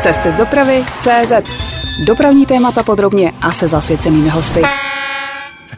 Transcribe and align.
Cesty 0.00 0.32
z 0.32 0.34
dopravy 0.34 0.84
CZ. 1.00 1.32
Dopravní 2.06 2.46
témata 2.46 2.82
podrobně 2.82 3.32
a 3.40 3.52
se 3.52 3.68
zasvěcenými 3.68 4.28
hosty. 4.28 4.62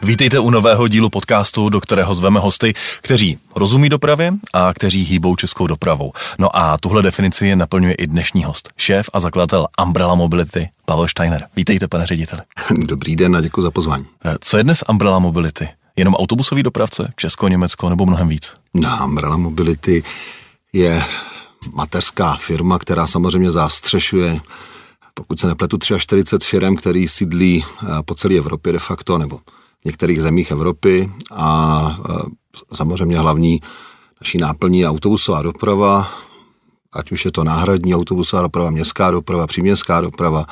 Vítejte 0.03 0.39
u 0.39 0.49
nového 0.49 0.87
dílu 0.87 1.09
podcastu, 1.09 1.69
do 1.69 1.81
kterého 1.81 2.13
zveme 2.13 2.39
hosty, 2.39 2.73
kteří 3.01 3.37
rozumí 3.55 3.89
dopravě 3.89 4.33
a 4.53 4.73
kteří 4.73 5.03
hýbou 5.03 5.35
českou 5.35 5.67
dopravou. 5.67 6.11
No 6.39 6.57
a 6.57 6.77
tuhle 6.77 7.01
definici 7.01 7.47
je 7.47 7.55
naplňuje 7.55 7.93
i 7.93 8.07
dnešní 8.07 8.43
host, 8.43 8.69
šéf 8.77 9.09
a 9.13 9.19
zakladatel 9.19 9.67
Umbrella 9.83 10.15
Mobility, 10.15 10.69
Pavel 10.85 11.07
Steiner. 11.07 11.47
Vítejte, 11.55 11.87
pane 11.87 12.05
řediteli. 12.05 12.41
Dobrý 12.71 13.15
den 13.15 13.35
a 13.35 13.41
děkuji 13.41 13.61
za 13.61 13.71
pozvání. 13.71 14.05
Co 14.39 14.57
je 14.57 14.63
dnes 14.63 14.83
Umbrella 14.89 15.19
Mobility? 15.19 15.69
Jenom 15.95 16.15
autobusový 16.15 16.63
dopravce, 16.63 17.11
Česko, 17.15 17.47
Německo 17.47 17.89
nebo 17.89 18.05
mnohem 18.05 18.27
víc? 18.27 18.53
No, 18.73 18.97
Umbrella 19.05 19.37
Mobility 19.37 20.03
je 20.73 21.03
mateřská 21.73 22.35
firma, 22.35 22.79
která 22.79 23.07
samozřejmě 23.07 23.51
zastřešuje 23.51 24.39
pokud 25.19 25.39
se 25.39 25.47
nepletu, 25.47 25.77
43 25.97 26.47
firm, 26.47 26.75
který 26.75 27.07
sídlí 27.07 27.63
eh, 27.63 27.87
po 28.05 28.15
celé 28.15 28.35
Evropě 28.35 28.73
de 28.73 28.79
facto, 28.79 29.17
nebo 29.17 29.37
v 29.81 29.85
některých 29.85 30.21
zemích 30.21 30.51
Evropy 30.51 31.11
a 31.31 31.99
eh, 32.09 32.75
samozřejmě 32.75 33.17
hlavní 33.17 33.61
naší 34.21 34.37
náplní 34.37 34.79
je 34.79 34.89
autobusová 34.89 35.41
doprava, 35.41 36.07
ať 36.93 37.11
už 37.11 37.25
je 37.25 37.31
to 37.31 37.43
náhradní 37.43 37.95
autobusová 37.95 38.41
doprava, 38.41 38.69
městská 38.69 39.11
doprava, 39.11 39.47
příměstská 39.47 40.01
doprava, 40.01 40.45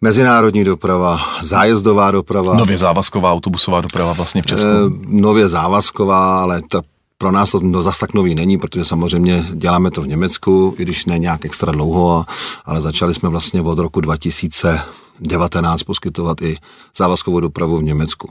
mezinárodní 0.00 0.64
doprava, 0.64 1.20
zájezdová 1.42 2.10
doprava. 2.10 2.54
Nově 2.54 2.78
závazková 2.78 3.32
autobusová 3.32 3.80
doprava 3.80 4.12
vlastně 4.12 4.42
v 4.42 4.46
Česku. 4.46 4.66
E, 4.66 4.90
nově 5.06 5.48
závazková, 5.48 6.42
ale 6.42 6.62
ta 6.70 6.82
pro 7.24 7.32
nás 7.32 7.50
to 7.50 7.58
no, 7.62 7.82
zas 7.82 7.98
tak 7.98 8.14
nový 8.14 8.34
není, 8.34 8.58
protože 8.58 8.84
samozřejmě 8.84 9.44
děláme 9.52 9.90
to 9.90 10.02
v 10.02 10.06
Německu, 10.06 10.74
i 10.78 10.82
když 10.82 11.06
ne 11.06 11.18
nějak 11.18 11.44
extra 11.44 11.72
dlouho, 11.72 12.24
ale 12.64 12.80
začali 12.80 13.14
jsme 13.14 13.28
vlastně 13.28 13.62
od 13.62 13.78
roku 13.78 14.00
2019 14.00 15.82
poskytovat 15.82 16.42
i 16.42 16.56
závazkovou 16.96 17.40
dopravu 17.40 17.78
v 17.78 17.82
Německu. 17.82 18.30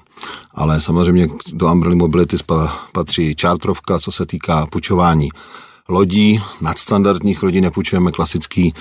Ale 0.53 0.81
samozřejmě 0.81 1.27
do 1.53 1.71
Umbrella 1.71 1.95
Mobility 1.95 2.37
patří 2.91 3.35
čártrovka, 3.35 3.99
co 3.99 4.11
se 4.11 4.25
týká 4.25 4.65
půjčování 4.65 5.29
lodí, 5.89 6.41
nadstandardních 6.61 7.43
lodí, 7.43 7.61
nepůjčujeme 7.61 8.11
klasický 8.11 8.73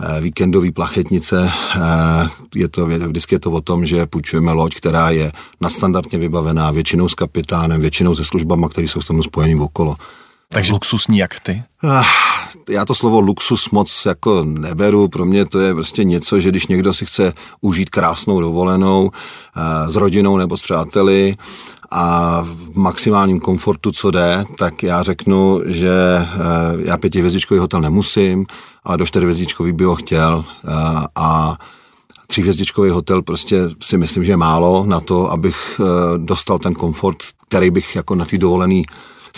Eh, 0.00 0.20
víkendový 0.20 0.72
plachetnice. 0.72 1.50
Eh, 1.76 2.28
je 2.54 2.68
to, 2.68 2.86
vždycky 2.86 3.34
je 3.34 3.38
to 3.38 3.50
o 3.50 3.60
tom, 3.60 3.86
že 3.86 4.06
půjčujeme 4.06 4.52
loď, 4.52 4.74
která 4.74 5.10
je 5.10 5.32
nadstandardně 5.60 6.18
vybavená, 6.18 6.70
většinou 6.70 7.08
s 7.08 7.14
kapitánem, 7.14 7.80
většinou 7.80 8.14
se 8.14 8.24
službami, 8.24 8.66
které 8.70 8.88
jsou 8.88 9.02
s 9.02 9.06
tomu 9.06 9.22
spojení 9.22 9.60
okolo. 9.60 9.96
Takže 10.52 10.72
luxusní 10.72 11.18
jak 11.18 11.40
ty? 11.40 11.62
Ah, 11.84 12.04
já 12.68 12.84
to 12.84 12.94
slovo 12.94 13.20
luxus 13.20 13.70
moc 13.70 14.06
jako 14.06 14.44
neberu, 14.44 15.08
pro 15.08 15.24
mě 15.24 15.44
to 15.44 15.60
je 15.60 15.74
prostě 15.74 16.04
něco, 16.04 16.40
že 16.40 16.48
když 16.48 16.66
někdo 16.66 16.94
si 16.94 17.06
chce 17.06 17.32
užít 17.60 17.90
krásnou 17.90 18.40
dovolenou 18.40 19.10
eh, 19.56 19.90
s 19.90 19.96
rodinou 19.96 20.36
nebo 20.36 20.56
s 20.56 20.62
přáteli 20.62 21.36
a 21.90 22.40
v 22.42 22.76
maximálním 22.76 23.40
komfortu, 23.40 23.92
co 23.92 24.10
jde, 24.10 24.44
tak 24.58 24.82
já 24.82 25.02
řeknu, 25.02 25.60
že 25.66 25.90
já 26.84 26.96
pětihvězdičkový 26.96 27.60
hotel 27.60 27.80
nemusím, 27.80 28.46
ale 28.84 28.96
do 28.96 29.06
čtyřhvězdičkový 29.06 29.72
by 29.72 29.84
ho 29.84 29.94
chtěl 29.94 30.44
a 31.14 31.56
tříhvězdičkový 32.26 32.90
hotel 32.90 33.22
prostě 33.22 33.56
si 33.82 33.98
myslím, 33.98 34.24
že 34.24 34.32
je 34.32 34.36
málo 34.36 34.84
na 34.86 35.00
to, 35.00 35.32
abych 35.32 35.80
dostal 36.16 36.58
ten 36.58 36.74
komfort, 36.74 37.18
který 37.48 37.70
bych 37.70 37.96
jako 37.96 38.14
na 38.14 38.24
ty 38.24 38.38
dovolený 38.38 38.84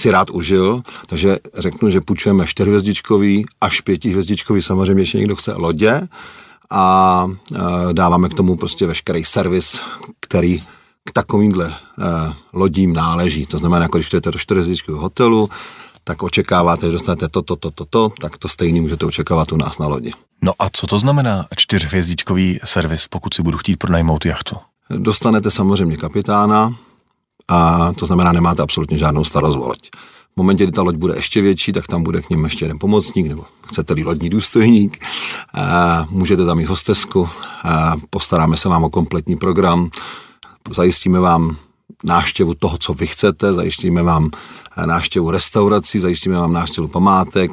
si 0.00 0.10
rád 0.10 0.30
užil, 0.30 0.82
takže 1.06 1.36
řeknu, 1.54 1.90
že 1.90 2.00
půjčujeme 2.00 2.46
čtyřhvězdičkový 2.46 3.46
až 3.60 3.80
pětihvězdičkový, 3.80 4.62
samozřejmě 4.62 5.02
ještě 5.02 5.18
někdo 5.18 5.36
chce 5.36 5.52
lodě 5.52 6.08
a 6.70 7.26
dáváme 7.92 8.28
k 8.28 8.34
tomu 8.34 8.56
prostě 8.56 8.86
veškerý 8.86 9.24
servis, 9.24 9.80
který 10.20 10.62
k 11.04 11.12
takovýmhle 11.12 11.74
lodím 12.52 12.92
náleží. 12.92 13.46
To 13.46 13.58
znamená, 13.58 13.82
jako 13.82 13.98
když 13.98 14.10
jdete 14.10 14.30
do 14.30 14.38
čtyřhvězdičkového 14.38 15.02
hotelu, 15.02 15.50
tak 16.04 16.22
očekáváte, 16.22 16.86
že 16.86 16.92
dostanete 16.92 17.28
to, 17.28 17.42
to, 17.42 17.56
to, 17.56 17.70
to, 17.70 17.84
to, 17.84 18.12
tak 18.20 18.38
to 18.38 18.48
stejný 18.48 18.80
můžete 18.80 19.06
očekávat 19.06 19.52
u 19.52 19.56
nás 19.56 19.78
na 19.78 19.86
lodi. 19.86 20.12
No 20.42 20.52
a 20.58 20.68
co 20.72 20.86
to 20.86 20.98
znamená 20.98 21.46
čtyřhvězdičkový 21.56 22.60
servis, 22.64 23.06
pokud 23.06 23.34
si 23.34 23.42
budu 23.42 23.58
chtít 23.58 23.76
pronajmout 23.76 24.26
jachtu? 24.26 24.56
Dostanete 24.90 25.50
samozřejmě 25.50 25.96
kapitána, 25.96 26.74
a 27.50 27.92
to 27.92 28.06
znamená, 28.06 28.32
nemáte 28.32 28.62
absolutně 28.62 28.98
žádnou 28.98 29.24
starost 29.24 29.56
o 29.56 29.68
loď. 29.68 29.90
V 30.34 30.36
momentě, 30.36 30.64
kdy 30.64 30.72
ta 30.72 30.82
loď 30.82 30.96
bude 30.96 31.16
ještě 31.16 31.42
větší, 31.42 31.72
tak 31.72 31.86
tam 31.86 32.02
bude 32.02 32.22
k 32.22 32.30
něm 32.30 32.44
ještě 32.44 32.64
jeden 32.64 32.78
pomocník, 32.78 33.26
nebo 33.26 33.44
chcete-li 33.66 34.04
lodní 34.04 34.30
důstojník, 34.30 35.04
a 35.54 36.06
můžete 36.10 36.46
tam 36.46 36.56
mít 36.56 36.68
hostesku, 36.68 37.28
a 37.64 37.96
postaráme 38.10 38.56
se 38.56 38.68
vám 38.68 38.84
o 38.84 38.90
kompletní 38.90 39.36
program, 39.36 39.90
zajistíme 40.70 41.20
vám 41.20 41.56
náštěvu 42.04 42.54
toho, 42.54 42.78
co 42.78 42.94
vy 42.94 43.06
chcete, 43.06 43.52
zajistíme 43.52 44.02
vám 44.02 44.30
náštěvu 44.86 45.30
restaurací, 45.30 45.98
zajistíme 45.98 46.36
vám 46.36 46.52
náštěvu 46.52 46.88
památek, 46.88 47.50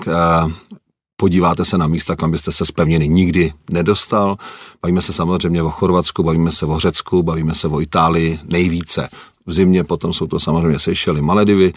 podíváte 1.15 1.65
se 1.65 1.77
na 1.77 1.87
místa, 1.87 2.15
kam 2.15 2.31
byste 2.31 2.51
se 2.51 2.65
spevněny 2.65 3.07
nikdy 3.07 3.53
nedostal. 3.69 4.37
Bavíme 4.81 5.01
se 5.01 5.13
samozřejmě 5.13 5.63
o 5.63 5.69
Chorvatsku, 5.69 6.23
bavíme 6.23 6.51
se 6.51 6.65
o 6.65 6.79
Řecku, 6.79 7.23
bavíme 7.23 7.55
se 7.55 7.67
o 7.67 7.81
Itálii 7.81 8.39
nejvíce. 8.43 9.09
V 9.47 9.53
zimě 9.53 9.83
potom 9.83 10.13
jsou 10.13 10.27
to 10.27 10.39
samozřejmě 10.39 10.79
Seychely, 10.79 11.21
Maledivy, 11.21 11.73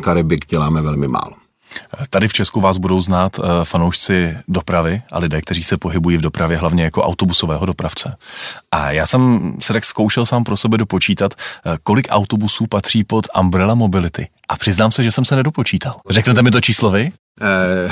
Karibik 0.00 0.46
děláme 0.46 0.82
velmi 0.82 1.08
málo. 1.08 1.40
Tady 2.10 2.28
v 2.28 2.32
Česku 2.32 2.60
vás 2.60 2.76
budou 2.78 3.02
znát 3.02 3.38
uh, 3.38 3.44
fanoušci 3.64 4.36
dopravy 4.48 5.02
a 5.12 5.18
lidé, 5.18 5.40
kteří 5.40 5.62
se 5.62 5.76
pohybují 5.76 6.16
v 6.16 6.20
dopravě 6.20 6.56
hlavně 6.56 6.84
jako 6.84 7.02
autobusového 7.02 7.66
dopravce. 7.66 8.16
A 8.72 8.90
já 8.90 9.06
jsem 9.06 9.52
se 9.60 9.72
tak 9.72 9.84
zkoušel 9.84 10.26
sám 10.26 10.44
pro 10.44 10.56
sebe 10.56 10.78
dopočítat, 10.78 11.34
uh, 11.34 11.72
kolik 11.82 12.08
autobusů 12.10 12.66
patří 12.66 13.04
pod 13.04 13.26
Umbrella 13.40 13.74
Mobility. 13.74 14.28
A 14.48 14.56
přiznám 14.56 14.92
se, 14.92 15.04
že 15.04 15.12
jsem 15.12 15.24
se 15.24 15.36
nedopočítal. 15.36 16.00
Řeknete 16.10 16.42
mi 16.42 16.50
to 16.50 16.60
číslo 16.60 16.90
vy? 16.90 17.12
Eh, 17.40 17.88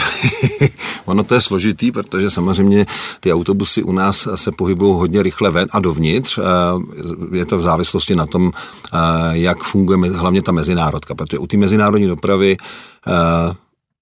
ono 1.04 1.24
to 1.24 1.34
je 1.34 1.40
složitý, 1.40 1.92
protože 1.92 2.30
samozřejmě 2.30 2.86
ty 3.20 3.32
autobusy 3.32 3.82
u 3.82 3.92
nás 3.92 4.28
se 4.34 4.52
pohybují 4.52 4.94
hodně 4.94 5.22
rychle 5.22 5.50
ven 5.50 5.68
a 5.72 5.80
dovnitř. 5.80 6.38
Eh, 6.38 7.36
je 7.36 7.46
to 7.46 7.58
v 7.58 7.62
závislosti 7.62 8.14
na 8.14 8.26
tom, 8.26 8.50
eh, 8.52 8.98
jak 9.30 9.58
funguje 9.64 10.10
hlavně 10.10 10.42
ta 10.42 10.52
mezinárodka, 10.52 11.14
protože 11.14 11.38
u 11.38 11.46
té 11.46 11.56
mezinárodní 11.56 12.06
dopravy 12.06 12.56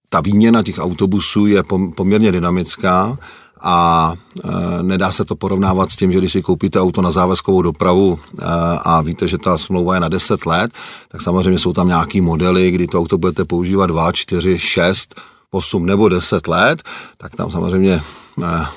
ta 0.08 0.20
výměna 0.20 0.62
těch 0.62 0.78
autobusů 0.78 1.46
je 1.46 1.62
poměrně 1.96 2.32
dynamická 2.32 3.18
a 3.60 4.12
e, 4.44 4.82
nedá 4.82 5.12
se 5.12 5.24
to 5.24 5.36
porovnávat 5.36 5.90
s 5.90 5.96
tím, 5.96 6.12
že 6.12 6.18
když 6.18 6.32
si 6.32 6.42
koupíte 6.42 6.80
auto 6.80 7.02
na 7.02 7.10
závazkovou 7.10 7.62
dopravu 7.62 8.18
e, 8.18 8.44
a 8.82 9.00
víte, 9.00 9.28
že 9.28 9.38
ta 9.38 9.58
smlouva 9.58 9.94
je 9.94 10.00
na 10.00 10.08
10 10.08 10.46
let, 10.46 10.70
tak 11.08 11.20
samozřejmě 11.20 11.58
jsou 11.58 11.72
tam 11.72 11.88
nějaký 11.88 12.20
modely, 12.20 12.70
kdy 12.70 12.86
to 12.86 12.98
auto 12.98 13.18
budete 13.18 13.44
používat 13.44 13.86
2, 13.86 14.12
4, 14.12 14.58
6, 14.58 15.14
8 15.56 15.86
nebo 15.86 16.08
10 16.08 16.48
let, 16.48 16.82
tak 17.18 17.36
tam 17.36 17.50
samozřejmě 17.50 18.02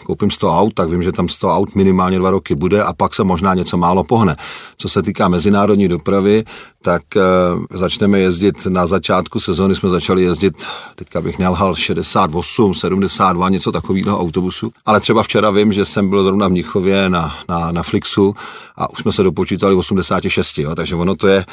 koupím 0.06 0.31
100 0.31 0.50
aut, 0.50 0.73
tak 0.73 0.90
vím, 0.90 1.03
že 1.03 1.12
tam 1.12 1.29
100 1.29 1.50
aut 1.50 1.75
minimálně 1.75 2.19
dva 2.19 2.29
roky 2.29 2.56
bude 2.56 2.84
a 2.84 2.94
pak 2.94 3.16
se 3.16 3.23
možná 3.23 3.53
něco 3.53 3.78
málo 3.78 4.03
pohne. 4.03 4.35
Co 4.78 4.90
se 4.90 5.01
týká 5.01 5.28
mezinárodní 5.28 5.88
dopravy, 5.88 6.44
tak 6.81 7.01
e, 7.16 7.22
začneme 7.73 8.19
jezdit 8.19 8.66
na 8.66 8.88
začátku 8.88 9.40
sezóny, 9.40 9.75
jsme 9.75 9.90
začali 9.90 10.22
jezdit, 10.22 10.67
teďka 10.95 11.22
bych 11.22 11.40
nelhal, 11.40 11.75
68, 11.75 12.73
72, 12.73 13.50
něco 13.50 13.72
takového 13.72 14.19
autobusu. 14.19 14.72
Ale 14.85 15.00
třeba 15.00 15.23
včera 15.23 15.50
vím, 15.50 15.73
že 15.73 15.85
jsem 15.85 16.09
byl 16.09 16.23
zrovna 16.23 16.47
v 16.47 16.51
Mnichově 16.51 17.09
na, 17.09 17.35
na, 17.50 17.72
na 17.72 17.84
Flixu 17.84 18.35
a 18.75 18.90
už 18.90 19.00
jsme 19.00 19.11
se 19.11 19.23
dopočítali 19.23 19.75
86, 19.75 20.57
jo, 20.57 20.75
takže 20.75 20.96
ono 20.96 21.16
to 21.16 21.28
je 21.28 21.38
e, 21.38 21.46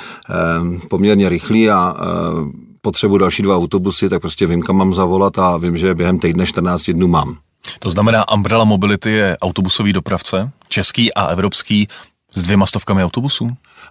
poměrně 0.88 1.28
rychlý 1.28 1.70
a 1.70 1.96
e, 1.98 2.66
potřebu 2.86 3.18
další 3.18 3.42
dva 3.42 3.56
autobusy, 3.56 4.08
tak 4.08 4.20
prostě 4.20 4.46
vím, 4.46 4.62
kam 4.62 4.76
mám 4.76 4.94
zavolat 4.94 5.38
a 5.38 5.56
vím, 5.56 5.76
že 5.76 5.94
během 5.94 6.18
týdne 6.18 6.46
14 6.46 6.90
dnů 6.90 7.08
mám. 7.08 7.36
To 7.78 7.90
znamená, 7.90 8.32
Umbrella 8.32 8.64
Mobility 8.64 9.10
je 9.10 9.38
autobusový 9.42 9.92
dopravce, 9.92 10.50
český 10.68 11.14
a 11.14 11.26
evropský, 11.26 11.88
s 12.34 12.42
dvěma 12.42 12.66
stovkami 12.66 13.04
autobusů? 13.04 13.50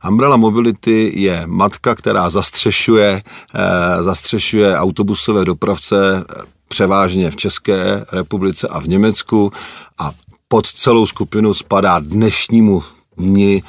Umbrella 0.09 0.38
Mobility 0.38 1.12
je 1.15 1.44
matka, 1.45 1.95
která 1.95 2.30
zastřešuje, 2.30 3.21
eh, 3.56 4.03
zastřešuje 4.03 4.77
autobusové 4.77 5.45
dopravce 5.45 6.24
eh, 6.24 6.24
převážně 6.68 7.31
v 7.31 7.36
České 7.36 8.06
republice 8.12 8.68
a 8.68 8.80
v 8.80 8.88
Německu 8.88 9.51
a 9.98 10.12
pod 10.48 10.68
celou 10.68 11.06
skupinu 11.06 11.53
spadá 11.53 12.00
dnešnímu 12.00 12.83
dni 13.18 13.63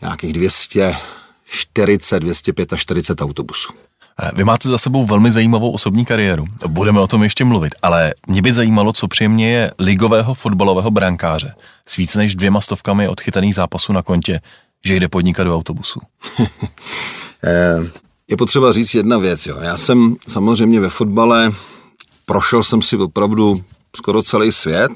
nějakých 0.00 0.32
240, 0.32 2.20
245 2.20 3.24
autobusů. 3.24 3.72
Eh, 4.20 4.30
vy 4.34 4.44
máte 4.44 4.68
za 4.68 4.78
sebou 4.78 5.06
velmi 5.06 5.30
zajímavou 5.30 5.70
osobní 5.70 6.04
kariéru. 6.04 6.44
Budeme 6.68 7.00
o 7.00 7.06
tom 7.06 7.22
ještě 7.22 7.44
mluvit, 7.44 7.74
ale 7.82 8.14
mě 8.26 8.42
by 8.42 8.52
zajímalo, 8.52 8.92
co 8.92 9.08
příjemně 9.08 9.50
je 9.50 9.70
ligového 9.78 10.34
fotbalového 10.34 10.90
brankáře 10.90 11.54
s 11.86 11.96
víc 11.96 12.16
než 12.16 12.34
dvěma 12.34 12.60
stovkami 12.60 13.08
odchytaných 13.08 13.54
zápasů 13.54 13.92
na 13.92 14.02
kontě, 14.02 14.40
že 14.84 14.96
jde 14.96 15.08
podnikat 15.08 15.44
do 15.44 15.56
autobusu. 15.56 16.00
Eh, 17.44 17.78
je 18.28 18.36
potřeba 18.36 18.72
říct 18.72 18.94
jedna 18.94 19.18
věc. 19.18 19.46
Jo. 19.46 19.56
Já 19.60 19.76
jsem 19.76 20.16
samozřejmě 20.28 20.80
ve 20.80 20.88
fotbale 20.88 21.52
prošel 22.26 22.62
jsem 22.62 22.82
si 22.82 22.96
opravdu 22.96 23.64
skoro 23.96 24.22
celý 24.22 24.52
svět. 24.52 24.92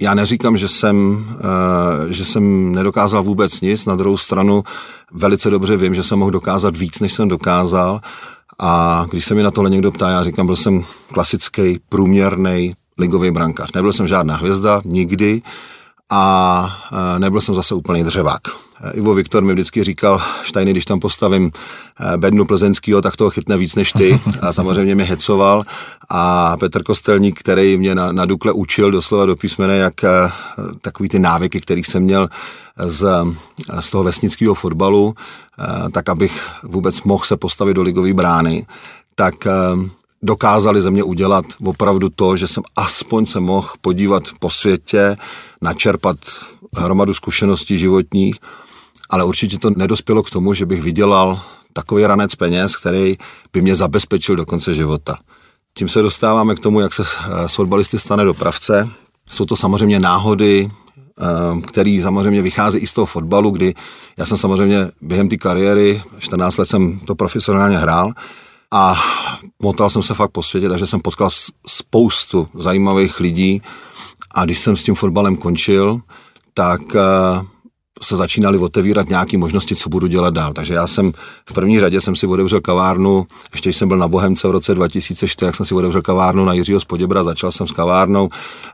Já 0.00 0.14
neříkám, 0.14 0.56
že 0.56 0.68
jsem, 0.68 1.26
eh, 1.38 2.12
že 2.12 2.24
jsem 2.24 2.74
nedokázal 2.74 3.22
vůbec 3.22 3.60
nic, 3.60 3.86
na 3.86 3.96
druhou 3.96 4.16
stranu 4.16 4.62
velice 5.12 5.50
dobře 5.50 5.76
vím, 5.76 5.94
že 5.94 6.02
jsem 6.02 6.18
mohl 6.18 6.30
dokázat 6.30 6.76
víc, 6.76 7.00
než 7.00 7.12
jsem 7.12 7.28
dokázal. 7.28 8.00
A 8.58 9.04
když 9.10 9.24
se 9.24 9.34
mi 9.34 9.42
na 9.42 9.50
tohle 9.50 9.70
někdo 9.70 9.92
ptá, 9.92 10.10
já 10.10 10.24
říkám, 10.24 10.46
byl 10.46 10.56
jsem 10.56 10.84
klasický, 11.12 11.80
průměrný 11.88 12.74
ligový 12.98 13.30
brankář. 13.30 13.72
Nebyl 13.74 13.92
jsem 13.92 14.06
žádná 14.06 14.36
hvězda, 14.36 14.82
nikdy, 14.84 15.42
a 16.10 16.66
e, 17.16 17.18
nebyl 17.18 17.40
jsem 17.40 17.54
zase 17.54 17.74
úplný 17.74 18.04
dřevák. 18.04 18.40
E, 18.48 18.90
Ivo 18.92 19.14
Viktor 19.14 19.42
mi 19.42 19.52
vždycky 19.52 19.84
říkal, 19.84 20.22
Štajny, 20.42 20.70
když 20.70 20.84
tam 20.84 21.00
postavím 21.00 21.50
e, 22.14 22.16
bednu 22.16 22.44
plzeňskýho, 22.44 23.00
tak 23.00 23.16
toho 23.16 23.30
chytne 23.30 23.56
víc 23.56 23.74
než 23.74 23.92
ty. 23.92 24.20
A 24.40 24.52
samozřejmě 24.52 24.94
mě 24.94 25.04
hecoval. 25.04 25.64
A 26.10 26.56
Petr 26.56 26.82
Kostelník, 26.82 27.40
který 27.40 27.78
mě 27.78 27.94
na, 27.94 28.12
na 28.12 28.24
Dukle 28.24 28.52
učil 28.52 28.90
doslova 28.90 29.26
do 29.26 29.36
písmene, 29.36 29.76
jak 29.76 29.94
takový 30.82 31.08
ty 31.08 31.18
návyky, 31.18 31.60
který 31.60 31.84
jsem 31.84 32.02
měl 32.02 32.28
z, 32.78 33.26
z 33.80 33.90
toho 33.90 34.04
vesnického 34.04 34.54
fotbalu, 34.54 35.14
tak 35.92 36.08
abych 36.08 36.42
vůbec 36.62 37.02
mohl 37.02 37.24
se 37.24 37.36
postavit 37.36 37.74
do 37.74 37.82
ligové 37.82 38.14
brány, 38.14 38.66
tak 39.14 39.34
dokázali 40.22 40.80
ze 40.80 40.90
mě 40.90 41.02
udělat 41.02 41.44
opravdu 41.64 42.08
to, 42.08 42.36
že 42.36 42.48
jsem 42.48 42.62
aspoň 42.76 43.26
se 43.26 43.40
mohl 43.40 43.68
podívat 43.80 44.22
po 44.40 44.50
světě, 44.50 45.16
načerpat 45.60 46.16
hromadu 46.76 47.14
zkušeností 47.14 47.78
životních, 47.78 48.36
ale 49.10 49.24
určitě 49.24 49.58
to 49.58 49.70
nedospělo 49.70 50.22
k 50.22 50.30
tomu, 50.30 50.54
že 50.54 50.66
bych 50.66 50.82
vydělal 50.82 51.40
takový 51.72 52.06
ranec 52.06 52.34
peněz, 52.34 52.76
který 52.76 53.16
by 53.52 53.62
mě 53.62 53.74
zabezpečil 53.76 54.36
do 54.36 54.46
konce 54.46 54.74
života. 54.74 55.18
Tím 55.74 55.88
se 55.88 56.02
dostáváme 56.02 56.54
k 56.54 56.60
tomu, 56.60 56.80
jak 56.80 56.94
se 56.94 57.04
z 57.46 57.54
fotbalisty 57.54 57.98
stane 57.98 58.24
dopravce. 58.24 58.88
Jsou 59.30 59.44
to 59.44 59.56
samozřejmě 59.56 60.00
náhody, 60.00 60.70
eh, 61.20 61.60
který 61.60 62.02
samozřejmě 62.02 62.42
vychází 62.42 62.78
i 62.78 62.86
z 62.86 62.92
toho 62.92 63.06
fotbalu, 63.06 63.50
kdy 63.50 63.74
já 64.18 64.26
jsem 64.26 64.36
samozřejmě 64.36 64.90
během 65.00 65.28
té 65.28 65.36
kariéry, 65.36 66.02
14 66.18 66.56
let 66.56 66.68
jsem 66.68 67.00
to 67.00 67.14
profesionálně 67.14 67.78
hrál, 67.78 68.12
a 68.72 68.94
motal 69.62 69.90
jsem 69.90 70.02
se 70.02 70.14
fakt 70.14 70.30
po 70.30 70.42
světě, 70.42 70.68
takže 70.68 70.86
jsem 70.86 71.00
potkal 71.00 71.28
spoustu 71.66 72.48
zajímavých 72.54 73.20
lidí. 73.20 73.62
A 74.34 74.44
když 74.44 74.58
jsem 74.58 74.76
s 74.76 74.82
tím 74.82 74.94
fotbalem 74.94 75.36
končil, 75.36 76.00
tak 76.54 76.80
eh, 76.94 77.00
se 78.02 78.16
začínaly 78.16 78.58
otevírat 78.58 79.08
nějaké 79.08 79.38
možnosti, 79.38 79.76
co 79.76 79.88
budu 79.88 80.06
dělat 80.06 80.34
dál. 80.34 80.52
Takže 80.52 80.74
já 80.74 80.86
jsem 80.86 81.12
v 81.48 81.52
první 81.52 81.80
řadě 81.80 82.00
jsem 82.00 82.16
si 82.16 82.26
otevřel 82.26 82.60
kavárnu, 82.60 83.26
ještě 83.52 83.68
když 83.68 83.76
jsem 83.76 83.88
byl 83.88 83.96
na 83.96 84.08
Bohemce 84.08 84.48
v 84.48 84.50
roce 84.50 84.74
2004, 84.74 85.46
jak 85.46 85.56
jsem 85.56 85.66
si 85.66 85.74
otevřel 85.74 86.02
kavárnu 86.02 86.44
na 86.44 86.52
Jiřího 86.52 86.80
Spoděbra, 86.80 87.24
začal 87.24 87.52
jsem 87.52 87.66
s 87.66 87.72
kavárnou, 87.72 88.28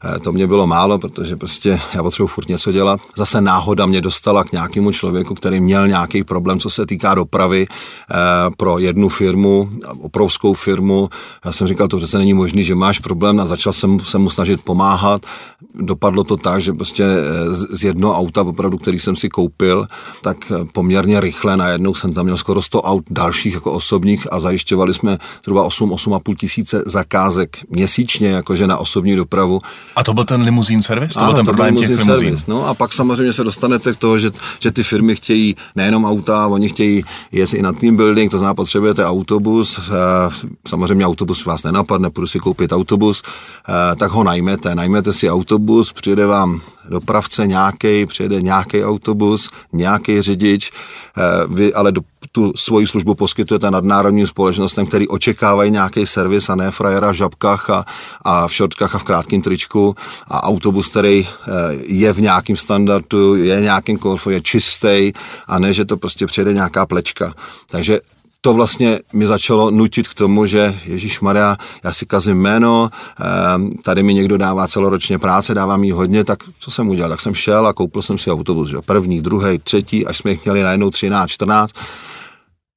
eh, 0.04 0.18
to 0.18 0.32
mě 0.32 0.46
bylo 0.46 0.66
málo, 0.66 0.98
protože 0.98 1.36
prostě 1.36 1.80
já 1.94 2.02
potřebuji 2.02 2.28
furt 2.28 2.48
něco 2.48 2.72
dělat. 2.72 3.00
Zase 3.16 3.40
náhoda 3.40 3.86
mě 3.86 4.00
dostala 4.00 4.44
k 4.44 4.52
nějakému 4.52 4.92
člověku, 4.92 5.34
který 5.34 5.60
měl 5.60 5.88
nějaký 5.88 6.24
problém, 6.24 6.60
co 6.60 6.70
se 6.70 6.86
týká 6.86 7.14
dopravy 7.14 7.66
eh, 7.68 8.14
pro 8.56 8.78
jednu 8.78 9.08
firmu, 9.08 9.70
obrovskou 10.00 10.54
firmu. 10.54 11.08
Já 11.44 11.52
jsem 11.52 11.66
říkal, 11.66 11.88
to 11.88 11.96
přece 11.96 12.18
není 12.18 12.34
možné, 12.34 12.62
že 12.62 12.74
máš 12.74 12.98
problém 12.98 13.40
a 13.40 13.46
začal 13.46 13.72
jsem 13.72 14.00
se 14.00 14.18
mu 14.18 14.30
snažit 14.30 14.64
pomáhat. 14.64 15.26
Dopadlo 15.74 16.24
to 16.24 16.36
tak, 16.36 16.60
že 16.60 16.72
prostě 16.72 17.04
eh, 17.04 17.50
z 17.50 17.84
jednoho 17.84 18.14
auta, 18.14 18.42
opravdu, 18.42 18.78
který 18.78 18.98
jsem 18.98 19.16
si 19.18 19.28
koupil, 19.28 19.86
tak 20.22 20.36
poměrně 20.72 21.20
rychle 21.20 21.56
najednou 21.56 21.94
jsem 21.94 22.12
tam 22.12 22.24
měl 22.24 22.36
skoro 22.36 22.62
100 22.62 22.82
aut 22.82 23.04
dalších 23.10 23.54
jako 23.54 23.72
osobních 23.72 24.32
a 24.32 24.40
zajišťovali 24.40 24.94
jsme 24.94 25.18
zhruba 25.44 25.68
8-8,5 25.68 26.34
tisíce 26.34 26.82
zakázek 26.86 27.56
měsíčně, 27.70 28.28
jakože 28.28 28.66
na 28.66 28.78
osobní 28.78 29.16
dopravu. 29.16 29.60
A 29.96 30.04
to 30.04 30.14
byl 30.14 30.24
ten 30.24 30.42
limuzín 30.42 30.82
servis? 30.82 31.14
To 31.14 31.20
ano, 31.20 31.28
byl 31.28 31.36
ten 31.36 31.44
problém 31.44 31.76
těch 31.76 31.88
limuzín. 31.88 32.06
Servis. 32.06 32.46
No 32.46 32.66
a 32.66 32.74
pak 32.74 32.92
samozřejmě 32.92 33.32
se 33.32 33.44
dostanete 33.44 33.92
k 33.92 33.96
toho, 33.96 34.18
že, 34.18 34.30
že 34.60 34.70
ty 34.70 34.82
firmy 34.82 35.16
chtějí 35.16 35.56
nejenom 35.76 36.04
auta, 36.04 36.46
oni 36.46 36.68
chtějí 36.68 37.04
jet 37.32 37.54
i 37.54 37.62
na 37.62 37.72
team 37.72 37.96
building, 37.96 38.30
to 38.30 38.38
znamená 38.38 38.54
potřebujete 38.54 39.06
autobus, 39.06 39.78
eh, 39.78 40.48
samozřejmě 40.68 41.06
autobus 41.06 41.44
vás 41.44 41.62
nenapadne, 41.62 42.10
půjdu 42.10 42.26
si 42.26 42.38
koupit 42.38 42.72
autobus, 42.72 43.22
eh, 43.22 43.96
tak 43.96 44.10
ho 44.10 44.24
najmete, 44.24 44.74
najmete 44.74 45.12
si 45.12 45.30
autobus, 45.30 45.92
přijede 45.92 46.26
vám 46.26 46.60
dopravce 46.90 47.46
nějaký, 47.46 48.06
přijede 48.06 48.42
nějaký 48.42 48.84
autobus, 48.84 49.50
nějaký 49.72 50.22
řidič, 50.22 50.70
eh, 50.70 51.22
vy 51.48 51.74
ale 51.74 51.92
do, 51.92 52.00
tu 52.32 52.52
svoji 52.56 52.86
službu 52.86 53.14
poskytujete 53.14 53.70
nadnárodním 53.70 54.26
společnostem, 54.26 54.86
který 54.86 55.08
očekávají 55.08 55.70
nějaký 55.70 56.06
servis 56.06 56.50
a 56.50 56.54
ne 56.54 56.70
frajera 56.70 57.10
v 57.10 57.14
žabkách 57.14 57.70
a, 57.70 57.84
a 58.22 58.48
v 58.48 58.54
šortkách 58.54 58.94
a 58.94 58.98
v 58.98 59.02
krátkém 59.02 59.42
tričku 59.42 59.94
a 60.26 60.42
autobus, 60.42 60.88
který 60.88 61.26
eh, 61.28 61.52
je 61.86 62.12
v 62.12 62.20
nějakém 62.20 62.56
standardu, 62.56 63.34
je 63.34 63.60
nějakým 63.60 63.98
komfortu, 63.98 64.30
je 64.30 64.40
čistý 64.40 65.12
a 65.46 65.58
ne, 65.58 65.72
že 65.72 65.84
to 65.84 65.96
prostě 65.96 66.26
přijede 66.26 66.52
nějaká 66.52 66.86
plečka. 66.86 67.32
Takže 67.70 68.00
to 68.48 68.54
vlastně 68.54 69.00
mi 69.12 69.26
začalo 69.26 69.70
nutit 69.70 70.08
k 70.08 70.14
tomu, 70.14 70.46
že 70.46 70.74
Ježíš 70.84 71.20
Maria, 71.20 71.56
já 71.84 71.92
si 71.92 72.06
kazím 72.06 72.36
jméno, 72.36 72.90
ehm, 73.20 73.70
tady 73.70 74.02
mi 74.02 74.14
někdo 74.14 74.38
dává 74.38 74.68
celoročně 74.68 75.18
práce, 75.18 75.54
dává 75.54 75.76
mi 75.76 75.90
hodně, 75.90 76.24
tak 76.24 76.38
co 76.58 76.70
jsem 76.70 76.88
udělal? 76.88 77.10
Tak 77.10 77.20
jsem 77.20 77.34
šel 77.34 77.66
a 77.66 77.72
koupil 77.72 78.02
jsem 78.02 78.18
si 78.18 78.30
autobus, 78.30 78.68
že? 78.68 78.76
první, 78.86 79.20
druhý, 79.20 79.58
třetí, 79.58 80.06
až 80.06 80.18
jsme 80.18 80.30
jich 80.30 80.44
měli 80.44 80.62
najednou 80.62 80.90
13, 80.90 81.30
14 81.30 81.72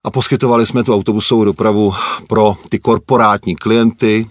a 0.04 0.12
poskytovali 0.12 0.66
jsme 0.66 0.84
tu 0.84 0.96
autobusovou 0.96 1.44
dopravu 1.44 1.94
pro 2.30 2.56
ty 2.70 2.80
korporátní 2.80 3.56
klienty, 3.56 4.30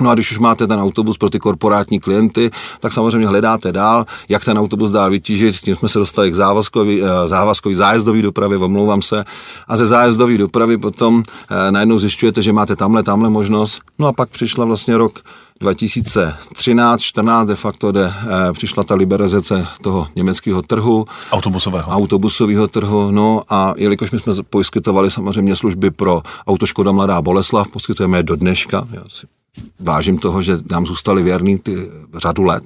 No 0.00 0.10
a 0.10 0.14
když 0.14 0.30
už 0.30 0.38
máte 0.38 0.66
ten 0.66 0.80
autobus 0.80 1.18
pro 1.18 1.30
ty 1.30 1.38
korporátní 1.38 2.00
klienty, 2.00 2.50
tak 2.80 2.92
samozřejmě 2.92 3.28
hledáte 3.28 3.72
dál, 3.72 4.06
jak 4.28 4.44
ten 4.44 4.58
autobus 4.58 4.90
dál 4.90 5.10
vytížit. 5.10 5.54
S 5.54 5.60
tím 5.60 5.76
jsme 5.76 5.88
se 5.88 5.98
dostali 5.98 6.30
k 6.30 6.34
závazkový, 6.34 7.02
eh, 7.02 7.28
závazkový 7.28 7.74
zájezdový 7.74 8.22
dopravy, 8.22 8.56
omlouvám 8.56 9.02
se. 9.02 9.24
A 9.68 9.76
ze 9.76 9.86
zájezdové 9.86 10.38
dopravy 10.38 10.78
potom 10.78 11.22
eh, 11.22 11.72
najednou 11.72 11.98
zjišťujete, 11.98 12.42
že 12.42 12.52
máte 12.52 12.76
tamhle, 12.76 13.02
tamhle 13.02 13.30
možnost. 13.30 13.80
No 13.98 14.06
a 14.06 14.12
pak 14.12 14.30
přišla 14.30 14.64
vlastně 14.64 14.96
rok 14.96 15.20
2013, 15.60 17.00
14 17.00 17.48
de 17.48 17.56
facto, 17.56 17.90
kde 17.90 18.06
eh, 18.06 18.52
přišla 18.52 18.84
ta 18.84 18.94
liberalizace 18.94 19.66
toho 19.82 20.08
německého 20.16 20.62
trhu. 20.62 21.04
Autobusového. 21.32 21.90
Autobusového 21.90 22.68
trhu, 22.68 23.10
no 23.10 23.42
a 23.48 23.74
jelikož 23.76 24.10
my 24.10 24.18
jsme 24.18 24.32
poskytovali 24.50 25.10
samozřejmě 25.10 25.56
služby 25.56 25.90
pro 25.90 26.22
autoškoda 26.46 26.92
Mladá 26.92 27.22
Boleslav, 27.22 27.68
poskytujeme 27.68 28.18
je 28.18 28.22
do 28.22 28.36
dneška, 28.36 28.86
já 28.92 29.02
si 29.08 29.41
vážím 29.80 30.18
toho, 30.18 30.42
že 30.42 30.58
nám 30.70 30.86
zůstali 30.86 31.22
věrný 31.22 31.58
ty 31.58 31.90
řadu 32.14 32.42
let, 32.42 32.64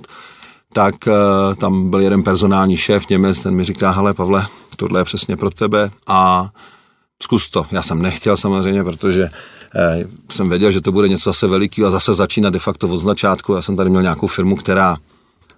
tak 0.73 0.95
uh, 1.07 1.55
tam 1.55 1.91
byl 1.91 2.01
jeden 2.01 2.23
personální 2.23 2.77
šéf 2.77 3.09
Němec, 3.09 3.43
ten 3.43 3.55
mi 3.55 3.65
říká, 3.65 3.91
hele 3.91 4.15
Pavle, 4.15 4.47
tohle 4.77 5.01
je 5.01 5.05
přesně 5.05 5.37
pro 5.37 5.51
tebe 5.51 5.91
a 6.07 6.51
zkus 7.23 7.51
to. 7.51 7.67
Já 7.71 7.83
jsem 7.83 8.03
nechtěl 8.03 8.37
samozřejmě, 8.37 8.85
protože 8.85 9.31
eh, 9.77 10.05
jsem 10.31 10.49
věděl, 10.49 10.73
že 10.73 10.81
to 10.81 10.93
bude 10.93 11.09
něco 11.09 11.31
zase 11.31 11.47
velikého 11.47 11.89
a 11.89 11.91
zase 11.91 12.15
začínat 12.15 12.51
de 12.51 12.59
facto 12.59 12.89
od 12.89 12.97
začátku. 12.97 13.55
Já 13.55 13.63
jsem 13.63 13.77
tady 13.77 13.91
měl 13.91 14.03
nějakou 14.03 14.27
firmu, 14.27 14.57
která 14.57 14.97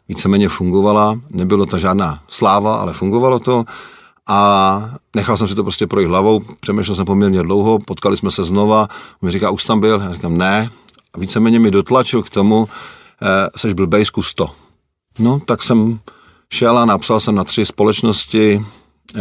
víceméně 0.09 0.49
fungovala, 0.49 1.21
nebylo 1.31 1.67
to 1.67 1.79
žádná 1.79 2.23
sláva, 2.29 2.77
ale 2.77 2.93
fungovalo 2.93 3.39
to. 3.39 3.65
A 4.31 4.91
nechal 5.17 5.37
jsem 5.37 5.49
si 5.49 5.55
to 5.55 5.63
prostě 5.63 5.87
projít 5.87 6.09
hlavou, 6.09 6.41
přemýšlel 6.61 6.95
jsem 6.95 7.07
poměrně 7.07 7.43
dlouho, 7.43 7.79
potkali 7.87 8.17
jsme 8.17 8.31
se 8.31 8.45
znova, 8.45 8.89
mi 9.23 9.31
říká, 9.31 9.51
už 9.51 9.65
tam 9.65 9.81
byl, 9.81 10.01
já 10.01 10.13
říkám, 10.13 10.39
ne, 10.39 10.71
a 11.15 11.19
víceméně 11.21 11.59
mi 11.59 11.71
dotlačil 11.71 12.23
k 12.23 12.31
tomu, 12.31 12.69
eh, 13.23 13.49
seš 13.57 13.73
blbej, 13.73 14.05
zkus 14.05 14.35
to. 14.35 14.51
No, 15.19 15.41
tak 15.41 15.63
jsem 15.63 16.01
šel 16.53 16.79
a 16.79 16.85
napsal 16.85 17.21
jsem 17.21 17.35
na 17.35 17.45
tři 17.45 17.67
společnosti 17.67 18.65
eh, 19.17 19.21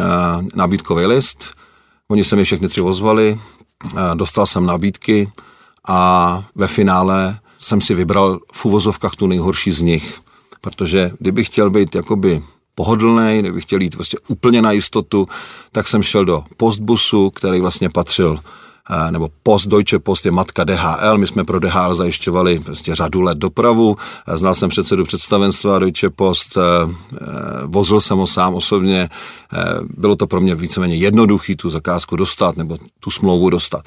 nabídkový 0.55 1.05
list, 1.05 1.53
oni 2.07 2.23
se 2.23 2.35
mi 2.35 2.43
všechny 2.43 2.67
tři 2.67 2.81
ozvali, 2.81 3.39
eh, 3.85 4.15
dostal 4.15 4.45
jsem 4.45 4.65
nabídky 4.65 5.31
a 5.87 6.43
ve 6.55 6.67
finále 6.67 7.39
jsem 7.59 7.81
si 7.81 7.93
vybral 7.93 8.39
v 8.53 8.65
uvozovkách 8.65 9.15
tu 9.15 9.27
nejhorší 9.27 9.71
z 9.71 9.81
nich, 9.81 10.21
protože 10.61 11.11
kdybych 11.19 11.47
chtěl 11.47 11.69
být 11.69 11.95
jakoby 11.95 12.43
pohodlný, 12.75 13.39
kdybych 13.39 13.63
chtěl 13.63 13.81
jít 13.81 13.95
prostě 13.95 14.17
úplně 14.27 14.61
na 14.61 14.71
jistotu, 14.71 15.27
tak 15.71 15.87
jsem 15.87 16.03
šel 16.03 16.25
do 16.25 16.43
postbusu, 16.57 17.29
který 17.29 17.61
vlastně 17.61 17.89
patřil 17.89 18.39
nebo 19.11 19.29
Post, 19.43 19.67
Deutsche 19.67 19.99
Post 19.99 20.25
je 20.25 20.31
matka 20.31 20.63
DHL, 20.63 21.17
my 21.17 21.27
jsme 21.27 21.43
pro 21.43 21.59
DHL 21.59 21.93
zajišťovali 21.93 22.59
prostě 22.59 22.95
řadu 22.95 23.21
let 23.21 23.37
dopravu, 23.37 23.95
eh, 24.27 24.37
znal 24.37 24.53
jsem 24.55 24.69
předsedu 24.69 25.03
představenstva 25.05 25.79
Deutsche 25.79 26.09
Post, 26.09 26.57
eh, 26.57 26.61
vozil 27.65 28.01
jsem 28.01 28.17
ho 28.17 28.27
sám 28.27 28.55
osobně, 28.55 29.09
bylo 29.97 30.15
to 30.15 30.27
pro 30.27 30.41
mě 30.41 30.55
víceméně 30.55 30.95
jednoduchý 30.95 31.55
tu 31.55 31.69
zakázku 31.69 32.15
dostat, 32.15 32.57
nebo 32.57 32.77
tu 32.99 33.11
smlouvu 33.11 33.49
dostat. 33.49 33.81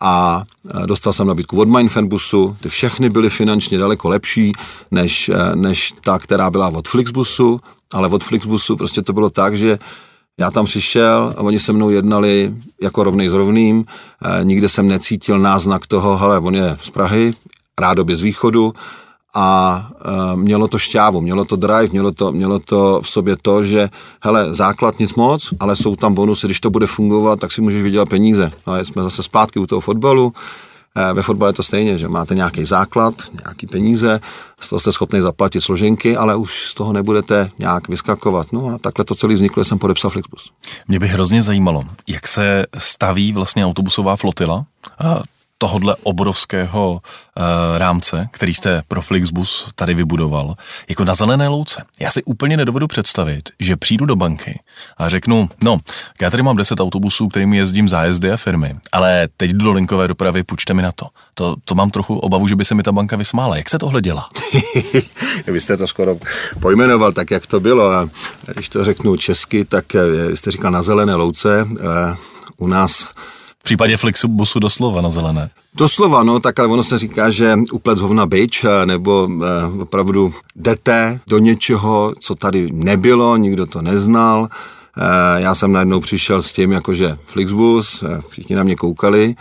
A 0.00 0.44
dostal 0.86 1.12
jsem 1.12 1.26
nabídku 1.26 1.60
od 1.60 1.68
Mindfanbusu, 1.68 2.56
ty 2.60 2.68
všechny 2.68 3.10
byly 3.10 3.30
finančně 3.30 3.78
daleko 3.78 4.08
lepší, 4.08 4.52
než, 4.90 5.30
než 5.54 5.92
ta, 6.00 6.18
která 6.18 6.50
byla 6.50 6.68
od 6.68 6.88
Flixbusu, 6.88 7.60
ale 7.92 8.08
od 8.08 8.24
Flixbusu 8.24 8.76
prostě 8.76 9.02
to 9.02 9.12
bylo 9.12 9.30
tak, 9.30 9.56
že 9.56 9.78
já 10.40 10.50
tam 10.50 10.64
přišel 10.64 11.34
a 11.36 11.40
oni 11.40 11.58
se 11.58 11.72
mnou 11.72 11.90
jednali 11.90 12.54
jako 12.82 13.04
rovný 13.04 13.28
s 13.28 13.32
rovným. 13.32 13.84
E, 14.40 14.44
nikde 14.44 14.68
jsem 14.68 14.88
necítil 14.88 15.38
náznak 15.38 15.86
toho, 15.86 16.16
hele, 16.16 16.38
on 16.38 16.54
je 16.54 16.76
z 16.80 16.90
Prahy, 16.90 17.34
rádoby 17.80 18.16
z 18.16 18.22
východu 18.22 18.72
a 19.36 19.88
uh, 20.06 20.36
mělo 20.36 20.68
to 20.68 20.78
šťávu, 20.78 21.20
mělo 21.20 21.44
to 21.44 21.56
drive, 21.56 21.88
mělo 21.92 22.12
to, 22.12 22.32
mělo 22.32 22.58
to 22.58 23.00
v 23.02 23.08
sobě 23.08 23.36
to, 23.42 23.64
že 23.64 23.88
hele, 24.22 24.54
základ 24.54 24.98
nic 24.98 25.14
moc, 25.14 25.54
ale 25.60 25.76
jsou 25.76 25.96
tam 25.96 26.14
bonusy, 26.14 26.46
když 26.46 26.60
to 26.60 26.70
bude 26.70 26.86
fungovat, 26.86 27.40
tak 27.40 27.52
si 27.52 27.60
můžeš 27.60 27.82
vydělat 27.82 28.08
peníze. 28.08 28.52
No 28.66 28.72
a 28.72 28.78
jsme 28.80 29.02
zase 29.02 29.22
zpátky 29.22 29.58
u 29.58 29.66
toho 29.66 29.80
fotbalu, 29.80 30.32
ve 31.12 31.22
fotbale 31.22 31.48
je 31.48 31.54
to 31.54 31.62
stejně, 31.62 31.98
že 31.98 32.08
máte 32.08 32.34
nějaký 32.34 32.64
základ, 32.64 33.14
nějaký 33.44 33.66
peníze, 33.66 34.20
z 34.60 34.68
toho 34.68 34.80
jste 34.80 34.92
schopni 34.92 35.22
zaplatit 35.22 35.60
složenky, 35.60 36.16
ale 36.16 36.36
už 36.36 36.70
z 36.70 36.74
toho 36.74 36.92
nebudete 36.92 37.50
nějak 37.58 37.88
vyskakovat. 37.88 38.52
No 38.52 38.68
a 38.68 38.78
takhle 38.78 39.04
to 39.04 39.14
celý 39.14 39.34
vzniklo, 39.34 39.64
jsem 39.64 39.78
podepsal 39.78 40.10
Flixbus. 40.10 40.52
Mě 40.88 40.98
by 40.98 41.08
hrozně 41.08 41.42
zajímalo, 41.42 41.84
jak 42.06 42.28
se 42.28 42.66
staví 42.78 43.32
vlastně 43.32 43.66
autobusová 43.66 44.16
flotila 44.16 44.64
tohodle 45.58 45.96
obrovského 46.02 46.92
uh, 46.92 47.42
rámce, 47.78 48.28
který 48.30 48.54
jste 48.54 48.82
pro 48.88 49.02
Flixbus 49.02 49.68
tady 49.74 49.94
vybudoval, 49.94 50.54
jako 50.88 51.04
na 51.04 51.14
zelené 51.14 51.48
louce. 51.48 51.84
Já 52.00 52.10
si 52.10 52.22
úplně 52.22 52.56
nedovedu 52.56 52.86
představit, 52.86 53.48
že 53.60 53.76
přijdu 53.76 54.06
do 54.06 54.16
banky 54.16 54.60
a 54.96 55.08
řeknu, 55.08 55.48
no, 55.64 55.78
já 56.20 56.30
tady 56.30 56.42
mám 56.42 56.56
10 56.56 56.80
autobusů, 56.80 57.28
kterými 57.28 57.56
jezdím 57.56 57.88
zájezdy 57.88 58.32
a 58.32 58.36
firmy, 58.36 58.76
ale 58.92 59.28
teď 59.36 59.50
do 59.50 59.72
linkové 59.72 60.08
dopravy, 60.08 60.42
půjčte 60.42 60.74
mi 60.74 60.82
na 60.82 60.92
to. 60.92 61.06
to. 61.34 61.56
To 61.64 61.74
mám 61.74 61.90
trochu 61.90 62.18
obavu, 62.18 62.48
že 62.48 62.56
by 62.56 62.64
se 62.64 62.74
mi 62.74 62.82
ta 62.82 62.92
banka 62.92 63.16
vysmála. 63.16 63.56
Jak 63.56 63.70
se 63.70 63.78
tohle 63.78 64.02
dělá? 64.02 64.28
Vy 65.46 65.60
jste 65.60 65.76
to 65.76 65.86
skoro 65.86 66.16
pojmenoval 66.60 67.12
tak, 67.12 67.30
jak 67.30 67.46
to 67.46 67.60
bylo. 67.60 67.90
A 67.90 68.08
když 68.54 68.68
to 68.68 68.84
řeknu 68.84 69.16
česky, 69.16 69.64
tak 69.64 69.94
eh, 69.94 70.36
jste 70.36 70.50
říkal 70.50 70.70
na 70.70 70.82
zelené 70.82 71.14
louce. 71.14 71.68
Eh, 71.80 72.16
u 72.56 72.66
nás 72.66 73.10
případě 73.66 73.96
Flixbusu 73.96 74.58
doslova 74.58 75.00
na 75.00 75.10
zelené. 75.10 75.50
Doslova, 75.74 76.22
no, 76.22 76.40
tak 76.40 76.58
ale 76.58 76.68
ono 76.68 76.84
se 76.84 76.98
říká, 76.98 77.30
že 77.30 77.58
uplec 77.72 78.00
hovna 78.00 78.26
byč, 78.26 78.64
eh, 78.64 78.86
nebo 78.86 79.28
eh, 79.28 79.82
opravdu 79.82 80.32
jdete 80.56 81.20
do 81.26 81.38
něčeho, 81.38 82.14
co 82.20 82.34
tady 82.34 82.68
nebylo, 82.72 83.36
nikdo 83.36 83.66
to 83.66 83.82
neznal. 83.82 84.48
Eh, 84.98 85.40
já 85.40 85.54
jsem 85.54 85.72
najednou 85.72 86.00
přišel 86.00 86.42
s 86.42 86.52
tím, 86.52 86.72
jakože 86.72 87.18
Flixbus, 87.24 88.02
eh, 88.02 88.22
všichni 88.28 88.56
na 88.56 88.62
mě 88.62 88.76
koukali. 88.76 89.34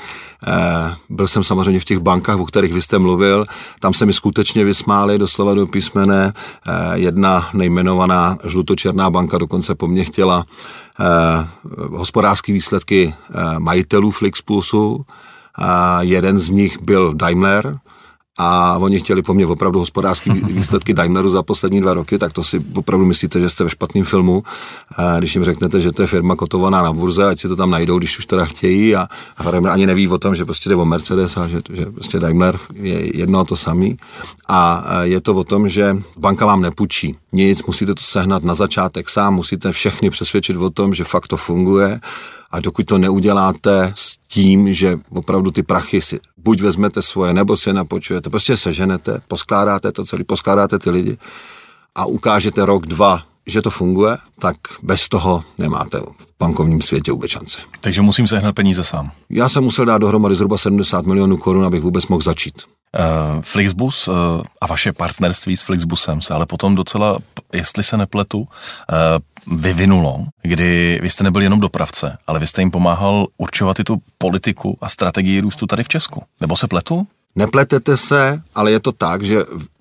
Eh, 0.48 0.94
byl 1.10 1.28
jsem 1.28 1.44
samozřejmě 1.44 1.80
v 1.80 1.86
těch 1.86 2.00
bankách, 2.00 2.40
o 2.40 2.46
kterých 2.46 2.74
vy 2.74 2.82
jste 2.82 3.00
mluvil. 3.00 3.46
Tam 3.80 3.94
se 3.94 4.06
mi 4.06 4.14
skutečně 4.14 4.64
vysmáli 4.64 5.18
doslova 5.18 5.54
do 5.54 5.68
písmene. 5.68 6.34
Jedna 6.94 7.50
nejmenovaná 7.54 8.38
žlutočerná 8.46 9.10
banka 9.10 9.38
dokonce 9.38 9.76
po 9.76 9.88
mně 9.88 10.04
chtěla 10.04 10.46
hospodářské 11.92 12.54
výsledky 12.54 13.14
majitelů 13.58 14.12
Flixbusu. 14.12 15.06
Jeden 16.00 16.40
z 16.40 16.50
nich 16.50 16.82
byl 16.82 17.14
Daimler, 17.14 17.78
a 18.38 18.78
oni 18.78 19.00
chtěli 19.00 19.22
po 19.22 19.34
mně 19.34 19.46
opravdu 19.46 19.80
hospodářské 19.80 20.34
výsledky 20.48 20.94
Daimleru 20.94 21.30
za 21.30 21.44
poslední 21.44 21.82
dva 21.82 21.94
roky, 21.94 22.18
tak 22.18 22.34
to 22.34 22.44
si 22.44 22.60
opravdu 22.76 23.06
myslíte, 23.06 23.40
že 23.40 23.50
jste 23.50 23.64
ve 23.64 23.70
špatném 23.70 24.06
filmu, 24.06 24.44
když 25.20 25.36
jim 25.36 25.44
řeknete, 25.44 25.82
že 25.82 25.92
to 25.92 26.02
je 26.02 26.08
firma 26.08 26.36
kotovaná 26.36 26.84
na 26.84 26.94
burze, 26.94 27.28
ať 27.28 27.40
si 27.40 27.48
to 27.48 27.56
tam 27.56 27.70
najdou, 27.70 27.98
když 27.98 28.20
už 28.20 28.26
teda 28.26 28.46
chtějí 28.46 28.96
a, 28.96 29.08
a 29.38 29.52
Daimler 29.52 29.74
ani 29.74 29.88
neví 29.88 30.08
o 30.08 30.18
tom, 30.18 30.36
že 30.36 30.46
prostě 30.46 30.70
jde 30.70 30.76
o 30.76 30.86
Mercedes 30.86 31.38
a 31.38 31.48
že, 31.48 31.62
že 31.74 31.86
prostě 31.86 32.20
Daimler 32.20 32.60
je 32.74 33.18
jedno 33.18 33.40
a 33.40 33.44
to 33.44 33.56
samý. 33.56 33.98
A 34.48 34.84
je 35.02 35.22
to 35.22 35.36
o 35.36 35.44
tom, 35.44 35.70
že 35.70 35.98
banka 36.18 36.46
vám 36.46 36.62
nepůjčí 36.62 37.16
nic, 37.32 37.64
musíte 37.64 37.96
to 37.96 38.02
sehnat 38.02 38.44
na 38.44 38.54
začátek 38.54 39.10
sám, 39.10 39.34
musíte 39.34 39.72
všechny 39.72 40.10
přesvědčit 40.10 40.58
o 40.58 40.70
tom, 40.70 40.94
že 40.94 41.04
fakt 41.04 41.28
to 41.28 41.38
funguje 41.38 42.00
a 42.56 42.60
dokud 42.60 42.86
to 42.86 42.98
neuděláte 42.98 43.92
s 43.96 44.18
tím, 44.18 44.74
že 44.74 45.00
opravdu 45.10 45.52
ty 45.52 45.64
prachy 45.64 46.02
si 46.02 46.20
buď 46.38 46.62
vezmete 46.62 47.02
svoje, 47.02 47.34
nebo 47.34 47.58
si 47.58 47.70
je 47.70 47.74
napočujete, 47.74 48.30
prostě 48.30 48.58
seženete, 48.58 49.22
poskládáte 49.28 49.92
to 49.92 50.06
celé, 50.06 50.24
poskládáte 50.24 50.80
ty 50.80 50.90
lidi 50.90 51.18
a 51.96 52.06
ukážete 52.06 52.66
rok, 52.66 52.88
dva, 52.88 53.22
že 53.46 53.62
to 53.62 53.70
funguje, 53.70 54.18
tak 54.40 54.56
bez 54.84 55.10
toho 55.10 55.44
nemáte 55.58 56.00
v 56.00 56.04
bankovním 56.40 56.82
světě 56.82 57.12
vůbec 57.12 57.32
šance. 57.32 57.58
Takže 57.80 58.02
musím 58.02 58.28
sehnat 58.28 58.56
peníze 58.56 58.84
sám. 58.84 59.12
Já 59.30 59.50
jsem 59.50 59.64
musel 59.64 59.86
dát 59.86 59.98
dohromady 59.98 60.36
zhruba 60.36 60.58
70 60.58 61.06
milionů 61.06 61.38
korun, 61.38 61.66
abych 61.66 61.82
vůbec 61.82 62.08
mohl 62.08 62.22
začít. 62.22 62.56
Uh, 62.58 63.42
Flixbus 63.42 64.08
uh, 64.08 64.16
a 64.62 64.68
vaše 64.68 64.94
partnerství 64.94 65.58
s 65.58 65.64
Flixbusem 65.64 66.22
se 66.22 66.34
ale 66.34 66.46
potom 66.46 66.76
docela, 66.76 67.18
jestli 67.54 67.84
se 67.84 67.98
nepletu, 67.98 68.40
uh, 68.40 68.48
vyvinulo, 69.48 70.26
kdy 70.44 71.00
vy 71.02 71.10
jste 71.10 71.24
nebyl 71.24 71.42
jenom 71.42 71.60
dopravce, 71.60 72.18
ale 72.28 72.40
vy 72.40 72.48
jste 72.48 72.62
jim 72.62 72.72
pomáhal 72.72 73.28
určovat 73.38 73.80
i 73.80 73.84
tu 73.84 74.02
politiku 74.18 74.78
a 74.82 74.90
strategii 74.90 75.42
růstu 75.42 75.68
tady 75.68 75.84
v 75.84 75.88
Česku. 75.88 76.24
Nebo 76.42 76.56
se 76.56 76.68
pletu? 76.68 77.08
Nepletete 77.36 77.98
se, 77.98 78.42
ale 78.56 78.72
je 78.72 78.80
to 78.80 78.92
tak, 78.92 79.24
že 79.24 79.38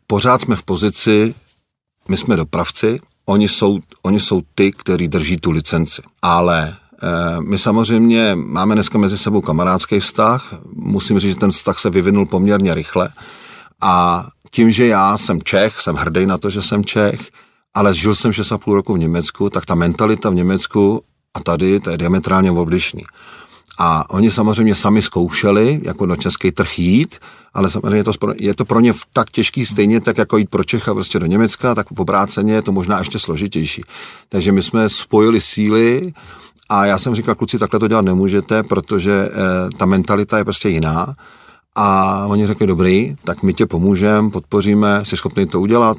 pořád 0.07 0.43
jsme 0.43 0.57
v 0.57 0.63
pozici, 0.63 1.35
my 2.09 2.17
jsme 2.17 2.37
dopravci, 2.37 3.01
oni 3.27 3.49
jsou, 3.49 3.79
oni 4.03 4.21
jsou 4.21 4.43
ty, 4.55 4.73
kteří 4.73 5.09
drží 5.09 5.37
tu 5.37 5.51
licenci. 5.51 6.03
Ale 6.23 6.69
e, 6.69 7.41
my 7.41 7.59
samozřejmě 7.59 8.35
máme 8.35 8.75
dneska 8.75 8.99
mezi 8.99 9.19
sebou 9.19 9.41
kamarádský 9.41 10.01
vztah. 10.01 10.55
Musím 10.73 11.19
říct, 11.19 11.35
že 11.35 11.41
ten 11.41 11.51
vztah 11.51 11.79
se 11.79 11.91
vyvinul 11.91 12.27
poměrně 12.27 12.75
rychle. 12.75 13.09
A 13.83 14.27
tím, 14.51 14.71
že 14.71 14.87
já 14.87 15.19
jsem 15.19 15.43
Čech, 15.43 15.81
jsem 15.81 15.97
hrdý 15.97 16.27
na 16.27 16.39
to, 16.39 16.51
že 16.51 16.63
jsem 16.63 16.85
Čech, 16.85 17.21
ale 17.75 17.95
žil 17.95 18.15
jsem 18.15 18.31
6,5 18.31 18.75
roku 18.75 18.95
v 18.95 18.99
Německu, 18.99 19.51
tak 19.51 19.67
ta 19.67 19.75
mentalita 19.75 20.31
v 20.31 20.35
Německu 20.35 21.03
a 21.35 21.41
tady 21.41 21.81
to 21.81 21.91
je 21.91 21.99
diametrálně 21.99 22.51
odlišný. 22.51 23.03
A 23.79 24.11
oni 24.11 24.31
samozřejmě 24.31 24.75
sami 24.75 25.03
zkoušeli, 25.03 25.81
jako 25.83 26.07
na 26.07 26.17
český 26.17 26.53
trh 26.53 26.79
jít, 26.79 27.19
ale 27.55 27.71
samozřejmě 27.71 27.97
je 27.97 28.05
to, 28.05 28.13
je 28.37 28.55
to 28.55 28.65
pro 28.65 28.81
ně 28.81 28.93
tak 29.13 29.31
těžký 29.31 29.67
stejně, 29.67 30.01
tak 30.01 30.19
jako 30.19 30.37
jít 30.37 30.51
pro 30.51 30.65
Čecha 30.65 30.95
prostě 30.95 31.19
do 31.19 31.27
Německa, 31.27 31.75
tak 31.75 31.87
obráceně 31.97 32.55
je 32.55 32.63
to 32.63 32.73
možná 32.73 32.99
ještě 32.99 33.19
složitější. 33.19 33.83
Takže 34.29 34.53
my 34.53 34.63
jsme 34.63 34.89
spojili 34.89 35.41
síly 35.41 36.13
a 36.71 36.87
já 36.87 36.99
jsem 36.99 37.15
říkal, 37.15 37.35
kluci, 37.35 37.59
takhle 37.59 37.81
to 37.81 37.89
dělat 37.89 38.05
nemůžete, 38.05 38.63
protože 38.63 39.29
eh, 39.29 39.31
ta 39.77 39.87
mentalita 39.87 40.39
je 40.39 40.45
prostě 40.45 40.69
jiná. 40.69 41.15
A 41.75 42.27
oni 42.27 42.47
řekli, 42.47 42.67
dobrý, 42.67 43.17
tak 43.25 43.43
my 43.43 43.53
tě 43.53 43.67
pomůžeme, 43.67 44.31
podpoříme, 44.31 45.05
jsi 45.05 45.17
schopný 45.17 45.47
to 45.47 45.61
udělat, 45.61 45.97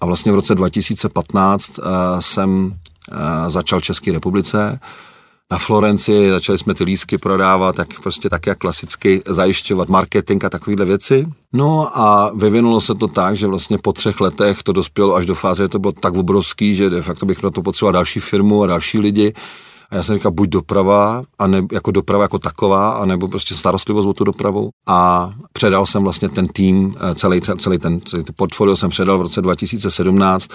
a 0.00 0.06
vlastně 0.06 0.32
v 0.32 0.34
roce 0.34 0.54
2015 0.54 1.78
uh, 1.78 1.84
eh, 1.84 2.22
jsem 2.22 2.74
uh, 3.12 3.50
začal 3.50 3.80
v 3.80 3.82
České 3.82 4.12
republice 4.12 4.80
na 5.50 5.58
Florenci, 5.58 6.30
začali 6.30 6.58
jsme 6.58 6.74
ty 6.74 6.84
lísky 6.84 7.18
prodávat, 7.18 7.76
tak 7.76 8.00
prostě 8.02 8.30
tak 8.30 8.46
jak 8.46 8.58
klasicky 8.58 9.22
zajišťovat 9.26 9.88
marketing 9.88 10.44
a 10.44 10.50
takovéhle 10.50 10.84
věci. 10.84 11.26
No 11.52 11.98
a 11.98 12.30
vyvinulo 12.34 12.80
se 12.80 12.94
to 12.94 13.08
tak, 13.08 13.36
že 13.36 13.46
vlastně 13.46 13.78
po 13.78 13.92
třech 13.92 14.20
letech 14.20 14.62
to 14.62 14.72
dospělo 14.72 15.14
až 15.14 15.26
do 15.26 15.34
fáze, 15.34 15.62
že 15.62 15.68
to 15.68 15.78
bylo 15.78 15.92
tak 15.92 16.14
obrovský, 16.14 16.76
že 16.76 16.90
de 16.90 17.02
facto 17.02 17.26
bych 17.26 17.42
na 17.42 17.50
to 17.50 17.62
potřeboval 17.62 17.92
další 17.92 18.20
firmu 18.20 18.62
a 18.62 18.66
další 18.66 18.98
lidi, 18.98 19.32
a 19.90 19.96
já 19.96 20.02
jsem 20.02 20.16
říkal, 20.16 20.32
buď 20.32 20.48
doprava, 20.48 21.22
a 21.38 21.46
ne, 21.46 21.62
jako 21.72 21.90
doprava 21.90 22.24
jako 22.24 22.38
taková, 22.38 22.90
anebo 22.90 23.28
prostě 23.28 23.54
starostlivost 23.54 24.08
o 24.08 24.12
tu 24.12 24.24
dopravu. 24.24 24.70
A 24.86 25.30
předal 25.52 25.86
jsem 25.86 26.02
vlastně 26.02 26.28
ten 26.28 26.48
tým, 26.48 26.94
eh, 27.00 27.14
celý, 27.14 27.40
celý 27.40 27.78
ten 27.78 28.00
celý 28.00 28.24
ten 28.24 28.34
portfolio 28.36 28.76
jsem 28.76 28.90
předal 28.90 29.18
v 29.18 29.22
roce 29.22 29.42
2017, 29.42 30.50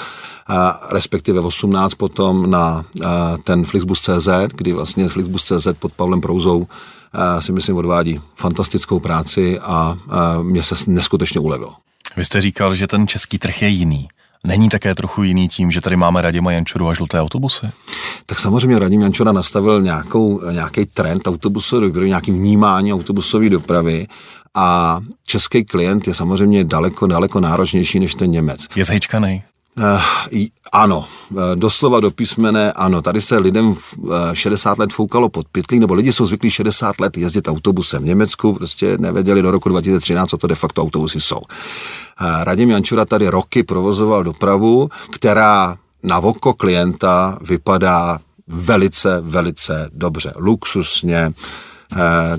a 0.47 0.87
respektive 0.91 1.39
18 1.39 1.95
potom 1.95 2.51
na 2.51 2.85
eh, 3.01 3.07
ten 3.43 3.65
Flixbus.cz, 3.65 4.27
kdy 4.55 4.73
vlastně 4.73 5.09
Flixbus.cz 5.09 5.67
pod 5.79 5.93
Pavlem 5.93 6.21
Prouzou 6.21 6.67
eh, 7.13 7.41
si 7.41 7.51
myslím 7.51 7.75
odvádí 7.75 8.21
fantastickou 8.35 8.99
práci 8.99 9.59
a 9.59 9.97
mě 10.41 10.63
se 10.63 10.75
neskutečně 10.87 11.39
ulevilo. 11.39 11.73
Vy 12.17 12.25
jste 12.25 12.41
říkal, 12.41 12.75
že 12.75 12.87
ten 12.87 13.07
český 13.07 13.39
trh 13.39 13.61
je 13.61 13.67
jiný. 13.67 14.07
Není 14.47 14.69
také 14.69 14.95
trochu 14.95 15.23
jiný 15.23 15.49
tím, 15.49 15.71
že 15.71 15.81
tady 15.81 15.95
máme 15.95 16.21
Radima 16.21 16.51
Jančuru 16.51 16.89
a 16.89 16.93
žluté 16.93 17.21
autobusy? 17.21 17.65
Tak 18.25 18.39
samozřejmě 18.39 18.79
Radim 18.79 19.01
Jančura 19.01 19.31
nastavil 19.31 19.81
nějakou, 19.81 20.51
nějaký 20.51 20.85
trend 20.85 21.27
autobusové 21.27 21.81
dopravy, 21.81 22.07
nějaký 22.07 22.31
vnímání 22.31 22.93
autobusové 22.93 23.49
dopravy 23.49 24.07
a 24.55 24.99
český 25.27 25.65
klient 25.65 26.07
je 26.07 26.13
samozřejmě 26.13 26.63
daleko, 26.63 27.07
daleko 27.07 27.39
náročnější 27.39 27.99
než 27.99 28.15
ten 28.15 28.31
Němec. 28.31 28.67
Je 28.75 28.85
zhejčkanej? 28.85 29.43
Uh, 29.77 30.01
ano, 30.73 31.05
uh, 31.31 31.41
doslova 31.55 31.99
do 31.99 32.11
písmene 32.11 32.71
ano. 32.71 33.01
Tady 33.01 33.21
se 33.21 33.37
lidem 33.37 33.73
v 33.73 33.97
uh, 33.97 34.13
60 34.33 34.77
let 34.79 34.93
foukalo 34.93 35.29
pod 35.29 35.47
pytlí, 35.51 35.79
nebo 35.79 35.93
lidi 35.93 36.13
jsou 36.13 36.25
zvyklí 36.25 36.51
60 36.51 36.99
let 36.99 37.17
jezdit 37.17 37.47
autobusem. 37.47 38.03
V 38.03 38.05
Německu 38.05 38.53
prostě 38.53 38.97
nevěděli 38.97 39.41
do 39.41 39.51
roku 39.51 39.69
2013, 39.69 40.29
co 40.29 40.37
to 40.37 40.47
de 40.47 40.55
facto 40.55 40.81
autobusy 40.81 41.21
jsou. 41.21 41.37
Uh, 41.37 41.43
Radim 42.43 42.69
Jančura 42.69 43.05
tady 43.05 43.27
roky 43.27 43.63
provozoval 43.63 44.23
dopravu, 44.23 44.89
která 45.11 45.77
na 46.03 46.19
oko 46.19 46.53
klienta 46.53 47.37
vypadá 47.41 48.19
velice, 48.47 49.21
velice 49.21 49.89
dobře, 49.93 50.33
luxusně, 50.35 51.33
Eh, 51.33 51.33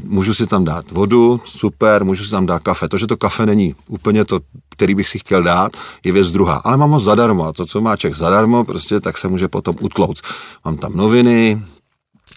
můžu 0.04 0.34
si 0.34 0.46
tam 0.46 0.64
dát 0.64 0.90
vodu, 0.90 1.40
super, 1.44 2.04
můžu 2.04 2.24
si 2.24 2.30
tam 2.30 2.46
dát 2.46 2.62
kafe. 2.62 2.88
To, 2.88 2.98
že 2.98 3.06
to 3.06 3.16
kafe 3.16 3.46
není 3.46 3.74
úplně 3.88 4.24
to, 4.24 4.40
který 4.70 4.94
bych 4.94 5.08
si 5.08 5.18
chtěl 5.18 5.42
dát, 5.42 5.72
je 6.04 6.12
věc 6.12 6.30
druhá. 6.30 6.54
Ale 6.54 6.76
mám 6.76 6.90
ho 6.90 7.00
zadarmo 7.00 7.46
a 7.46 7.52
to, 7.52 7.66
co 7.66 7.80
má 7.80 7.96
Čech 7.96 8.14
zadarmo, 8.14 8.64
prostě 8.64 9.00
tak 9.00 9.18
se 9.18 9.28
může 9.28 9.48
potom 9.48 9.76
utklouct. 9.80 10.22
Mám 10.64 10.76
tam 10.76 10.92
noviny, 10.96 11.62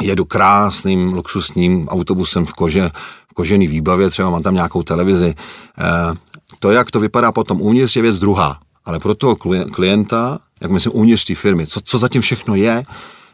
jedu 0.01 0.25
krásným 0.25 1.13
luxusním 1.13 1.87
autobusem 1.87 2.45
v 2.45 2.53
kože, 2.53 2.91
v 3.31 3.33
kožený 3.33 3.67
výbavě, 3.67 4.09
třeba 4.09 4.29
mám 4.29 4.43
tam 4.43 4.53
nějakou 4.53 4.83
televizi. 4.83 5.35
Eh, 5.79 6.13
To, 6.59 6.71
jak 6.71 6.91
to 6.91 6.99
vypadá 6.99 7.31
potom 7.31 7.61
uvnitř, 7.61 7.95
je 7.95 8.01
věc 8.01 8.17
druhá. 8.17 8.59
Ale 8.85 8.99
pro 8.99 9.15
toho 9.15 9.35
klienta, 9.71 10.39
jak 10.61 10.71
myslím 10.71 10.93
uvnitř 10.95 11.25
té 11.25 11.35
firmy, 11.35 11.67
co, 11.67 11.81
co 11.83 11.97
zatím 11.97 12.21
všechno 12.21 12.55
je, 12.55 12.83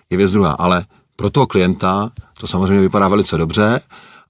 je 0.10 0.18
věc 0.18 0.32
druhá. 0.32 0.52
Ale 0.52 0.86
pro 1.16 1.30
toho 1.30 1.48
klienta 1.48 2.12
to 2.40 2.48
samozřejmě 2.48 2.82
vypadá 2.82 3.08
velice 3.08 3.38
dobře 3.38 3.82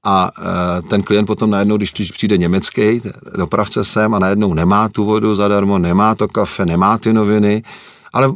a 0.06 0.32
e, 0.38 0.82
ten 0.82 1.04
klient 1.04 1.26
potom 1.26 1.50
najednou, 1.50 1.78
když 1.78 1.92
přijde 1.92 2.38
německý 2.38 3.02
dopravce 3.38 3.84
sem 3.84 4.14
a 4.14 4.20
najednou 4.20 4.54
nemá 4.54 4.90
tu 4.90 5.06
vodu 5.06 5.36
zadarmo, 5.36 5.78
nemá 5.78 6.16
to 6.16 6.28
kafe, 6.28 6.66
nemá 6.66 6.98
ty 6.98 7.14
noviny, 7.14 7.64
ale 8.14 8.34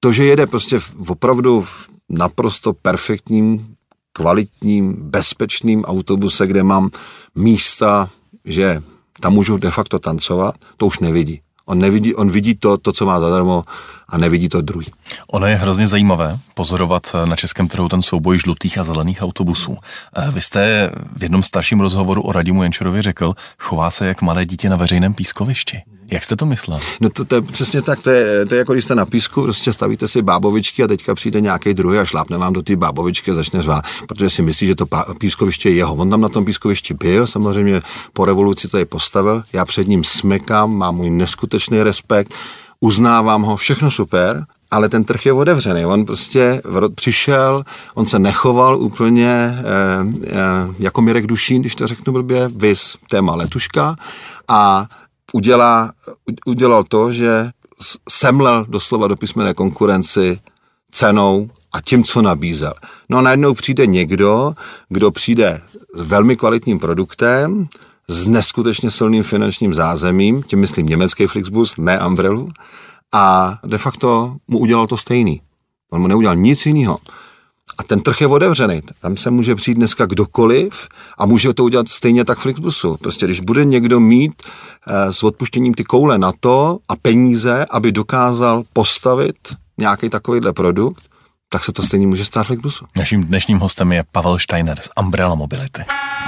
to, 0.00 0.12
že 0.12 0.24
jede 0.24 0.46
prostě 0.46 0.78
v, 0.78 1.10
opravdu 1.10 1.62
v 1.62 1.88
naprosto 2.10 2.72
perfektním, 2.72 3.74
kvalitním, 4.12 4.96
bezpečným 5.02 5.84
autobuse, 5.84 6.46
kde 6.46 6.62
mám 6.62 6.90
místa, 7.34 8.10
že 8.44 8.82
tam 9.20 9.32
můžu 9.32 9.56
de 9.56 9.70
facto 9.70 9.98
tancovat, 9.98 10.54
to 10.76 10.86
už 10.86 10.98
nevidí. 10.98 11.40
On, 11.66 11.78
nevidí, 11.78 12.14
on 12.14 12.30
vidí 12.30 12.54
to, 12.54 12.78
to, 12.78 12.92
co 12.92 13.06
má 13.06 13.20
zadarmo 13.20 13.64
a 14.14 14.18
nevidí 14.18 14.48
to 14.48 14.60
druhý. 14.60 14.86
Ono 15.32 15.46
je 15.46 15.54
hrozně 15.54 15.86
zajímavé 15.86 16.38
pozorovat 16.54 17.06
eh, 17.14 17.26
na 17.30 17.36
českém 17.36 17.68
trhu 17.68 17.88
ten 17.88 18.02
souboj 18.02 18.38
žlutých 18.38 18.78
a 18.78 18.84
zelených 18.84 19.22
autobusů. 19.22 19.76
Eh, 20.16 20.30
vy 20.30 20.40
jste 20.40 20.90
v 21.16 21.22
jednom 21.22 21.42
starším 21.42 21.80
rozhovoru 21.80 22.22
o 22.22 22.32
Radimu 22.32 22.62
Jenčerovi 22.62 23.02
řekl, 23.02 23.34
chová 23.58 23.90
se 23.90 24.06
jak 24.06 24.22
malé 24.22 24.46
dítě 24.46 24.68
na 24.68 24.76
veřejném 24.76 25.14
pískovišti. 25.14 25.82
Jak 26.12 26.24
jste 26.24 26.36
to 26.36 26.46
myslel? 26.46 26.78
No 27.00 27.10
to, 27.10 27.24
to 27.24 27.34
je 27.34 27.42
přesně 27.42 27.82
tak, 27.82 28.02
to 28.02 28.10
je, 28.10 28.46
to 28.46 28.54
je 28.54 28.58
jako 28.58 28.72
když 28.72 28.84
jste 28.84 28.94
na 28.94 29.06
písku, 29.06 29.42
prostě 29.42 29.72
stavíte 29.72 30.08
si 30.08 30.22
bábovičky 30.22 30.82
a 30.82 30.86
teďka 30.86 31.14
přijde 31.14 31.40
nějaký 31.40 31.74
druhý 31.74 31.98
a 31.98 32.04
šlápne 32.04 32.38
vám 32.38 32.52
do 32.52 32.62
té 32.62 32.76
bábovičky 32.76 33.30
a 33.30 33.34
začne 33.34 33.62
řvát, 33.62 33.84
protože 34.08 34.30
si 34.30 34.42
myslí, 34.42 34.66
že 34.66 34.74
to 34.74 34.86
pískoviště 35.18 35.68
je 35.68 35.74
jeho. 35.74 35.94
On 35.94 36.10
tam 36.10 36.20
na 36.20 36.28
tom 36.28 36.44
pískovišti 36.44 36.94
byl, 36.94 37.26
samozřejmě 37.26 37.82
po 38.12 38.24
revoluci 38.24 38.68
to 38.68 38.78
je 38.78 38.84
postavil, 38.84 39.42
já 39.52 39.64
před 39.64 39.88
ním 39.88 40.04
smekám, 40.04 40.74
mám 40.76 40.96
můj 40.96 41.10
neskutečný 41.10 41.82
respekt, 41.82 42.34
uznávám 42.84 43.42
ho, 43.42 43.56
všechno 43.56 43.90
super, 43.90 44.44
ale 44.70 44.88
ten 44.88 45.04
trh 45.04 45.26
je 45.26 45.32
otevřený. 45.32 45.86
On 45.86 46.04
prostě 46.04 46.62
přišel, 46.94 47.64
on 47.94 48.06
se 48.06 48.18
nechoval 48.18 48.76
úplně 48.76 49.32
eh, 49.32 49.64
eh, 50.26 50.34
jako 50.78 51.02
Mirek 51.02 51.26
Dušín, 51.26 51.60
když 51.60 51.74
to 51.74 51.86
řeknu 51.86 52.12
blbě, 52.12 52.48
vys 52.48 52.96
téma 53.10 53.36
letuška 53.36 53.96
a 54.48 54.86
udělá, 55.32 55.92
udělal 56.46 56.84
to, 56.84 57.12
že 57.12 57.50
semlel 58.08 58.66
doslova 58.68 59.08
do 59.08 59.16
písmené 59.16 59.54
konkurenci 59.54 60.40
cenou 60.92 61.50
a 61.72 61.80
tím, 61.80 62.04
co 62.04 62.22
nabízel. 62.22 62.72
No 63.08 63.18
a 63.18 63.22
najednou 63.22 63.54
přijde 63.54 63.86
někdo, 63.86 64.54
kdo 64.88 65.10
přijde 65.10 65.60
s 65.94 66.00
velmi 66.00 66.36
kvalitním 66.36 66.78
produktem, 66.78 67.68
s 68.08 68.26
neskutečně 68.26 68.90
silným 68.90 69.22
finančním 69.22 69.74
zázemím, 69.74 70.42
tím 70.42 70.60
myslím 70.60 70.86
německý 70.86 71.26
Flixbus, 71.26 71.76
ne 71.76 72.06
Umbrellu, 72.06 72.48
a 73.14 73.54
de 73.66 73.78
facto 73.78 74.36
mu 74.48 74.58
udělal 74.58 74.86
to 74.86 74.96
stejný. 74.96 75.40
On 75.92 76.00
mu 76.00 76.06
neudělal 76.06 76.36
nic 76.36 76.66
jiného. 76.66 76.98
A 77.78 77.82
ten 77.82 78.00
trh 78.00 78.20
je 78.20 78.26
otevřený. 78.26 78.80
Tam 79.00 79.16
se 79.16 79.30
může 79.30 79.54
přijít 79.54 79.74
dneska 79.74 80.06
kdokoliv 80.06 80.88
a 81.18 81.26
může 81.26 81.54
to 81.54 81.64
udělat 81.64 81.88
stejně 81.88 82.24
tak 82.24 82.38
Flixbusu. 82.38 82.96
Prostě 82.96 83.26
když 83.26 83.40
bude 83.40 83.64
někdo 83.64 84.00
mít 84.00 84.42
eh, 84.42 85.12
s 85.12 85.22
odpuštěním 85.22 85.74
ty 85.74 85.84
koule 85.84 86.18
na 86.18 86.32
to 86.40 86.78
a 86.88 86.96
peníze, 86.96 87.66
aby 87.70 87.92
dokázal 87.92 88.62
postavit 88.72 89.36
nějaký 89.78 90.10
takovýhle 90.10 90.52
produkt, 90.52 91.02
tak 91.48 91.64
se 91.64 91.72
to 91.72 91.82
stejně 91.82 92.06
může 92.06 92.24
stát 92.24 92.46
Flixbusu. 92.46 92.84
Naším 92.96 93.24
dnešním 93.24 93.58
hostem 93.58 93.92
je 93.92 94.04
Pavel 94.12 94.38
Steiner 94.38 94.80
z 94.80 94.88
Umbrella 95.00 95.34
Mobility. 95.34 95.84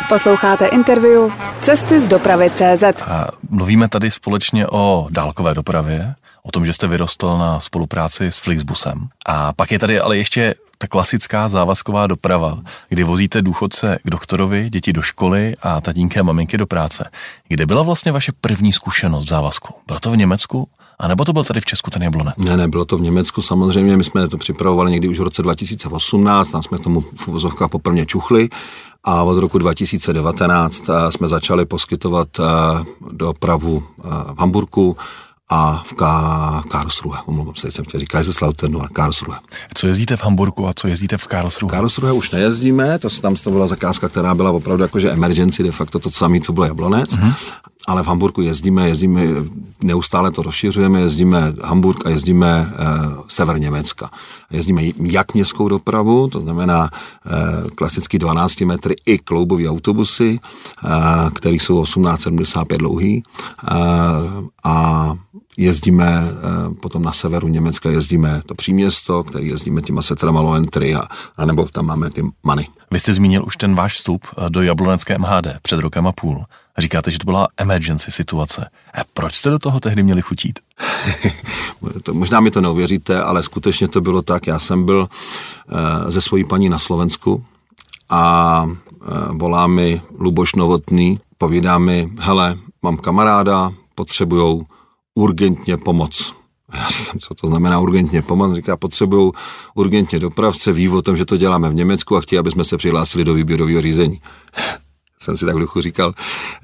Posloucháte 0.09 0.67
interview 0.67 1.33
Cesty 1.61 2.01
z 2.01 2.09
dopravy 2.09 2.51
CZ. 2.51 3.03
A 3.07 3.27
mluvíme 3.51 3.89
tady 3.89 4.11
společně 4.11 4.67
o 4.67 5.07
dálkové 5.11 5.55
dopravě, 5.55 6.15
o 6.43 6.51
tom, 6.51 6.67
že 6.67 6.73
jste 6.73 6.87
vyrostl 6.87 7.39
na 7.39 7.61
spolupráci 7.61 8.27
s 8.27 8.39
Flixbusem. 8.39 9.09
A 9.27 9.53
pak 9.53 9.73
je 9.73 9.79
tady 9.79 10.01
ale 10.01 10.17
ještě 10.17 10.55
ta 10.79 10.87
klasická 10.87 11.49
závazková 11.49 12.07
doprava, 12.07 12.57
kdy 12.89 13.03
vozíte 13.05 13.43
důchodce 13.43 13.99
k 14.05 14.11
doktorovi, 14.11 14.71
děti 14.71 14.93
do 14.93 15.03
školy 15.03 15.57
a 15.63 15.81
tatínky 15.81 16.21
a 16.21 16.23
maminky 16.23 16.59
do 16.59 16.67
práce. 16.67 17.11
Kde 17.49 17.67
byla 17.67 17.83
vlastně 17.83 18.13
vaše 18.13 18.33
první 18.41 18.73
zkušenost 18.73 19.25
v 19.25 19.29
závazku? 19.29 19.75
Bylo 19.87 19.99
to 19.99 20.11
v 20.11 20.17
Německu? 20.17 20.69
A 20.99 21.09
nebo 21.09 21.25
to 21.25 21.33
byl 21.33 21.45
tady 21.45 21.61
v 21.61 21.65
Česku 21.65 21.91
ten 21.91 22.03
jablonet? 22.03 22.39
Ne, 22.39 22.57
ne, 22.57 22.69
bylo 22.69 22.85
to 22.85 22.99
v 22.99 23.01
Německu 23.01 23.43
samozřejmě. 23.43 23.97
My 23.97 24.05
jsme 24.05 24.29
to 24.29 24.39
připravovali 24.39 24.91
někdy 24.91 25.09
už 25.09 25.19
v 25.19 25.23
roce 25.23 25.43
2018, 25.43 26.51
tam 26.51 26.63
jsme 26.63 26.79
tomu 26.79 27.05
v 27.17 27.29
uvozovkách 27.29 27.71
poprvé 27.71 28.07
čuchli 28.07 28.49
a 29.05 29.23
od 29.23 29.39
roku 29.39 29.59
2019 29.59 30.89
eh, 30.89 31.13
jsme 31.13 31.29
začali 31.29 31.67
poskytovat 31.67 32.29
eh, 32.41 32.43
dopravu 33.13 33.83
eh, 33.99 34.09
v 34.35 34.41
Hamburku, 34.41 34.97
a 35.51 35.83
v 35.87 35.93
Ká- 35.93 36.63
Karlsruhe. 36.69 37.19
Omlouvám 37.27 37.55
se, 37.55 37.73
jsem 37.73 37.85
chtěl 37.85 38.01
říct 38.01 38.09
Kaiserslauternu, 38.09 38.81
ale 38.81 38.89
Karlsruhe. 38.93 39.39
Co 39.75 39.87
jezdíte 39.87 40.17
v 40.17 40.25
Hamburgu 40.25 40.69
a 40.69 40.73
co 40.77 40.89
jezdíte 40.89 41.17
v 41.19 41.27
Karlsruhe? 41.27 41.71
V 41.71 41.75
Karlsruhe 41.75 42.13
už 42.13 42.31
nejezdíme, 42.31 42.99
to 42.99 43.11
tam 43.11 43.35
to 43.35 43.51
byla 43.51 43.67
zakázka, 43.67 44.09
která 44.09 44.35
byla 44.35 44.51
opravdu 44.51 44.83
jakože 44.83 45.11
emergency, 45.11 45.63
de 45.63 45.73
facto 45.73 45.99
to 45.99 46.11
samé, 46.11 46.41
co 46.41 46.53
byl 46.53 46.65
Jablonec. 46.65 47.11
Mm-hmm 47.11 47.35
ale 47.87 48.03
v 48.03 48.07
Hamburgu 48.07 48.43
jezdíme, 48.43 48.89
jezdíme, 48.89 49.23
neustále 49.83 50.31
to 50.31 50.43
rozšiřujeme, 50.43 51.01
jezdíme 51.01 51.53
Hamburg 51.63 52.07
a 52.07 52.11
jezdíme 52.11 52.49
e, 52.49 52.87
sever 53.29 53.59
Německa. 53.59 54.11
Jezdíme 54.51 54.83
jak 55.01 55.35
městskou 55.35 55.69
dopravu, 55.69 56.29
to 56.29 56.41
znamená 56.41 56.89
e, 56.91 57.71
klasicky 57.71 58.19
12 58.19 58.61
metry 58.61 58.95
i 59.07 59.19
kloubové 59.19 59.69
autobusy, 59.69 60.39
e, 60.39 60.91
které 61.31 61.57
jsou 61.57 61.83
1875 61.83 62.79
dlouhý 62.79 63.17
e, 63.17 63.23
a 64.65 65.15
jezdíme 65.57 66.23
e, 66.23 66.75
potom 66.75 67.03
na 67.03 67.13
severu 67.13 67.49
Německa, 67.49 67.91
jezdíme 67.91 68.43
to 68.47 68.55
příměsto, 68.55 69.25
který 69.25 69.49
jezdíme 69.49 69.83
těma 69.83 70.03
setrama 70.03 70.41
Loentry 70.41 70.95
a, 70.95 71.03
a 71.37 71.45
nebo 71.45 71.69
tam 71.73 71.87
máme 71.87 72.11
ty 72.11 72.23
many. 72.47 72.69
Vy 72.91 73.01
jste 73.01 73.13
zmínil 73.13 73.45
už 73.47 73.57
ten 73.57 73.75
váš 73.75 73.95
vstup 73.95 74.27
do 74.49 74.63
Jablonecké 74.63 75.19
MHD 75.19 75.47
před 75.63 75.81
rokem 75.81 76.07
a 76.07 76.13
půl. 76.13 76.45
Říkáte, 76.79 77.11
že 77.11 77.19
to 77.19 77.25
byla 77.25 77.49
emergency 77.57 78.13
situace. 78.13 78.71
A 78.95 79.01
proč 79.15 79.35
jste 79.35 79.51
do 79.51 79.59
toho 79.59 79.81
tehdy 79.81 80.03
měli 80.03 80.23
chutit? 80.23 80.59
to, 82.03 82.15
možná 82.15 82.41
mi 82.41 82.51
to 82.51 82.61
neuvěříte, 82.61 83.23
ale 83.23 83.43
skutečně 83.43 83.89
to 83.89 84.01
bylo 84.01 84.23
tak. 84.23 84.47
Já 84.47 84.59
jsem 84.59 84.85
byl 84.85 85.09
uh, 85.09 86.11
ze 86.11 86.21
svojí 86.21 86.45
paní 86.45 86.69
na 86.69 86.79
Slovensku 86.79 87.45
a 88.11 88.63
uh, 88.65 88.77
volá 89.39 89.67
mi 89.67 90.01
Luboš 90.19 90.55
Novotný, 90.55 91.21
povídá 91.39 91.79
mi, 91.79 92.13
hele, 92.19 92.59
mám 92.83 92.97
kamaráda, 92.97 93.73
potřebujou 93.95 94.63
urgentně 95.15 95.77
pomoc. 95.77 96.35
Já 96.75 96.89
říkám, 96.89 97.19
co 97.19 97.35
to 97.35 97.47
znamená 97.47 97.79
urgentně 97.81 98.23
pomoc? 98.23 98.57
Říká, 98.57 98.77
potřebují 98.77 99.33
urgentně 99.75 100.19
dopravce, 100.19 100.73
ví 100.73 100.89
o 100.89 101.03
tom, 101.03 101.17
že 101.17 101.25
to 101.25 101.37
děláme 101.37 101.71
v 101.71 101.75
Německu 101.75 102.17
a 102.17 102.21
chtějí, 102.21 102.39
aby 102.39 102.51
jsme 102.51 102.65
se 102.65 102.77
přihlásili 102.77 103.25
do 103.25 103.35
výběrového 103.35 103.81
řízení 103.83 104.21
jsem 105.21 105.37
si 105.37 105.47
tak 105.47 105.57
duchu 105.57 105.81
říkal, 105.81 106.15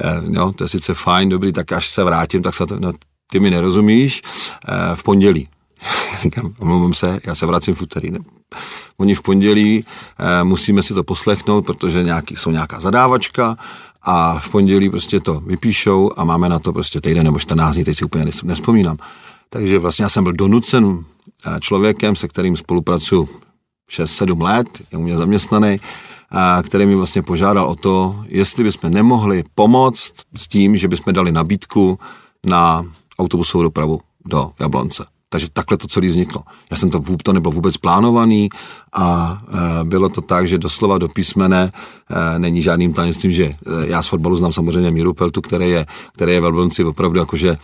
eh, 0.00 0.22
no, 0.28 0.52
to 0.52 0.64
je 0.64 0.68
sice 0.68 0.94
fajn, 0.94 1.28
dobrý, 1.28 1.52
tak 1.52 1.72
až 1.72 1.88
se 1.88 2.04
vrátím, 2.04 2.42
tak 2.42 2.54
se 2.54 2.66
to, 2.66 2.80
no, 2.80 2.92
ty 3.30 3.40
mi 3.40 3.50
nerozumíš, 3.50 4.22
eh, 4.68 4.96
v 4.96 5.02
pondělí. 5.02 5.48
Říkám, 6.22 6.54
omlouvám 6.58 6.94
se, 6.94 7.20
já 7.26 7.34
se 7.34 7.46
vracím 7.46 7.74
v 7.74 7.82
úterý. 7.82 8.10
Ne? 8.10 8.18
Oni 8.96 9.14
v 9.14 9.22
pondělí 9.22 9.84
eh, 10.18 10.44
musíme 10.44 10.82
si 10.82 10.94
to 10.94 11.04
poslechnout, 11.04 11.66
protože 11.66 12.02
nějaký, 12.02 12.36
jsou 12.36 12.50
nějaká 12.50 12.80
zadávačka 12.80 13.56
a 14.02 14.38
v 14.38 14.48
pondělí 14.48 14.90
prostě 14.90 15.20
to 15.20 15.40
vypíšou 15.40 16.10
a 16.16 16.24
máme 16.24 16.48
na 16.48 16.58
to 16.58 16.72
prostě 16.72 17.00
týden 17.00 17.24
nebo 17.24 17.38
14 17.38 17.74
dní, 17.74 17.84
teď 17.84 17.96
si 17.96 18.04
úplně 18.04 18.24
nespomínám. 18.44 18.96
Takže 19.48 19.78
vlastně 19.78 20.02
já 20.02 20.08
jsem 20.08 20.24
byl 20.24 20.32
donucen 20.32 21.04
člověkem, 21.60 22.16
se 22.16 22.28
kterým 22.28 22.56
spolupracuju 22.56 23.28
6-7 23.90 24.42
let, 24.42 24.66
je 24.92 24.98
u 24.98 25.02
mě 25.02 25.16
zaměstnaný, 25.16 25.80
který 26.62 26.86
mi 26.86 26.94
vlastně 26.94 27.22
požádal 27.22 27.66
o 27.66 27.74
to, 27.74 28.24
jestli 28.26 28.64
bychom 28.64 28.90
nemohli 28.90 29.44
pomoct 29.54 30.12
s 30.36 30.48
tím, 30.48 30.76
že 30.76 30.88
bychom 30.88 31.14
dali 31.14 31.32
nabídku 31.32 31.98
na 32.46 32.84
autobusovou 33.18 33.62
dopravu 33.62 34.00
do 34.24 34.52
Jablonce. 34.60 35.11
Takže 35.32 35.48
takhle 35.52 35.76
to 35.76 35.86
celé 35.86 36.08
vzniklo. 36.08 36.42
Já 36.70 36.76
jsem 36.76 36.90
to, 36.90 37.00
to 37.22 37.32
nebylo 37.32 37.52
vůbec 37.52 37.76
plánovaný 37.76 38.48
a 38.92 39.38
e, 39.80 39.84
bylo 39.84 40.08
to 40.08 40.20
tak, 40.20 40.48
že 40.48 40.58
doslova 40.58 40.98
do 40.98 41.08
písmene 41.08 41.72
e, 41.72 42.38
není 42.38 42.62
žádným 42.62 42.92
tajemstvím, 42.92 43.32
že 43.32 43.44
e, 43.44 43.56
já 43.86 44.02
z 44.02 44.08
fotbalu 44.08 44.36
znám 44.36 44.52
samozřejmě 44.52 44.90
Míru 44.90 45.14
Peltu, 45.14 45.40
který 45.40 45.70
je, 45.70 45.86
který 46.12 46.32
je 46.32 46.40
v 46.40 46.84
opravdu 46.86 47.20
jakože, 47.20 47.50
e, 47.50 47.56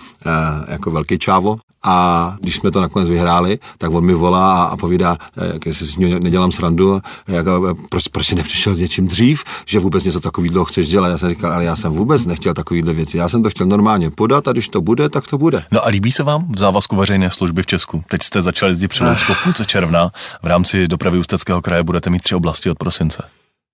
jako 0.73 0.91
velký 0.91 1.19
čávo 1.19 1.57
a 1.83 2.37
když 2.41 2.57
jsme 2.57 2.71
to 2.71 2.81
nakonec 2.81 3.09
vyhráli, 3.09 3.59
tak 3.79 3.95
on 3.95 4.05
mi 4.05 4.15
volá 4.15 4.65
a 4.65 4.77
povídá, 4.77 5.17
jak 5.37 5.75
si 5.75 5.87
s 5.87 5.97
ním 5.97 6.11
nedělám 6.23 6.53
srandu, 6.53 7.01
jak, 7.29 7.47
proč, 7.91 8.09
proč 8.09 8.27
jsi 8.27 8.35
nepřišel 8.35 8.75
s 8.75 8.79
něčím 8.79 9.07
dřív, 9.07 9.45
že 9.67 9.79
vůbec 9.79 10.05
něco 10.05 10.21
takového 10.21 10.65
chceš 10.65 10.89
dělat. 10.89 11.09
Já 11.09 11.19
jsem 11.19 11.29
říkal, 11.29 11.53
ale 11.53 11.65
já 11.65 11.77
jsem 11.77 11.93
vůbec 11.93 12.27
nechtěl 12.27 12.55
takovýhle 12.55 12.93
věci. 12.93 13.17
Já 13.19 13.29
jsem 13.29 13.43
to 13.43 13.51
chtěl 13.51 13.67
normálně 13.67 14.11
podat 14.11 14.49
a 14.49 14.53
když 14.53 14.69
to 14.69 14.81
bude, 14.81 15.09
tak 15.09 15.27
to 15.27 15.39
bude. 15.39 15.65
No 15.73 15.87
a 15.87 15.89
líbí 15.89 16.13
se 16.13 16.23
vám 16.23 16.53
v 16.53 16.59
závazku 16.59 16.97
veřejné 16.97 17.31
služby 17.31 17.58
v 17.63 17.67
Česku? 17.67 18.03
Teď 18.09 18.23
jste 18.23 18.43
začali 18.43 18.71
jezdit 18.71 18.89
při 18.89 19.05
v 19.05 19.45
půlce 19.45 19.65
června. 19.65 20.11
V 20.43 20.47
rámci 20.47 20.89
dopravy 20.89 21.19
Ústeckého 21.19 21.63
kraje 21.63 21.83
budete 21.83 22.11
mít 22.11 22.23
tři 22.23 22.35
oblasti 22.35 22.71
od 22.71 22.79
prosince. 22.79 23.23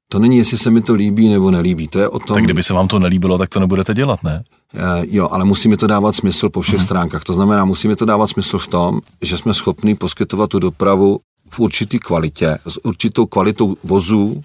To 0.09 0.19
není, 0.19 0.37
jestli 0.37 0.59
se 0.59 0.71
mi 0.71 0.83
to 0.83 0.95
líbí 0.95 1.29
nebo 1.29 1.51
nelíbí, 1.51 1.89
to 1.89 1.99
je 1.99 2.09
o 2.09 2.19
tom... 2.19 2.35
Tak 2.35 2.45
kdyby 2.45 2.63
se 2.63 2.75
vám 2.75 2.89
to 2.89 2.99
nelíbilo, 2.99 3.39
tak 3.39 3.49
to 3.49 3.61
nebudete 3.61 3.95
dělat, 3.95 4.23
ne? 4.23 4.45
E, 4.75 4.81
jo, 5.03 5.29
ale 5.31 5.45
musíme 5.45 5.77
to 5.77 5.87
dávat 5.87 6.17
smysl 6.17 6.51
po 6.51 6.61
všech 6.61 6.75
hmm. 6.75 6.85
stránkách. 6.85 7.25
To 7.25 7.33
znamená, 7.35 7.65
musíme 7.65 7.97
to 7.97 8.05
dávat 8.05 8.27
smysl 8.27 8.59
v 8.59 8.67
tom, 8.67 9.01
že 9.23 9.39
jsme 9.39 9.55
schopni 9.55 9.95
poskytovat 9.95 10.51
tu 10.51 10.59
dopravu 10.59 11.21
v 11.51 11.61
určitý 11.61 11.99
kvalitě, 11.99 12.59
s 12.67 12.85
určitou 12.85 13.27
kvalitou 13.27 13.77
vozů, 13.85 14.43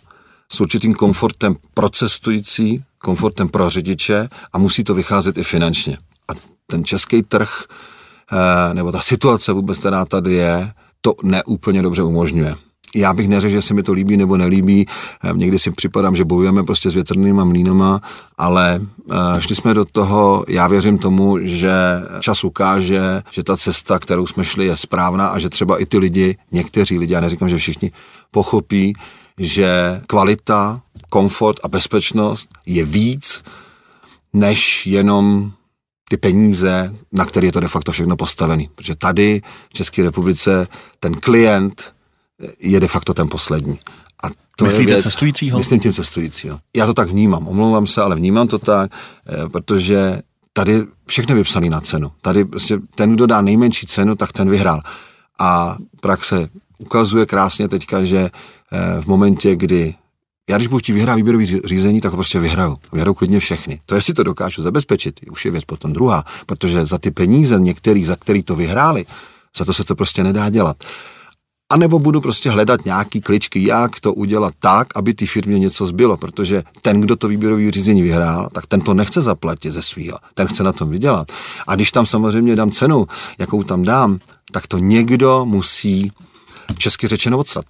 s 0.52 0.62
určitým 0.62 0.94
komfortem 0.94 1.56
pro 1.74 1.90
cestující, 1.90 2.84
komfortem 2.98 3.50
pro 3.50 3.70
řidiče 3.70 4.30
a 4.54 4.58
musí 4.58 4.84
to 4.84 4.94
vycházet 4.94 5.38
i 5.38 5.44
finančně. 5.44 5.98
A 6.28 6.34
ten 6.68 6.86
český 6.86 7.24
trh, 7.24 7.66
nebo 8.74 8.92
ta 8.92 9.02
situace 9.02 9.54
vůbec, 9.54 9.80
která 9.80 10.06
tady 10.06 10.34
je, 10.34 10.72
to 11.02 11.14
neúplně 11.24 11.82
dobře 11.82 12.04
umožňuje 12.04 12.56
já 12.96 13.14
bych 13.14 13.28
neřekl, 13.28 13.54
že 13.54 13.62
se 13.62 13.74
mi 13.74 13.84
to 13.84 13.94
líbí 13.94 14.18
nebo 14.18 14.38
nelíbí. 14.38 14.86
Eh, 15.24 15.34
někdy 15.34 15.60
si 15.60 15.72
připadám, 15.72 16.16
že 16.16 16.26
bojujeme 16.26 16.64
prostě 16.64 16.90
s 16.90 16.94
větrnýma 16.94 17.44
mlínama, 17.44 18.02
ale 18.38 18.82
eh, 19.12 19.42
šli 19.42 19.56
jsme 19.56 19.74
do 19.74 19.86
toho, 19.86 20.46
já 20.48 20.68
věřím 20.68 20.98
tomu, 20.98 21.38
že 21.42 21.72
čas 22.20 22.44
ukáže, 22.44 23.22
že 23.32 23.44
ta 23.44 23.58
cesta, 23.58 24.00
kterou 24.00 24.28
jsme 24.28 24.46
šli, 24.46 24.66
je 24.66 24.78
správná 24.78 25.28
a 25.28 25.40
že 25.40 25.50
třeba 25.50 25.82
i 25.82 25.86
ty 25.86 25.98
lidi, 25.98 26.38
někteří 26.52 27.00
lidi, 27.00 27.14
já 27.14 27.20
neříkám, 27.20 27.50
že 27.50 27.58
všichni, 27.58 27.92
pochopí, 28.32 28.94
že 29.38 30.02
kvalita, 30.08 30.82
komfort 31.10 31.60
a 31.64 31.68
bezpečnost 31.68 32.50
je 32.66 32.86
víc, 32.86 33.44
než 34.34 34.88
jenom 34.88 35.52
ty 36.10 36.18
peníze, 36.18 36.96
na 37.12 37.26
které 37.26 37.48
je 37.48 37.52
to 37.52 37.60
de 37.60 37.68
facto 37.68 37.92
všechno 37.92 38.16
postavený. 38.16 38.70
Protože 38.76 38.96
tady 38.96 39.42
v 39.70 39.74
České 39.74 40.04
republice 40.04 40.68
ten 41.00 41.14
klient 41.16 41.94
je 42.60 42.80
de 42.80 42.88
facto 42.88 43.14
ten 43.14 43.28
poslední. 43.28 43.80
A 44.24 44.28
to 44.56 44.66
Myslíte 44.66 44.92
je 44.92 44.96
věc, 44.96 45.04
cestujícího? 45.04 45.58
Myslím 45.58 45.80
tím 45.80 45.94
cestujícího. 45.94 46.60
Já 46.76 46.86
to 46.86 46.94
tak 46.94 47.10
vnímám, 47.10 47.48
omlouvám 47.48 47.88
se, 47.88 48.02
ale 48.02 48.16
vnímám 48.16 48.48
to 48.48 48.60
tak, 48.60 48.92
eh, 49.28 49.50
protože 49.50 50.22
tady 50.54 50.84
všechno 51.08 51.36
vypsané 51.36 51.70
na 51.70 51.82
cenu. 51.82 52.12
Tady 52.22 52.46
prostě 52.46 52.78
ten, 52.96 53.14
kdo 53.14 53.26
dá 53.26 53.42
nejmenší 53.42 53.88
cenu, 53.88 54.16
tak 54.16 54.32
ten 54.32 54.50
vyhrál. 54.50 54.82
A 55.40 55.78
praxe 56.02 56.50
ukazuje 56.78 57.26
krásně 57.26 57.68
teďka, 57.68 58.04
že 58.04 58.20
eh, 58.20 59.02
v 59.02 59.06
momentě, 59.08 59.56
kdy 59.56 59.96
já 60.50 60.58
když 60.58 60.68
budu 60.68 60.80
chtít 60.80 60.94
vyhrát 60.94 61.16
výběrový 61.16 61.62
řízení, 61.66 62.02
tak 62.02 62.12
ho 62.12 62.18
prostě 62.18 62.40
vyhraju. 62.40 62.78
Vyhraju 62.94 63.14
klidně 63.14 63.40
všechny. 63.40 63.82
To 63.86 63.96
jestli 63.96 64.14
to 64.14 64.24
dokážu 64.24 64.62
zabezpečit, 64.62 65.20
už 65.32 65.46
je 65.46 65.52
věc 65.52 65.66
potom 65.66 65.94
druhá, 65.94 66.24
protože 66.46 66.86
za 66.86 66.98
ty 66.98 67.12
peníze 67.12 67.60
některý, 67.60 68.06
za 68.06 68.16
který 68.16 68.44
to 68.44 68.56
vyhráli, 68.56 69.06
za 69.58 69.66
to 69.66 69.74
se 69.74 69.84
to 69.84 69.96
prostě 69.96 70.24
nedá 70.24 70.50
dělat. 70.50 70.78
A 71.72 71.78
nebo 71.78 72.00
budu 72.00 72.22
prostě 72.22 72.50
hledat 72.50 72.86
nějaký 72.86 73.22
kličky, 73.22 73.68
jak 73.68 74.00
to 74.00 74.14
udělat 74.14 74.54
tak, 74.60 74.88
aby 74.96 75.14
ty 75.14 75.26
firmě 75.26 75.60
něco 75.60 75.88
zbylo, 75.88 76.18
protože 76.18 76.64
ten, 76.82 77.02
kdo 77.02 77.16
to 77.16 77.28
výběrové 77.28 77.72
řízení 77.72 78.02
vyhrál, 78.02 78.50
tak 78.54 78.68
ten 78.68 78.82
to 78.82 78.94
nechce 78.94 79.22
zaplatit 79.22 79.72
ze 79.72 79.82
svého, 79.82 80.18
ten 80.34 80.48
chce 80.48 80.64
na 80.64 80.74
tom 80.74 80.90
vydělat. 80.90 81.32
A 81.68 81.76
když 81.76 81.92
tam 81.92 82.06
samozřejmě 82.06 82.56
dám 82.56 82.72
cenu, 82.72 83.08
jakou 83.38 83.64
tam 83.64 83.84
dám, 83.84 84.20
tak 84.52 84.68
to 84.68 84.78
někdo 84.78 85.46
musí 85.46 86.12
česky 86.78 87.08
řečeno 87.08 87.38
odstat. 87.38 87.66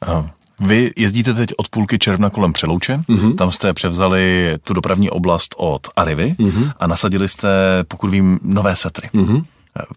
Aha. 0.00 0.30
Vy 0.60 0.90
jezdíte 0.96 1.34
teď 1.34 1.50
od 1.56 1.68
půlky 1.68 1.98
června 1.98 2.30
kolem 2.30 2.52
Přelouče, 2.52 2.96
mm-hmm. 2.96 3.34
tam 3.34 3.50
jste 3.50 3.72
převzali 3.72 4.54
tu 4.64 4.74
dopravní 4.74 5.10
oblast 5.10 5.54
od 5.58 5.80
Arivy 5.96 6.34
mm-hmm. 6.38 6.72
a 6.80 6.86
nasadili 6.86 7.28
jste, 7.28 7.48
pokud 7.88 8.10
vím, 8.10 8.38
nové 8.42 8.76
setry. 8.76 9.08
Mm-hmm. 9.14 9.44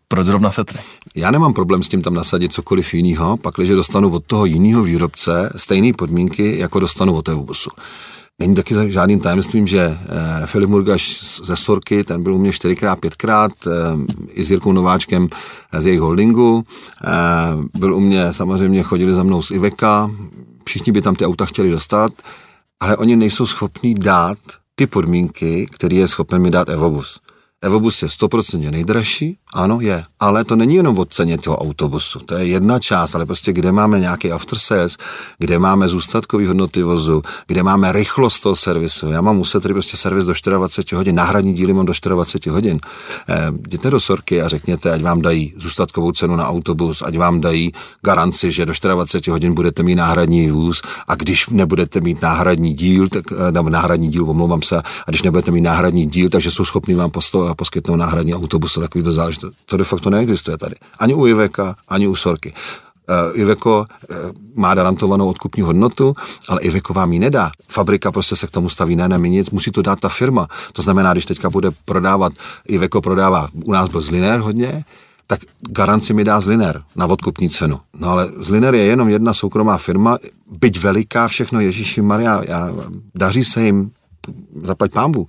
Proč 0.07 0.25
zrovna 0.25 0.51
setry? 0.51 0.79
Já 1.15 1.31
nemám 1.31 1.53
problém 1.53 1.83
s 1.83 1.87
tím 1.87 2.01
tam 2.01 2.13
nasadit 2.13 2.53
cokoliv 2.53 2.93
jiného, 2.93 3.37
pak, 3.37 3.53
když 3.57 3.69
dostanu 3.69 4.09
od 4.09 4.25
toho 4.25 4.45
jiného 4.45 4.83
výrobce 4.83 5.53
stejné 5.55 5.93
podmínky, 5.93 6.59
jako 6.59 6.79
dostanu 6.79 7.15
od 7.15 7.25
toho 7.25 7.43
busu. 7.43 7.69
Není 8.39 8.55
taky 8.55 8.91
žádným 8.91 9.19
tajemstvím, 9.19 9.67
že 9.67 9.79
eh, 9.79 10.47
Filip 10.47 10.69
Murgaš 10.69 11.19
ze 11.43 11.55
Sorky, 11.55 12.03
ten 12.03 12.23
byl 12.23 12.33
u 12.33 12.37
mě 12.37 12.51
čtyřikrát, 12.51 12.99
pětkrát, 12.99 13.51
eh, 13.67 13.71
i 14.29 14.43
s 14.43 14.51
Jirkou 14.51 14.71
Nováčkem 14.71 15.29
z 15.77 15.85
jejich 15.85 16.01
holdingu. 16.01 16.63
Eh, 17.03 17.09
byl 17.79 17.95
u 17.95 17.99
mě, 17.99 18.33
samozřejmě 18.33 18.83
chodili 18.83 19.13
za 19.13 19.23
mnou 19.23 19.41
z 19.41 19.51
Iveka, 19.51 20.11
všichni 20.65 20.91
by 20.91 21.01
tam 21.01 21.15
ty 21.15 21.25
auta 21.25 21.45
chtěli 21.45 21.69
dostat, 21.69 22.11
ale 22.79 22.97
oni 22.97 23.15
nejsou 23.15 23.45
schopní 23.45 23.93
dát 23.93 24.37
ty 24.75 24.87
podmínky, 24.87 25.67
které 25.71 25.95
je 25.95 26.07
schopen 26.07 26.41
mi 26.41 26.51
dát 26.51 26.69
Evobus. 26.69 27.19
Evobus 27.65 28.01
je 28.01 28.07
100% 28.07 28.71
nejdražší, 28.71 29.37
ano 29.53 29.81
je, 29.81 30.03
ale 30.19 30.45
to 30.45 30.55
není 30.55 30.75
jenom 30.75 30.99
o 30.99 31.05
ceně 31.05 31.37
toho 31.37 31.57
autobusu, 31.57 32.19
to 32.19 32.35
je 32.35 32.45
jedna 32.45 32.79
část, 32.79 33.15
ale 33.15 33.25
prostě 33.25 33.53
kde 33.53 33.71
máme 33.71 33.99
nějaký 33.99 34.31
after 34.31 34.59
sales, 34.59 34.97
kde 35.37 35.59
máme 35.59 35.87
zůstatkový 35.87 36.45
hodnoty 36.45 36.83
vozu, 36.83 37.21
kde 37.47 37.63
máme 37.63 37.91
rychlost 37.91 38.39
toho 38.39 38.55
servisu. 38.55 39.11
Já 39.11 39.21
mám 39.21 39.37
muset 39.37 39.59
tedy 39.61 39.73
prostě 39.73 39.97
servis 39.97 40.25
do 40.25 40.33
24 40.57 40.95
hodin, 40.95 41.15
náhradní 41.15 41.53
díly 41.53 41.73
mám 41.73 41.85
do 41.85 41.93
24 42.09 42.53
hodin. 42.53 42.79
E, 43.29 43.51
jděte 43.67 43.89
do 43.89 43.99
Sorky 43.99 44.41
a 44.41 44.47
řekněte, 44.47 44.91
ať 44.91 45.01
vám 45.01 45.21
dají 45.21 45.53
zůstatkovou 45.57 46.11
cenu 46.11 46.35
na 46.35 46.47
autobus, 46.47 47.01
ať 47.01 47.17
vám 47.17 47.41
dají 47.41 47.71
garanci, 48.01 48.51
že 48.51 48.65
do 48.65 48.73
24 48.81 49.31
hodin 49.31 49.53
budete 49.53 49.83
mít 49.83 49.95
náhradní 49.95 50.51
vůz 50.51 50.81
a 51.07 51.15
když 51.15 51.49
nebudete 51.49 52.01
mít 52.01 52.21
náhradní 52.21 52.73
díl, 52.73 53.09
tak, 53.09 53.25
eh, 53.31 53.51
nebo 53.51 53.69
náhradní 53.69 54.09
díl, 54.09 54.29
omlouvám 54.29 54.61
se, 54.61 54.77
a 54.77 55.09
když 55.09 55.21
nebudete 55.21 55.51
mít 55.51 55.61
náhradní 55.61 56.05
díl, 56.05 56.29
takže 56.29 56.51
jsou 56.51 56.65
schopni 56.65 56.95
vám 56.95 57.11
posto, 57.11 57.54
poskytnout 57.55 57.95
náhradní 57.95 58.35
autobus 58.35 58.77
a 58.77 58.81
takový 58.81 59.03
to 59.03 59.11
záležitost. 59.11 59.55
To 59.65 59.77
de 59.77 59.83
facto 59.83 60.09
neexistuje 60.09 60.57
tady. 60.57 60.75
Ani 60.99 61.13
u 61.13 61.27
Iveka, 61.27 61.75
ani 61.87 62.07
u 62.07 62.15
Sorky. 62.15 62.53
Uh, 63.09 63.39
Iveco 63.39 63.85
uh, 63.85 64.15
má 64.55 64.75
garantovanou 64.75 65.29
odkupní 65.29 65.63
hodnotu, 65.63 66.13
ale 66.49 66.61
Iveco 66.61 66.93
vám 66.93 67.13
ji 67.13 67.19
nedá. 67.19 67.51
Fabrika 67.67 68.11
prostě 68.11 68.35
se 68.35 68.47
k 68.47 68.51
tomu 68.51 68.69
staví, 68.69 68.95
ne, 68.95 69.09
ne, 69.09 69.17
nic, 69.17 69.49
musí 69.49 69.71
to 69.71 69.81
dát 69.81 69.99
ta 69.99 70.09
firma. 70.09 70.47
To 70.73 70.81
znamená, 70.81 71.13
když 71.13 71.25
teďka 71.25 71.49
bude 71.49 71.71
prodávat, 71.85 72.33
Iveco 72.67 73.01
prodává, 73.01 73.47
u 73.53 73.71
nás 73.71 73.89
byl 73.89 74.01
Zliner 74.01 74.39
hodně, 74.39 74.83
tak 75.27 75.39
garanci 75.69 76.13
mi 76.13 76.23
dá 76.23 76.39
Zliner 76.39 76.83
na 76.95 77.05
odkupní 77.05 77.49
cenu. 77.49 77.79
No 77.99 78.09
ale 78.09 78.31
Zliner 78.37 78.75
je 78.75 78.83
jenom 78.83 79.09
jedna 79.09 79.33
soukromá 79.33 79.77
firma, 79.77 80.17
byť 80.51 80.79
veliká, 80.79 81.27
všechno 81.27 81.59
Ježíši 81.59 82.01
Maria, 82.01 82.41
já, 82.47 82.73
daří 83.15 83.43
se 83.43 83.65
jim, 83.65 83.91
zaplať 84.63 84.91
pámbu 84.91 85.27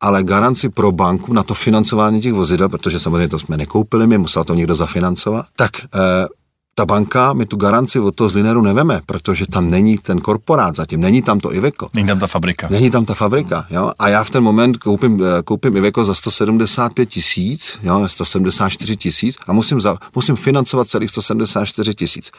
ale 0.00 0.22
garanci 0.22 0.68
pro 0.68 0.92
banku 0.92 1.32
na 1.32 1.42
to 1.42 1.54
financování 1.54 2.20
těch 2.20 2.32
vozidel, 2.32 2.68
protože 2.68 3.00
samozřejmě 3.00 3.28
to 3.28 3.38
jsme 3.38 3.56
nekoupili, 3.56 4.06
my 4.06 4.18
musel 4.18 4.44
to 4.44 4.54
někdo 4.54 4.74
zafinancovat, 4.74 5.46
tak 5.56 5.70
eh, 5.84 5.88
ta 6.78 6.86
banka 6.86 7.32
mi 7.32 7.46
tu 7.46 7.56
garanci 7.56 8.00
od 8.00 8.14
toho 8.14 8.28
z 8.28 8.34
Lineru 8.34 8.62
neveme, 8.62 9.00
protože 9.06 9.46
tam 9.46 9.70
není 9.70 9.98
ten 9.98 10.20
korporát 10.20 10.76
zatím, 10.76 11.00
není 11.00 11.22
tam 11.22 11.40
to 11.40 11.54
Iveco. 11.54 11.88
Není 11.94 12.06
tam 12.06 12.18
ta 12.20 12.26
fabrika. 12.26 12.68
Není 12.70 12.90
tam 12.90 13.04
ta 13.04 13.14
fabrika, 13.14 13.66
jo. 13.70 13.92
A 13.98 14.08
já 14.08 14.24
v 14.24 14.30
ten 14.30 14.42
moment 14.42 14.76
koupím, 14.76 15.24
eh, 15.24 15.42
koupím 15.42 15.76
Iveco 15.76 16.04
za 16.04 16.14
175 16.14 17.06
tisíc, 17.06 17.78
jo, 17.82 18.08
174 18.08 18.96
tisíc 18.96 19.36
a 19.46 19.52
musím, 19.52 19.80
za, 19.80 19.96
musím 20.14 20.36
financovat 20.36 20.88
celých 20.88 21.10
174 21.10 21.94
tisíc. 21.94 22.30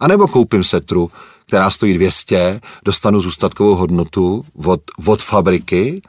A 0.00 0.08
nebo 0.08 0.28
koupím 0.28 0.64
Setru, 0.64 1.10
která 1.46 1.70
stojí 1.70 1.94
200, 1.94 2.60
dostanu 2.84 3.20
zůstatkovou 3.20 3.74
hodnotu 3.74 4.44
od, 4.64 4.80
od 5.06 5.22
fabriky, 5.22 6.02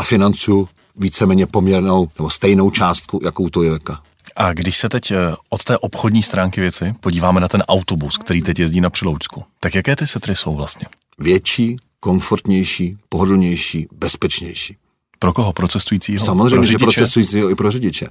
a 0.00 0.02
financuju 0.02 0.68
víceméně 0.96 1.46
poměrnou 1.46 2.08
nebo 2.18 2.30
stejnou 2.30 2.70
částku, 2.70 3.20
jakou 3.22 3.48
to 3.48 3.62
je 3.62 3.70
veka. 3.70 4.02
A 4.36 4.52
když 4.52 4.76
se 4.76 4.88
teď 4.88 5.10
eh, 5.10 5.16
od 5.48 5.64
té 5.64 5.78
obchodní 5.78 6.22
stránky 6.22 6.60
věci 6.60 6.94
podíváme 7.00 7.40
na 7.40 7.48
ten 7.48 7.62
autobus, 7.62 8.18
který 8.18 8.42
teď 8.42 8.58
jezdí 8.58 8.80
na 8.80 8.90
Přiloučsku, 8.90 9.44
tak 9.60 9.74
jaké 9.74 9.96
ty 9.96 10.06
setry 10.06 10.34
jsou 10.34 10.56
vlastně? 10.56 10.86
Větší, 11.18 11.76
komfortnější, 12.00 12.98
pohodlnější, 13.08 13.88
bezpečnější. 13.92 14.76
Pro 15.18 15.32
koho? 15.32 15.52
Pro 15.52 15.68
cestujícího? 15.68 16.24
Samozřejmě, 16.24 16.56
pro 16.56 16.64
že 16.64 16.78
pro 16.78 16.92
cestujícího 16.92 17.50
i 17.50 17.54
pro 17.54 17.70
řidiče. 17.70 18.06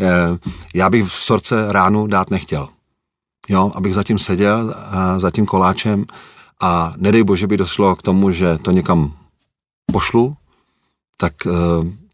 Eh, 0.00 0.06
já 0.74 0.90
bych 0.90 1.04
v 1.04 1.24
sorce 1.24 1.72
ránu 1.72 2.06
dát 2.06 2.30
nechtěl. 2.30 2.68
Jo, 3.48 3.72
abych 3.74 3.94
zatím 3.94 4.18
seděl, 4.18 4.74
eh, 4.76 5.20
za 5.20 5.30
tím 5.30 5.46
koláčem 5.46 6.04
a 6.62 6.94
nedej 6.96 7.24
bože 7.24 7.46
by 7.46 7.56
došlo 7.56 7.96
k 7.96 8.02
tomu, 8.02 8.30
že 8.30 8.58
to 8.58 8.70
někam 8.70 9.16
pošlu, 9.92 10.36
tak 11.22 11.46
uh, 11.46 11.52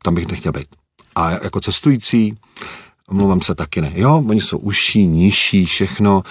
tam 0.02 0.14
bych 0.14 0.26
nechtěl 0.26 0.52
být. 0.52 0.68
A 1.14 1.30
jako 1.30 1.60
cestující, 1.60 2.36
omlouvám 3.08 3.40
se 3.40 3.54
taky 3.54 3.80
ne. 3.80 3.92
Jo, 3.94 4.24
oni 4.28 4.40
jsou 4.40 4.58
užší, 4.58 5.06
nižší, 5.06 5.64
všechno. 5.64 6.22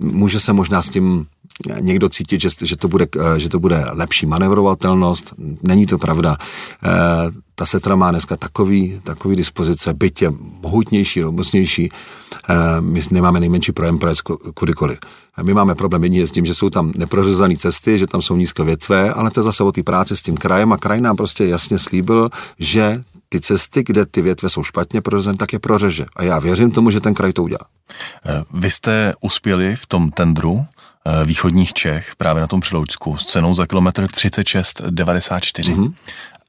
Může 0.00 0.40
se 0.40 0.52
možná 0.52 0.82
s 0.82 0.90
tím 0.90 1.26
někdo 1.80 2.08
cítit, 2.08 2.40
že, 2.40 2.48
že, 2.62 2.76
to, 2.76 2.88
bude, 2.88 3.06
eh, 3.18 3.40
že 3.40 3.48
to 3.48 3.58
bude 3.58 3.84
lepší 3.92 4.26
manevrovatelnost. 4.26 5.34
Není 5.68 5.86
to 5.86 5.98
pravda. 5.98 6.36
E, 6.84 6.88
ta 7.54 7.66
setra 7.66 7.96
má 7.96 8.10
dneska 8.10 8.36
takový, 8.36 9.00
takový 9.04 9.36
dispozice, 9.36 9.94
byť 9.94 10.22
je 10.22 10.32
mohutnější, 10.62 11.22
robustnější. 11.22 11.88
E, 11.88 12.80
my 12.80 13.00
nemáme 13.10 13.40
nejmenší 13.40 13.72
projem 13.72 13.98
projet 13.98 14.20
kudykoliv. 14.54 14.98
My 15.42 15.54
máme 15.54 15.74
problém 15.74 16.04
jedině 16.04 16.26
s 16.26 16.32
tím, 16.32 16.46
že 16.46 16.54
jsou 16.54 16.70
tam 16.70 16.92
neprořezané 16.96 17.56
cesty, 17.56 17.98
že 17.98 18.06
tam 18.06 18.22
jsou 18.22 18.36
nízké 18.36 18.64
větve, 18.64 19.12
ale 19.12 19.30
to 19.30 19.40
je 19.40 19.44
zase 19.44 19.64
o 19.64 19.72
té 19.72 19.82
práci 19.82 20.16
s 20.16 20.22
tím 20.22 20.36
krajem 20.36 20.72
a 20.72 20.76
kraj 20.76 21.00
nám 21.00 21.16
prostě 21.16 21.44
jasně 21.46 21.78
slíbil, 21.78 22.30
že 22.58 23.02
ty 23.28 23.40
cesty, 23.40 23.82
kde 23.86 24.06
ty 24.06 24.22
větve 24.22 24.50
jsou 24.50 24.62
špatně 24.62 25.00
prořezané, 25.00 25.38
tak 25.38 25.52
je 25.52 25.58
prořeže. 25.58 26.06
A 26.16 26.22
já 26.22 26.38
věřím 26.38 26.70
tomu, 26.70 26.90
že 26.90 27.00
ten 27.00 27.14
kraj 27.14 27.32
to 27.32 27.42
udělá. 27.42 27.66
Vy 28.54 28.70
jste 28.70 29.14
uspěli 29.20 29.76
v 29.76 29.86
tom 29.86 30.10
tendru 30.10 30.66
eh, 30.66 30.77
východních 31.24 31.72
Čech, 31.72 32.16
právě 32.16 32.40
na 32.40 32.46
tom 32.46 32.60
Přeloučsku, 32.60 33.16
s 33.16 33.24
cenou 33.24 33.54
za 33.54 33.66
kilometr 33.66 34.04
36,94. 34.04 35.74
Mm-hmm. 35.74 35.94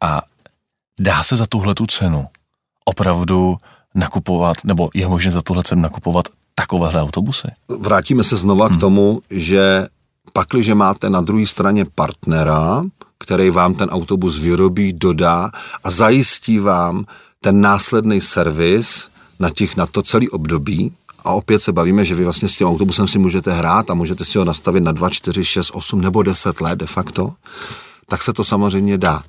A 0.02 0.22
dá 1.00 1.24
se 1.24 1.36
za 1.36 1.46
tuhle 1.46 1.76
tu 1.76 1.88
cenu 1.88 2.28
opravdu 2.86 3.58
nakupovat, 3.96 4.58
nebo 4.64 4.90
je 4.94 5.08
možné 5.08 5.32
za 5.32 5.42
tuhle 5.42 5.64
cenu 5.64 5.82
nakupovat 5.82 6.28
takovéhle 6.56 7.02
autobusy? 7.02 7.48
Vrátíme 7.80 8.24
se 8.24 8.38
znova 8.38 8.68
hmm. 8.68 8.78
k 8.78 8.80
tomu, 8.80 9.22
že 9.30 9.88
pakliže 10.34 10.76
máte 10.76 11.10
na 11.10 11.22
druhé 11.22 11.48
straně 11.48 11.86
partnera, 11.86 12.84
který 13.20 13.50
vám 13.50 13.74
ten 13.74 13.90
autobus 13.90 14.40
vyrobí, 14.40 14.94
dodá 14.94 15.52
a 15.84 15.92
zajistí 15.92 16.60
vám 16.60 17.06
ten 17.42 17.62
následný 17.62 18.22
servis 18.22 19.10
na, 19.40 19.50
těch, 19.50 19.78
na 19.78 19.88
to 19.88 20.04
celý 20.04 20.30
období, 20.30 20.92
a 21.30 21.32
opět 21.32 21.60
se 21.60 21.72
bavíme, 21.72 22.06
že 22.06 22.16
vy 22.16 22.24
vlastně 22.24 22.50
s 22.50 22.58
tím 22.58 22.68
autobusem 22.68 23.08
si 23.08 23.20
můžete 23.20 23.54
hrát 23.54 23.90
a 23.90 23.94
můžete 23.94 24.26
si 24.26 24.38
ho 24.38 24.46
nastavit 24.46 24.84
na 24.84 24.92
2, 24.92 25.10
4, 25.10 25.46
6, 25.46 25.72
8 25.74 26.02
nebo 26.02 26.24
10 26.24 26.62
let 26.62 26.76
de 26.76 26.86
facto, 26.86 27.34
tak 28.08 28.24
se 28.24 28.34
to 28.34 28.44
samozřejmě 28.44 28.98
dá. 28.98 29.24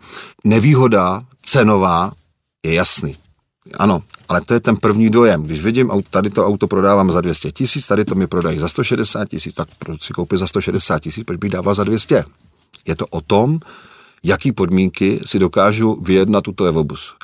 Nevýhoda 0.45 1.23
cenová 1.43 2.13
je 2.67 2.75
jasný. 2.75 3.17
Ano, 3.79 4.03
ale 4.29 4.41
to 4.41 4.55
je 4.55 4.61
ten 4.61 4.77
první 4.77 5.11
dojem. 5.11 5.43
Když 5.43 5.63
vidím, 5.63 5.91
tady 6.11 6.31
to 6.31 6.47
auto 6.47 6.67
prodávám 6.67 7.13
za 7.13 7.21
200 7.21 7.53
tisíc, 7.53 7.87
tady 7.87 8.05
to 8.05 8.15
mi 8.15 8.27
prodají 8.27 8.59
za 8.59 8.69
160 8.69 9.29
tisíc, 9.29 9.55
tak 9.55 9.69
proč 9.79 10.03
si 10.03 10.13
koupit 10.13 10.39
za 10.39 10.47
160 10.47 10.99
tisíc, 10.99 11.25
proč 11.25 11.39
bych 11.39 11.51
dával 11.51 11.75
za 11.75 11.85
200? 11.85 12.25
Je 12.87 12.97
to 12.97 13.07
o 13.07 13.21
tom, 13.21 13.59
jaký 14.23 14.53
podmínky 14.53 15.21
si 15.25 15.39
dokážu 15.39 16.01
vyjednat 16.03 16.45
tuto 16.45 16.65
Evobus. 16.65 17.15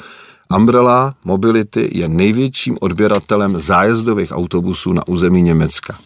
Umbrella 0.56 1.14
Mobility 1.24 1.90
je 1.92 2.08
největším 2.08 2.78
odběratelem 2.80 3.58
zájezdových 3.58 4.32
autobusů 4.32 4.92
na 4.92 5.08
území 5.08 5.42
Německa. 5.42 5.98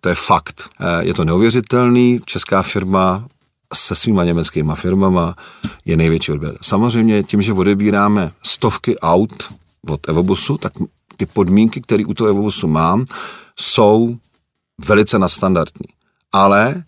To 0.00 0.08
je 0.08 0.14
fakt. 0.14 0.70
Eh, 0.80 1.04
je 1.04 1.14
to 1.14 1.24
neuvěřitelný. 1.24 2.20
Česká 2.24 2.62
firma 2.62 3.28
se 3.74 3.94
svýma 3.94 4.24
německýma 4.24 4.74
firmama 4.74 5.34
je 5.84 5.96
největší 5.96 6.32
odběr. 6.32 6.58
Samozřejmě 6.62 7.22
tím, 7.22 7.42
že 7.42 7.52
odebíráme 7.52 8.32
stovky 8.42 8.98
aut 8.98 9.54
od 9.88 10.08
Evobusu, 10.08 10.56
tak 10.56 10.72
ty 11.16 11.26
podmínky, 11.26 11.80
které 11.80 12.04
u 12.04 12.14
toho 12.14 12.30
Evobusu 12.30 12.68
mám, 12.68 13.04
jsou 13.60 14.16
velice 14.84 15.18
nadstandardní. 15.18 15.86
Ale 16.32 16.84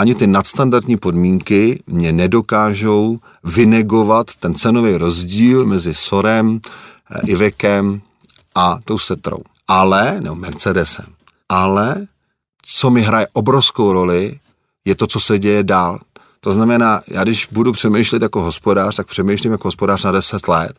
ani 0.00 0.14
ty 0.14 0.26
nadstandardní 0.26 0.96
podmínky 0.96 1.82
mě 1.86 2.12
nedokážou 2.12 3.18
vynegovat 3.44 4.26
ten 4.40 4.54
cenový 4.54 4.96
rozdíl 4.96 5.64
mezi 5.64 5.94
Sorem, 5.94 6.60
eh, 7.10 7.20
Ivekem 7.26 8.00
a 8.54 8.78
tou 8.84 8.98
Setrou. 8.98 9.38
Ale, 9.68 10.20
nebo 10.20 10.34
Mercedesem. 10.34 11.04
Ale, 11.48 12.06
co 12.62 12.90
mi 12.90 13.02
hraje 13.02 13.26
obrovskou 13.32 13.92
roli, 13.92 14.38
je 14.84 14.94
to, 14.94 15.06
co 15.06 15.20
se 15.20 15.38
děje 15.38 15.62
dál. 15.62 15.98
To 16.40 16.52
znamená, 16.52 17.00
já 17.08 17.22
když 17.22 17.48
budu 17.52 17.72
přemýšlet 17.72 18.22
jako 18.22 18.42
hospodář, 18.42 18.96
tak 18.96 19.06
přemýšlím 19.06 19.52
jako 19.52 19.68
hospodář 19.68 20.04
na 20.04 20.12
10 20.12 20.48
let 20.48 20.72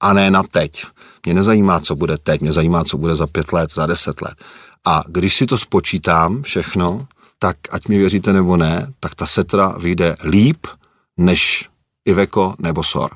a 0.00 0.12
ne 0.12 0.30
na 0.30 0.42
teď. 0.42 0.84
Mě 1.26 1.34
nezajímá, 1.34 1.80
co 1.80 1.96
bude 1.96 2.18
teď, 2.18 2.40
mě 2.40 2.52
zajímá, 2.52 2.84
co 2.84 2.98
bude 2.98 3.16
za 3.16 3.26
pět 3.26 3.52
let, 3.52 3.72
za 3.72 3.86
deset 3.86 4.22
let. 4.22 4.34
A 4.86 5.04
když 5.06 5.36
si 5.36 5.46
to 5.46 5.58
spočítám 5.58 6.42
všechno, 6.42 7.06
tak 7.38 7.56
ať 7.70 7.88
mi 7.88 7.98
věříte 7.98 8.32
nebo 8.32 8.56
ne, 8.56 8.86
tak 9.00 9.14
ta 9.14 9.26
setra 9.26 9.74
vyjde 9.78 10.16
líp 10.24 10.66
než 11.16 11.68
Iveco 12.04 12.54
nebo 12.58 12.82
SOR. 12.82 13.10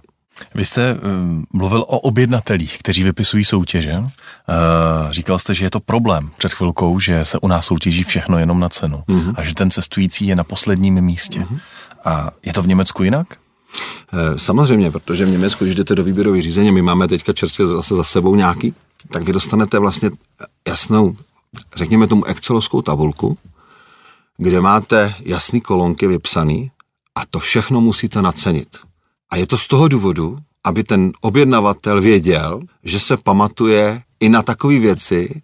Vy 0.54 0.64
jste 0.64 0.94
um, 0.94 1.46
mluvil 1.52 1.80
o 1.80 1.98
objednatelích, 1.98 2.78
kteří 2.78 3.04
vypisují 3.04 3.44
soutěže. 3.44 3.98
Uh, 3.98 4.06
říkal 5.10 5.38
jste, 5.38 5.54
že 5.54 5.64
je 5.64 5.70
to 5.70 5.80
problém 5.80 6.30
před 6.36 6.52
chvilkou, 6.52 7.00
že 7.00 7.24
se 7.24 7.38
u 7.38 7.48
nás 7.48 7.66
soutěží 7.66 8.02
všechno 8.02 8.38
jenom 8.38 8.60
na 8.60 8.68
cenu 8.68 9.02
mm-hmm. 9.08 9.34
a 9.36 9.44
že 9.44 9.54
ten 9.54 9.70
cestující 9.70 10.26
je 10.26 10.36
na 10.36 10.44
posledním 10.44 11.00
místě. 11.00 11.40
Mm-hmm. 11.40 11.58
A 12.04 12.30
je 12.42 12.52
to 12.52 12.62
v 12.62 12.66
Německu 12.66 13.02
jinak? 13.02 13.26
Eh, 14.12 14.38
samozřejmě, 14.38 14.90
protože 14.90 15.24
v 15.24 15.30
Německu, 15.30 15.64
když 15.64 15.76
jdete 15.76 15.94
do 15.94 16.04
výběrových 16.04 16.42
řízení, 16.42 16.72
my 16.72 16.82
máme 16.82 17.08
teďka 17.08 17.32
čerstvě 17.32 17.66
zase 17.66 17.94
za 17.94 18.04
sebou 18.04 18.34
nějaký, 18.34 18.74
tak 19.08 19.22
vy 19.22 19.32
dostanete 19.32 19.78
vlastně 19.78 20.10
jasnou, 20.68 21.16
řekněme 21.76 22.06
tomu 22.06 22.24
excelovskou 22.24 22.82
tabulku, 22.82 23.38
kde 24.38 24.60
máte 24.60 25.14
jasný 25.20 25.60
kolonky 25.60 26.06
vypsaný 26.06 26.70
a 27.14 27.26
to 27.30 27.38
všechno 27.38 27.80
musíte 27.80 28.22
nacenit. 28.22 28.76
A 29.30 29.36
je 29.36 29.46
to 29.46 29.58
z 29.58 29.66
toho 29.66 29.88
důvodu, 29.88 30.38
aby 30.64 30.84
ten 30.84 31.12
objednavatel 31.20 32.00
věděl, 32.00 32.60
že 32.84 33.00
se 33.00 33.16
pamatuje 33.16 34.02
i 34.20 34.28
na 34.28 34.42
takové 34.42 34.78
věci, 34.78 35.42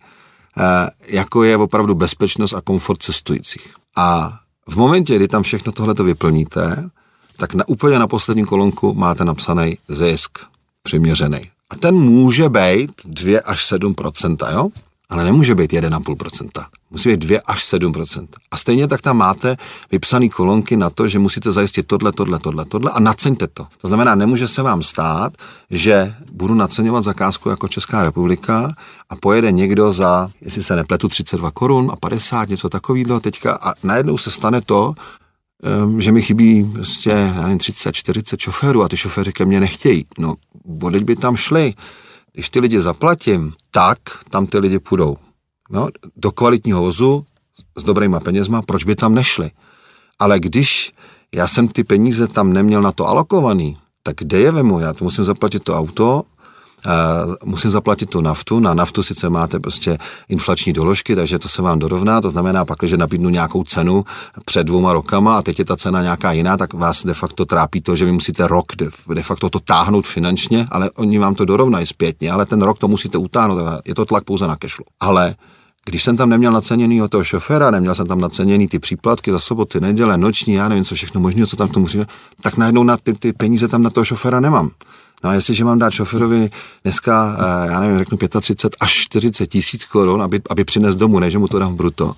eh, 0.59 0.89
jako 1.09 1.45
je 1.45 1.57
opravdu 1.57 1.95
bezpečnost 1.95 2.53
a 2.53 2.61
komfort 2.61 3.03
cestujících. 3.03 3.75
A 3.97 4.39
v 4.69 4.77
momentě, 4.77 5.17
kdy 5.17 5.29
tam 5.29 5.43
všechno 5.43 5.73
tohle 5.73 5.95
to 5.95 6.05
vyplníte, 6.05 6.91
tak 7.37 7.55
na, 7.55 7.69
úplně 7.69 7.99
na 7.99 8.07
poslední 8.07 8.45
kolonku 8.45 8.95
máte 8.95 9.25
napsaný 9.25 9.79
zisk 9.89 10.39
přiměřený. 10.83 11.51
A 11.71 11.77
ten 11.77 11.95
může 11.95 12.49
být 12.49 12.93
2 13.05 13.41
až 13.45 13.73
7% 13.73 14.53
jo? 14.53 14.69
Ale 15.09 15.25
nemůže 15.25 15.55
být 15.55 15.73
1,5%. 15.73 16.49
Musí 16.91 17.09
být 17.09 17.21
2 17.21 17.41
až 17.47 17.65
7%. 17.65 18.27
A 18.51 18.57
stejně 18.57 18.89
tak 18.89 19.03
tam 19.03 19.17
máte 19.17 19.57
vypsané 19.93 20.29
kolonky 20.29 20.77
na 20.77 20.91
to, 20.91 21.09
že 21.09 21.19
musíte 21.19 21.53
zajistit 21.53 21.87
tohle, 21.87 22.13
tohle, 22.13 22.39
tohle, 22.39 22.65
tohle 22.65 22.91
a 22.91 23.01
naceňte 23.01 23.47
to. 23.47 23.67
To 23.81 23.89
znamená, 23.89 24.15
nemůže 24.15 24.49
se 24.49 24.63
vám 24.63 24.83
stát, 24.83 25.33
že 25.71 26.15
budu 26.33 26.55
naceňovat 26.55 27.05
zakázku 27.05 27.49
jako 27.49 27.69
Česká 27.69 28.03
republika 28.03 28.75
a 29.09 29.17
pojede 29.17 29.53
někdo 29.53 29.93
za, 29.93 30.29
jestli 30.43 30.63
se 30.63 30.77
nepletu, 30.77 31.09
32 31.09 31.51
korun 31.51 31.91
a 31.93 31.97
50, 31.97 32.49
něco 32.49 32.69
takového 32.69 33.21
teďka 33.21 33.59
a 33.63 33.73
najednou 33.83 34.19
se 34.19 34.31
stane 34.31 34.61
to, 34.61 34.95
ehm, 35.63 36.01
že 36.01 36.13
mi 36.13 36.23
chybí 36.23 36.65
prostě, 36.73 37.15
nevím, 37.15 37.59
30, 37.59 37.93
40 37.93 38.41
šoférů 38.41 38.83
a 38.83 38.89
ty 38.89 38.97
šoféři 38.97 39.33
ke 39.33 39.45
mně 39.45 39.61
nechtějí. 39.61 40.07
No, 40.19 40.35
bodeť 40.65 41.03
by 41.03 41.17
tam 41.17 41.37
šli 41.37 41.75
když 42.33 42.51
ty 42.51 42.61
lidi 42.61 42.81
zaplatím, 42.81 43.53
tak 43.71 43.99
tam 44.31 44.47
ty 44.47 44.59
lidi 44.59 44.79
půjdou. 44.79 45.17
No, 45.71 45.89
do 46.17 46.33
kvalitního 46.33 46.81
vozu 46.81 47.25
s 47.77 47.85
dobrýma 47.85 48.21
penězma, 48.21 48.63
proč 48.63 48.85
by 48.85 48.97
tam 48.97 49.15
nešli? 49.15 49.51
Ale 50.21 50.41
když 50.41 50.93
já 51.35 51.49
jsem 51.49 51.69
ty 51.69 51.85
peníze 51.85 52.29
tam 52.29 52.53
neměl 52.53 52.83
na 52.83 52.93
to 52.93 53.07
alokovaný, 53.07 53.77
tak 54.03 54.17
kde 54.17 54.39
je 54.39 54.53
vemu? 54.53 54.81
Já 54.81 54.93
to 54.93 55.05
musím 55.05 55.25
zaplatit 55.25 55.65
to 55.65 55.79
auto, 55.79 56.23
musím 57.45 57.71
zaplatit 57.71 58.11
tu 58.11 58.21
naftu. 58.21 58.61
Na 58.61 58.75
naftu 58.75 59.03
sice 59.03 59.31
máte 59.31 59.61
prostě 59.61 59.99
inflační 60.29 60.73
doložky, 60.73 61.17
takže 61.17 61.39
to 61.39 61.49
se 61.49 61.63
vám 61.63 61.79
dorovná. 61.79 62.21
To 62.21 62.31
znamená, 62.31 62.65
pak, 62.65 62.79
že 62.83 62.97
nabídnu 62.97 63.31
nějakou 63.31 63.65
cenu 63.65 64.05
před 64.45 64.65
dvouma 64.65 64.93
rokama 64.93 65.39
a 65.39 65.43
teď 65.43 65.59
je 65.59 65.65
ta 65.65 65.77
cena 65.77 66.03
nějaká 66.03 66.33
jiná, 66.33 66.57
tak 66.57 66.75
vás 66.75 67.05
de 67.05 67.15
facto 67.15 67.47
trápí 67.47 67.81
to, 67.81 67.97
že 67.97 68.05
vy 68.05 68.13
musíte 68.13 68.49
rok 68.49 68.67
de, 69.15 69.23
facto 69.23 69.51
to 69.51 69.61
táhnout 69.61 70.07
finančně, 70.07 70.67
ale 70.71 70.91
oni 70.91 71.19
vám 71.19 71.35
to 71.35 71.45
dorovnají 71.45 71.87
zpětně, 71.87 72.31
ale 72.31 72.47
ten 72.47 72.63
rok 72.63 72.79
to 72.79 72.89
musíte 72.89 73.19
utáhnout. 73.19 73.59
Je 73.85 73.95
to 73.95 74.05
tlak 74.05 74.25
pouze 74.25 74.47
na 74.47 74.57
cashflow. 74.57 74.87
Ale 75.01 75.35
když 75.85 76.03
jsem 76.03 76.17
tam 76.17 76.29
neměl 76.29 76.53
naceněný 76.53 77.03
toho 77.09 77.25
šoféra, 77.25 77.71
neměl 77.71 77.95
jsem 77.95 78.07
tam 78.07 78.21
naceněný 78.21 78.69
ty 78.69 78.79
příplatky 78.79 79.33
za 79.33 79.39
soboty, 79.39 79.81
neděle, 79.81 80.19
noční, 80.19 80.55
já 80.55 80.69
nevím, 80.69 80.85
co 80.85 80.95
všechno 80.95 81.21
možného, 81.21 81.47
co 81.47 81.57
tam 81.57 81.69
to 81.69 81.81
musíme, 81.81 82.07
tak 82.41 82.57
najednou 82.57 82.83
na 82.83 82.97
ty, 82.97 83.13
ty 83.13 83.33
peníze 83.33 83.69
tam 83.69 83.83
na 83.83 83.91
toho 83.91 84.05
šoféra 84.05 84.41
nemám. 84.41 84.71
No 85.25 85.31
a 85.31 85.35
jestliže 85.35 85.65
mám 85.65 85.79
dát 85.79 85.91
šoferovi 85.91 86.51
dneska, 86.85 87.37
eh, 87.39 87.71
já 87.71 87.81
nevím, 87.81 87.99
řeknu 87.99 88.19
35 88.41 88.77
až 88.81 88.93
40 88.93 89.47
tisíc 89.47 89.85
korun, 89.85 90.23
aby, 90.23 90.41
aby 90.51 90.65
přines 90.65 90.97
domů, 90.97 91.19
než 91.19 91.37
mu 91.37 91.49
to 91.49 91.59
dám 91.59 91.77
bruto, 91.77 92.15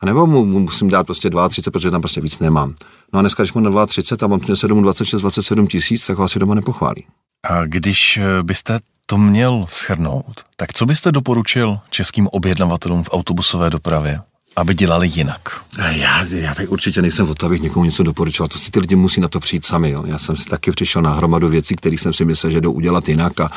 a 0.00 0.06
nebo 0.06 0.26
mu, 0.26 0.44
mu 0.44 0.58
musím 0.58 0.90
dát 0.90 1.06
prostě 1.06 1.30
32, 1.30 1.72
protože 1.72 1.90
tam 1.90 2.00
prostě 2.00 2.20
víc 2.20 2.38
nemám. 2.38 2.74
No 3.12 3.18
a 3.18 3.20
dneska, 3.20 3.42
když 3.42 3.52
mu 3.52 3.60
na 3.60 3.86
32 3.86 4.26
a 4.26 4.32
on 4.34 4.40
přinese 4.40 4.68
domů 4.68 4.82
26, 4.82 5.20
27 5.20 5.66
tisíc, 5.66 6.06
tak 6.06 6.18
ho 6.18 6.24
asi 6.24 6.38
doma 6.38 6.54
nepochválí. 6.54 7.04
A 7.44 7.64
když 7.64 8.16
eh, 8.16 8.42
byste 8.42 8.78
to 9.06 9.18
měl 9.18 9.66
schrnout, 9.68 10.44
tak 10.56 10.72
co 10.72 10.86
byste 10.86 11.12
doporučil 11.12 11.78
českým 11.90 12.28
objednavatelům 12.28 13.04
v 13.04 13.10
autobusové 13.12 13.70
dopravě? 13.70 14.20
Aby 14.56 14.74
dělali 14.74 15.10
jinak? 15.14 15.60
Já, 15.78 16.24
já 16.24 16.54
tak 16.54 16.70
určitě 16.70 17.02
nejsem 17.02 17.30
o 17.30 17.34
to, 17.34 17.46
abych 17.46 17.62
někomu 17.62 17.84
něco 17.84 18.02
doporučoval. 18.02 18.48
To 18.48 18.58
si 18.58 18.70
ty 18.70 18.80
lidi 18.80 18.96
musí 18.96 19.20
na 19.20 19.28
to 19.28 19.40
přijít 19.40 19.64
sami. 19.64 19.90
Jo. 19.90 20.04
Já 20.06 20.18
jsem 20.18 20.36
si 20.36 20.44
taky 20.44 20.70
přišel 20.70 21.02
na 21.02 21.10
hromadu 21.10 21.48
věcí, 21.48 21.76
které 21.76 21.98
jsem 21.98 22.12
si 22.12 22.24
myslel, 22.24 22.52
že 22.52 22.60
jdou 22.60 22.72
udělat 22.72 23.08
jinak 23.08 23.40
a, 23.40 23.50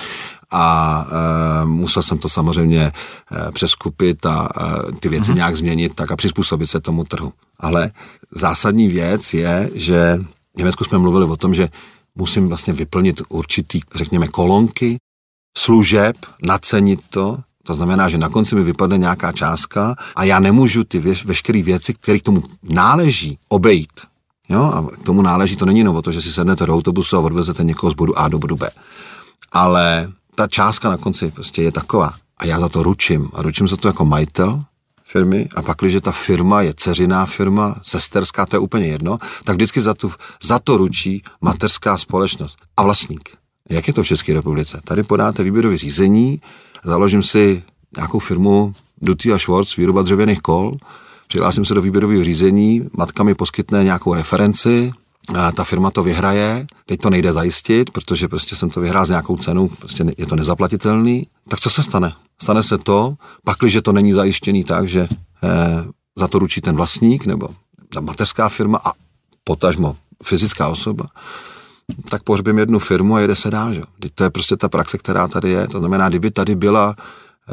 a 0.51 1.05
e, 1.63 1.65
musel 1.65 2.03
jsem 2.03 2.17
to 2.17 2.29
samozřejmě 2.29 2.81
e, 2.81 2.91
přeskupit 3.51 4.25
a 4.25 4.49
e, 4.57 4.91
ty 4.91 5.09
věci 5.09 5.31
mm-hmm. 5.31 5.35
nějak 5.35 5.55
změnit 5.55 5.95
tak 5.95 6.11
a 6.11 6.15
přizpůsobit 6.15 6.69
se 6.69 6.79
tomu 6.79 7.03
trhu. 7.03 7.33
Ale 7.59 7.91
zásadní 8.35 8.87
věc 8.87 9.33
je, 9.33 9.69
že 9.73 10.19
v 10.55 10.57
Německu 10.57 10.83
jsme 10.83 10.97
mluvili 10.97 11.25
o 11.25 11.35
tom, 11.35 11.53
že 11.53 11.67
musím 12.15 12.47
vlastně 12.47 12.73
vyplnit 12.73 13.21
určitý, 13.29 13.79
řekněme, 13.95 14.27
kolonky 14.27 14.97
služeb, 15.57 16.15
nacenit 16.45 16.99
to, 17.09 17.37
to 17.65 17.73
znamená, 17.73 18.09
že 18.09 18.17
na 18.17 18.29
konci 18.29 18.55
mi 18.55 18.63
vypadne 18.63 18.97
nějaká 18.97 19.31
částka 19.31 19.95
a 20.15 20.23
já 20.23 20.39
nemůžu 20.39 20.83
ty 20.83 20.99
vě- 20.99 21.25
veškeré 21.25 21.61
věci, 21.61 21.93
které 21.93 22.19
k 22.19 22.23
tomu 22.23 22.43
náleží, 22.63 23.39
obejít. 23.49 24.01
Jo? 24.49 24.61
A 24.61 24.95
k 24.95 25.03
tomu 25.03 25.21
náleží, 25.21 25.55
to 25.55 25.65
není 25.65 25.79
jenom 25.79 25.95
o 25.95 26.01
to, 26.01 26.11
že 26.11 26.21
si 26.21 26.33
sednete 26.33 26.65
do 26.65 26.73
autobusu 26.73 27.17
a 27.17 27.19
odvezete 27.19 27.63
někoho 27.63 27.91
z 27.91 27.93
bodu 27.93 28.19
A 28.19 28.27
do 28.27 28.39
bodu 28.39 28.55
B. 28.55 28.69
Ale 29.51 30.11
ta 30.35 30.47
částka 30.47 30.89
na 30.89 30.97
konci 30.97 31.31
prostě 31.31 31.63
je 31.63 31.71
taková. 31.71 32.13
A 32.39 32.45
já 32.45 32.59
za 32.59 32.69
to 32.69 32.83
ručím. 32.83 33.29
A 33.33 33.41
ručím 33.41 33.67
za 33.67 33.75
to 33.75 33.87
jako 33.87 34.05
majitel 34.05 34.63
firmy 35.03 35.49
a 35.55 35.61
pak, 35.61 35.77
když 35.77 35.95
ta 36.01 36.11
firma 36.11 36.61
je 36.61 36.73
ceřiná 36.77 37.25
firma, 37.25 37.75
sesterská, 37.83 38.45
to 38.45 38.55
je 38.55 38.59
úplně 38.59 38.85
jedno, 38.85 39.17
tak 39.43 39.55
vždycky 39.55 39.81
za, 39.81 39.93
tu, 39.93 40.11
za 40.43 40.59
to 40.59 40.77
ručí 40.77 41.21
mateřská 41.41 41.97
společnost 41.97 42.57
a 42.77 42.83
vlastník. 42.83 43.29
Jak 43.69 43.87
je 43.87 43.93
to 43.93 44.03
v 44.03 44.07
České 44.07 44.33
republice? 44.33 44.81
Tady 44.83 45.03
podáte 45.03 45.43
výběrové 45.43 45.77
řízení, 45.77 46.41
založím 46.83 47.23
si 47.23 47.63
nějakou 47.97 48.19
firmu 48.19 48.73
Duty 49.01 49.33
a 49.33 49.39
Schwartz, 49.39 49.75
výroba 49.75 50.01
dřevěných 50.01 50.41
kol, 50.41 50.77
přihlásím 51.27 51.65
se 51.65 51.73
do 51.73 51.81
výběrového 51.81 52.23
řízení, 52.23 52.89
matka 52.97 53.23
mi 53.23 53.35
poskytne 53.35 53.83
nějakou 53.83 54.13
referenci, 54.13 54.91
ta 55.55 55.63
firma 55.63 55.91
to 55.91 56.03
vyhraje, 56.03 56.65
teď 56.85 57.01
to 57.01 57.09
nejde 57.09 57.33
zajistit, 57.33 57.91
protože 57.91 58.27
prostě 58.27 58.55
jsem 58.55 58.69
to 58.69 58.81
vyhrál 58.81 59.05
s 59.05 59.09
nějakou 59.09 59.37
cenou, 59.37 59.67
prostě 59.67 60.05
je 60.17 60.25
to 60.25 60.35
nezaplatitelný, 60.35 61.27
tak 61.49 61.59
co 61.59 61.69
se 61.69 61.83
stane? 61.83 62.13
Stane 62.41 62.63
se 62.63 62.77
to, 62.77 63.15
pakliže 63.43 63.81
to 63.81 63.91
není 63.91 64.13
zajištěný 64.13 64.63
tak, 64.63 64.89
že 64.89 65.07
eh, 65.43 65.49
za 66.15 66.27
to 66.27 66.39
ručí 66.39 66.61
ten 66.61 66.75
vlastník 66.75 67.25
nebo 67.25 67.47
ta 67.93 68.01
mateřská 68.01 68.49
firma 68.49 68.79
a 68.85 68.91
potažmo 69.43 69.95
fyzická 70.23 70.67
osoba, 70.67 71.05
tak 72.09 72.23
pohřbím 72.23 72.57
jednu 72.57 72.79
firmu 72.79 73.15
a 73.15 73.19
jede 73.19 73.35
se 73.35 73.51
dál. 73.51 73.73
Že? 73.73 73.81
To 74.15 74.23
je 74.23 74.29
prostě 74.29 74.57
ta 74.57 74.69
praxe, 74.69 74.97
která 74.97 75.27
tady 75.27 75.49
je. 75.49 75.67
To 75.67 75.79
znamená, 75.79 76.09
kdyby 76.09 76.31
tady 76.31 76.55
byla, 76.55 76.95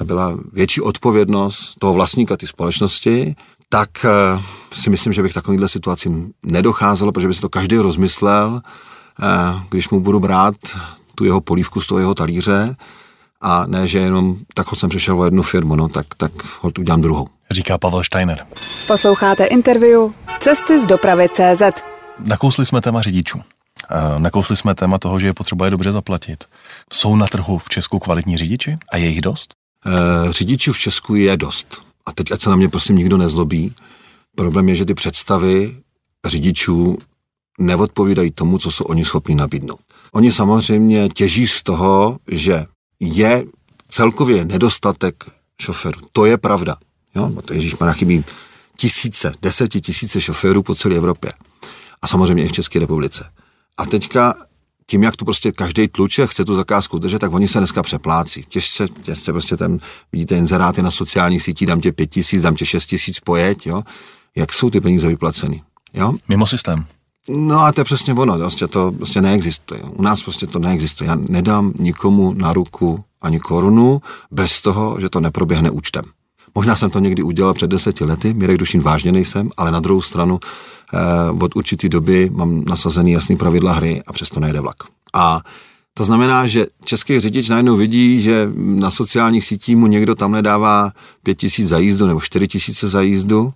byla 0.04 0.38
větší 0.52 0.80
odpovědnost 0.80 1.74
toho 1.78 1.92
vlastníka 1.92 2.36
té 2.36 2.46
společnosti, 2.46 3.34
tak 3.68 3.90
eh, 4.04 4.42
si 4.72 4.90
myslím, 4.90 5.12
že 5.12 5.22
bych 5.22 5.34
takovýhle 5.34 5.68
situacím 5.68 6.32
nedocházelo, 6.44 7.12
protože 7.12 7.28
by 7.28 7.34
si 7.34 7.40
to 7.40 7.48
každý 7.48 7.76
rozmyslel, 7.76 8.60
eh, 9.22 9.26
když 9.70 9.88
mu 9.88 10.00
budu 10.00 10.20
brát 10.20 10.54
tu 11.14 11.24
jeho 11.24 11.40
polívku 11.40 11.80
z 11.80 11.86
toho 11.86 11.98
jeho 11.98 12.14
talíře 12.14 12.76
a 13.40 13.66
ne, 13.66 13.88
že 13.88 13.98
jenom 13.98 14.36
tak 14.54 14.66
jsem 14.74 14.88
přešel 14.88 15.20
o 15.20 15.24
jednu 15.24 15.42
firmu, 15.42 15.76
no 15.76 15.88
tak, 15.88 16.06
tak 16.16 16.32
ho 16.60 16.70
tu 16.70 16.80
udělám 16.80 17.00
druhou. 17.00 17.26
Říká 17.50 17.78
Pavel 17.78 18.04
Steiner. 18.04 18.46
Posloucháte 18.86 19.44
interview 19.44 20.10
Cesty 20.40 20.80
z 20.80 20.86
dopravy 20.86 21.28
CZ. 21.28 21.62
Nakousli 22.18 22.66
jsme 22.66 22.80
téma 22.80 23.02
řidičů. 23.02 23.40
Eh, 23.90 24.18
nakousli 24.18 24.56
jsme 24.56 24.74
téma 24.74 24.98
toho, 24.98 25.18
že 25.18 25.26
je 25.26 25.34
potřeba 25.34 25.64
je 25.64 25.70
dobře 25.70 25.92
zaplatit. 25.92 26.44
Jsou 26.92 27.16
na 27.16 27.26
trhu 27.26 27.58
v 27.58 27.68
Česku 27.68 27.98
kvalitní 27.98 28.36
řidiči 28.36 28.76
a 28.92 28.96
je 28.96 29.08
jich 29.08 29.20
dost? 29.20 29.54
E, 29.86 30.32
řidičů 30.32 30.72
v 30.72 30.78
Česku 30.78 31.14
je 31.14 31.36
dost. 31.36 31.82
A 32.06 32.12
teď, 32.12 32.32
ať 32.32 32.40
se 32.40 32.50
na 32.50 32.56
mě 32.56 32.68
prosím 32.68 32.96
nikdo 32.96 33.16
nezlobí, 33.16 33.74
problém 34.36 34.68
je, 34.68 34.74
že 34.74 34.84
ty 34.84 34.94
představy 34.94 35.76
řidičů 36.26 36.98
neodpovídají 37.60 38.30
tomu, 38.30 38.58
co 38.58 38.70
jsou 38.70 38.84
oni 38.84 39.04
schopni 39.04 39.34
nabídnout. 39.34 39.80
Oni 40.12 40.32
samozřejmě 40.32 41.08
těží 41.08 41.46
z 41.46 41.62
toho, 41.62 42.18
že 42.28 42.66
je 43.00 43.44
celkově 43.88 44.44
nedostatek 44.44 45.24
šoferů. 45.60 46.00
To 46.12 46.24
je 46.24 46.38
pravda. 46.38 46.76
Jo? 47.14 47.30
Ježíš 47.52 47.76
má 47.76 47.92
chybí 47.92 48.24
tisíce, 48.76 49.32
desetitisíce 49.42 50.20
šoférů 50.20 50.62
po 50.62 50.74
celé 50.74 50.96
Evropě. 50.96 51.32
A 52.02 52.06
samozřejmě 52.06 52.44
i 52.44 52.48
v 52.48 52.52
České 52.52 52.78
republice. 52.78 53.30
A 53.80 53.86
teďka 53.86 54.34
tím, 54.86 55.02
jak 55.02 55.16
tu 55.16 55.24
prostě 55.24 55.52
každý 55.52 55.88
tluče 55.88 56.26
chce 56.26 56.44
tu 56.44 56.56
zakázku 56.56 56.98
držet, 56.98 57.18
tak 57.18 57.32
oni 57.32 57.48
se 57.48 57.58
dneska 57.58 57.82
přeplácí. 57.82 58.44
Těžce, 58.48 58.88
těžce 59.02 59.32
prostě 59.32 59.56
tam 59.56 59.78
vidíte 60.12 60.36
inzeráty 60.36 60.82
na 60.82 60.90
sociálních 60.90 61.42
sítích, 61.42 61.68
dám 61.68 61.80
tě 61.80 61.92
pět 61.92 62.06
tisíc, 62.06 62.42
dám 62.42 62.54
tě 62.54 62.66
šest 62.66 62.86
tisíc, 62.86 63.20
pojeď, 63.20 63.66
jo. 63.66 63.82
Jak 64.36 64.52
jsou 64.52 64.70
ty 64.70 64.80
peníze 64.80 65.08
vyplaceny? 65.08 65.62
Jo? 65.94 66.14
Mimo 66.28 66.46
systém. 66.46 66.84
No 67.28 67.60
a 67.60 67.72
to 67.72 67.80
je 67.80 67.84
přesně 67.84 68.14
ono, 68.14 68.38
prostě 68.38 68.66
to 68.66 68.92
prostě 68.92 69.20
neexistuje. 69.20 69.82
U 69.82 70.02
nás 70.02 70.22
prostě 70.22 70.46
to 70.46 70.58
neexistuje. 70.58 71.10
Já 71.10 71.14
nedám 71.28 71.72
nikomu 71.78 72.34
na 72.34 72.52
ruku 72.52 73.04
ani 73.22 73.40
korunu 73.40 74.00
bez 74.30 74.62
toho, 74.62 75.00
že 75.00 75.08
to 75.08 75.20
neproběhne 75.20 75.70
účtem. 75.70 76.04
Možná 76.54 76.76
jsem 76.76 76.90
to 76.90 76.98
někdy 76.98 77.22
udělal 77.22 77.54
před 77.54 77.70
deseti 77.70 78.04
lety, 78.04 78.34
Mirek 78.34 78.58
Dušin 78.58 78.80
vážně 78.80 79.12
nejsem, 79.12 79.50
ale 79.56 79.70
na 79.70 79.80
druhou 79.80 80.00
stranu 80.02 80.40
od 81.40 81.56
určitý 81.56 81.88
doby 81.88 82.30
mám 82.32 82.64
nasazený 82.64 83.12
jasný 83.12 83.36
pravidla 83.36 83.72
hry 83.72 84.02
a 84.06 84.12
přesto 84.12 84.40
nejde 84.40 84.60
vlak. 84.60 84.76
A 85.12 85.40
to 85.94 86.04
znamená, 86.04 86.46
že 86.46 86.66
český 86.84 87.20
řidič 87.20 87.48
najednou 87.48 87.76
vidí, 87.76 88.20
že 88.20 88.50
na 88.54 88.90
sociálních 88.90 89.44
sítích 89.44 89.76
mu 89.76 89.86
někdo 89.86 90.14
tam 90.14 90.32
nedává 90.32 90.92
pět 91.22 91.34
tisíc 91.34 91.68
za 91.68 91.78
jízdu 91.78 92.06
nebo 92.06 92.20
čtyři 92.20 92.48
tisíce 92.48 92.88
za 92.88 93.00
jízdu, 93.00 93.52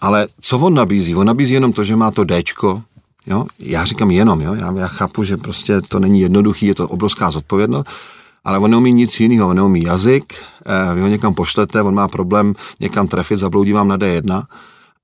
ale 0.00 0.26
co 0.40 0.58
on 0.58 0.74
nabízí? 0.74 1.14
On 1.14 1.26
nabízí 1.26 1.54
jenom 1.54 1.72
to, 1.72 1.84
že 1.84 1.96
má 1.96 2.10
to 2.10 2.24
Dčko, 2.24 2.82
Jo? 3.28 3.46
Já 3.58 3.84
říkám 3.84 4.10
jenom, 4.10 4.40
jo? 4.40 4.54
Já, 4.54 4.72
já 4.72 4.86
chápu, 4.86 5.24
že 5.24 5.36
prostě 5.36 5.80
to 5.80 6.00
není 6.00 6.20
jednoduchý, 6.20 6.66
je 6.66 6.74
to 6.74 6.88
obrovská 6.88 7.30
zodpovědnost, 7.30 7.88
ale 8.44 8.58
on 8.58 8.70
neumí 8.70 8.92
nic 8.92 9.20
jiného, 9.20 9.48
on 9.48 9.56
neumí 9.56 9.82
jazyk, 9.82 10.34
eh, 10.66 10.94
vy 10.94 11.00
ho 11.00 11.08
někam 11.08 11.34
pošlete, 11.34 11.82
on 11.82 11.94
má 11.94 12.08
problém 12.08 12.54
někam 12.80 13.08
trefit, 13.08 13.38
zabloudí 13.38 13.72
vám 13.72 13.88
na 13.88 13.96
D1 13.96 14.42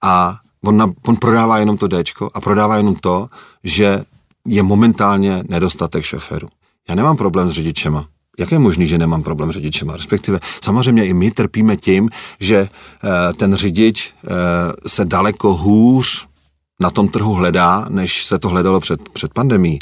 a 0.03 0.39
on, 0.65 0.77
na, 0.77 0.93
on 1.07 1.17
prodává 1.17 1.59
jenom 1.59 1.77
to 1.77 1.89
Dčko 1.89 2.31
a 2.35 2.41
prodává 2.41 2.77
jenom 2.77 2.95
to, 2.95 3.29
že 3.65 4.05
je 4.49 4.63
momentálně 4.63 5.45
nedostatek 5.49 6.05
šoferů. 6.05 6.49
Já 6.89 6.95
nemám 6.95 7.17
problém 7.17 7.49
s 7.49 7.53
řidičema. 7.53 8.05
Jak 8.39 8.53
je 8.53 8.59
možný, 8.59 8.87
že 8.87 8.99
nemám 8.99 9.23
problém 9.23 9.53
s 9.53 9.55
řidičema? 9.55 9.97
Respektive 9.97 10.41
samozřejmě 10.65 11.07
i 11.07 11.15
my 11.15 11.31
trpíme 11.31 11.77
tím, 11.77 12.09
že 12.41 12.57
e, 12.57 12.69
ten 13.33 13.55
řidič 13.55 14.07
e, 14.07 14.89
se 14.89 15.05
daleko 15.05 15.55
hůř 15.55 16.27
na 16.81 16.91
tom 16.91 17.09
trhu 17.09 17.33
hledá, 17.33 17.87
než 17.89 18.25
se 18.25 18.39
to 18.39 18.49
hledalo 18.49 18.81
před, 18.81 19.09
před 19.09 19.35
pandemí. 19.35 19.79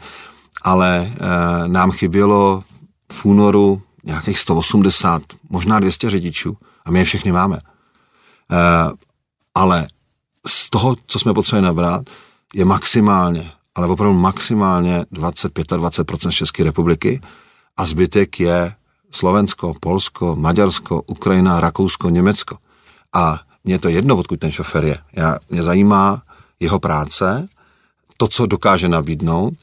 Ale 0.62 0.98
e, 0.98 1.68
nám 1.68 1.90
chybělo 1.90 2.62
v 3.12 3.24
únoru 3.24 3.82
nějakých 4.04 4.38
180, 4.38 5.22
možná 5.50 5.80
200 5.80 6.10
řidičů 6.10 6.56
a 6.84 6.90
my 6.90 6.98
je 6.98 7.04
všechny 7.04 7.32
máme. 7.32 7.56
E, 7.56 7.60
ale 9.54 9.88
z 10.46 10.70
toho, 10.70 10.96
co 11.06 11.18
jsme 11.18 11.34
potřebovali 11.34 11.64
nabrat, 11.64 12.10
je 12.54 12.64
maximálně, 12.64 13.52
ale 13.74 13.86
opravdu 13.86 14.18
maximálně 14.18 15.00
20-25% 15.12 16.30
z 16.30 16.34
České 16.34 16.64
republiky 16.64 17.20
a 17.76 17.86
zbytek 17.86 18.40
je 18.40 18.74
Slovensko, 19.10 19.72
Polsko, 19.80 20.36
Maďarsko, 20.36 21.02
Ukrajina, 21.02 21.60
Rakousko, 21.60 22.10
Německo. 22.10 22.56
A 23.14 23.40
mě 23.64 23.78
to 23.78 23.88
jedno, 23.88 24.16
odkud 24.16 24.40
ten 24.40 24.52
šofer 24.52 24.84
je. 24.84 24.98
Já, 25.12 25.36
mě 25.50 25.62
zajímá 25.62 26.22
jeho 26.60 26.78
práce, 26.78 27.48
to, 28.16 28.28
co 28.28 28.46
dokáže 28.46 28.88
nabídnout 28.88 29.54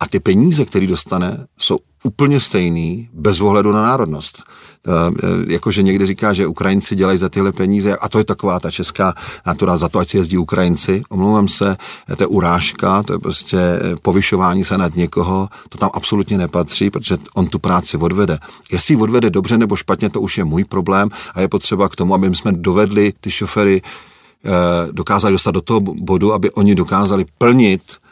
a 0.00 0.08
ty 0.08 0.20
peníze, 0.20 0.64
které 0.64 0.86
dostane, 0.86 1.46
jsou 1.58 1.78
úplně 2.06 2.40
stejný, 2.40 3.08
bez 3.12 3.40
ohledu 3.40 3.72
na 3.72 3.82
národnost. 3.82 4.42
E, 4.42 5.52
jakože 5.52 5.82
někdy 5.82 6.06
říká, 6.06 6.32
že 6.32 6.46
Ukrajinci 6.46 6.96
dělají 6.96 7.18
za 7.18 7.28
tyhle 7.28 7.52
peníze, 7.52 7.96
a 7.96 8.08
to 8.08 8.18
je 8.18 8.24
taková 8.24 8.60
ta 8.60 8.70
česká 8.70 9.14
natura, 9.46 9.76
za 9.76 9.88
to, 9.88 9.98
ať 9.98 10.08
si 10.08 10.16
jezdí 10.16 10.38
Ukrajinci. 10.38 11.02
Omlouvám 11.08 11.48
se, 11.48 11.76
to 12.16 12.22
je 12.22 12.26
urážka, 12.26 13.02
to 13.02 13.12
je 13.12 13.18
prostě 13.18 13.58
povyšování 14.02 14.64
se 14.64 14.78
nad 14.78 14.96
někoho, 14.96 15.48
to 15.68 15.78
tam 15.78 15.90
absolutně 15.92 16.38
nepatří, 16.38 16.90
protože 16.90 17.16
on 17.34 17.48
tu 17.48 17.58
práci 17.58 17.96
odvede. 17.96 18.38
Jestli 18.72 18.94
ji 18.94 19.00
odvede 19.00 19.30
dobře 19.30 19.58
nebo 19.58 19.76
špatně, 19.76 20.10
to 20.10 20.20
už 20.20 20.38
je 20.38 20.44
můj 20.44 20.64
problém 20.64 21.08
a 21.34 21.40
je 21.40 21.48
potřeba 21.48 21.88
k 21.88 21.96
tomu, 21.96 22.14
aby 22.14 22.36
jsme 22.36 22.52
dovedli 22.52 23.12
ty 23.20 23.30
šofery 23.30 23.82
eh, 23.82 24.50
dokázali 24.92 25.32
dostat 25.32 25.50
do 25.50 25.60
toho 25.60 25.80
bodu, 25.80 26.32
aby 26.32 26.50
oni 26.50 26.74
dokázali 26.74 27.26
plnit 27.38 27.82
Eh, 27.82 28.05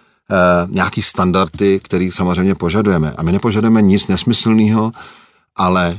nějaký 0.68 1.02
standardy, 1.02 1.80
který 1.80 2.10
samozřejmě 2.10 2.54
požadujeme. 2.54 3.12
A 3.12 3.22
my 3.22 3.32
nepožadujeme 3.32 3.82
nic 3.82 4.08
nesmyslného, 4.08 4.92
ale 5.56 5.98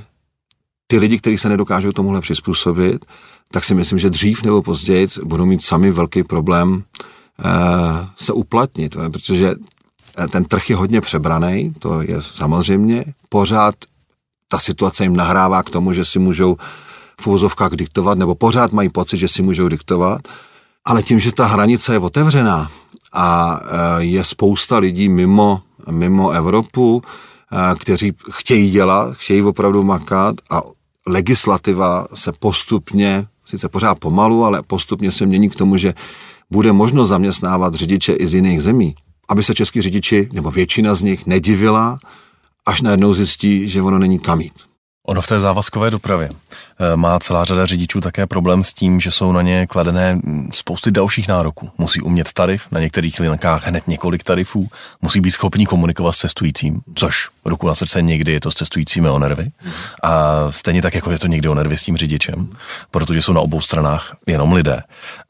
ty 0.87 0.99
lidi, 0.99 1.17
kteří 1.17 1.37
se 1.37 1.49
nedokážou 1.49 1.91
tomuhle 1.91 2.21
přizpůsobit, 2.21 3.05
tak 3.51 3.63
si 3.63 3.73
myslím, 3.73 3.99
že 3.99 4.09
dřív 4.09 4.43
nebo 4.43 4.61
později 4.61 5.07
budou 5.23 5.45
mít 5.45 5.63
sami 5.63 5.91
velký 5.91 6.23
problém 6.23 6.83
eh, 6.83 8.07
se 8.15 8.33
uplatnit, 8.33 8.95
protože 9.11 9.53
eh, 10.17 10.27
ten 10.27 10.45
trh 10.45 10.69
je 10.69 10.75
hodně 10.75 11.01
přebraný, 11.01 11.73
to 11.79 12.01
je 12.01 12.21
samozřejmě, 12.21 13.05
pořád 13.29 13.75
ta 14.47 14.59
situace 14.59 15.03
jim 15.03 15.15
nahrává 15.15 15.63
k 15.63 15.69
tomu, 15.69 15.93
že 15.93 16.05
si 16.05 16.19
můžou 16.19 16.57
v 17.21 17.27
diktovat, 17.75 18.17
nebo 18.17 18.35
pořád 18.35 18.71
mají 18.71 18.89
pocit, 18.89 19.17
že 19.17 19.27
si 19.27 19.41
můžou 19.41 19.67
diktovat, 19.67 20.21
ale 20.85 21.03
tím, 21.03 21.19
že 21.19 21.33
ta 21.33 21.45
hranice 21.45 21.93
je 21.93 21.99
otevřená 21.99 22.71
a 23.13 23.59
e, 23.99 24.03
je 24.03 24.23
spousta 24.23 24.77
lidí 24.77 25.09
mimo, 25.09 25.61
mimo 25.91 26.31
Evropu, 26.31 27.01
e, 27.01 27.75
kteří 27.75 28.13
chtějí 28.31 28.71
dělat, 28.71 29.13
chtějí 29.13 29.41
opravdu 29.41 29.83
makat 29.83 30.35
a 30.51 30.61
legislativa 31.07 32.07
se 32.13 32.31
postupně, 32.39 33.27
sice 33.45 33.69
pořád 33.69 33.99
pomalu, 33.99 34.45
ale 34.45 34.63
postupně 34.63 35.11
se 35.11 35.25
mění 35.25 35.49
k 35.49 35.55
tomu, 35.55 35.77
že 35.77 35.93
bude 36.51 36.71
možno 36.71 37.05
zaměstnávat 37.05 37.73
řidiče 37.73 38.13
i 38.13 38.27
z 38.27 38.33
jiných 38.33 38.63
zemí. 38.63 38.95
Aby 39.29 39.43
se 39.43 39.53
český 39.53 39.81
řidiči, 39.81 40.29
nebo 40.33 40.51
většina 40.51 40.95
z 40.95 41.01
nich, 41.01 41.25
nedivila, 41.25 41.99
až 42.65 42.81
najednou 42.81 43.13
zjistí, 43.13 43.69
že 43.69 43.81
ono 43.81 43.99
není 43.99 44.19
kam 44.19 44.41
jít. 44.41 44.53
Ono 45.05 45.21
v 45.21 45.27
té 45.27 45.39
závazkové 45.39 45.91
dopravě 45.91 46.29
eh, 46.29 46.95
má 46.95 47.19
celá 47.19 47.43
řada 47.43 47.65
řidičů 47.65 48.01
také 48.01 48.27
problém 48.27 48.63
s 48.63 48.73
tím, 48.73 48.99
že 48.99 49.11
jsou 49.11 49.31
na 49.31 49.41
ně 49.41 49.67
kladené 49.67 50.15
hm, 50.15 50.49
spousty 50.53 50.91
dalších 50.91 51.27
nároků. 51.27 51.69
Musí 51.77 52.01
umět 52.01 52.33
tarif, 52.33 52.67
na 52.71 52.79
některých 52.79 53.19
linkách 53.19 53.67
hned 53.67 53.87
několik 53.87 54.23
tarifů, 54.23 54.67
musí 55.01 55.21
být 55.21 55.31
schopní 55.31 55.65
komunikovat 55.65 56.11
s 56.11 56.17
cestujícím, 56.17 56.81
což 56.95 57.29
ruku 57.45 57.67
na 57.67 57.75
srdce 57.75 58.01
někdy 58.01 58.31
je 58.31 58.39
to 58.39 58.51
s 58.51 58.55
cestujícími 58.55 59.09
o 59.09 59.19
nervy. 59.19 59.51
A 60.03 60.33
stejně 60.49 60.81
tak, 60.81 60.95
jako 60.95 61.11
je 61.11 61.19
to 61.19 61.27
někdy 61.27 61.47
o 61.47 61.55
nervy 61.55 61.77
s 61.77 61.83
tím 61.83 61.97
řidičem, 61.97 62.49
protože 62.91 63.21
jsou 63.21 63.33
na 63.33 63.41
obou 63.41 63.61
stranách 63.61 64.15
jenom 64.27 64.53
lidé. 64.53 64.81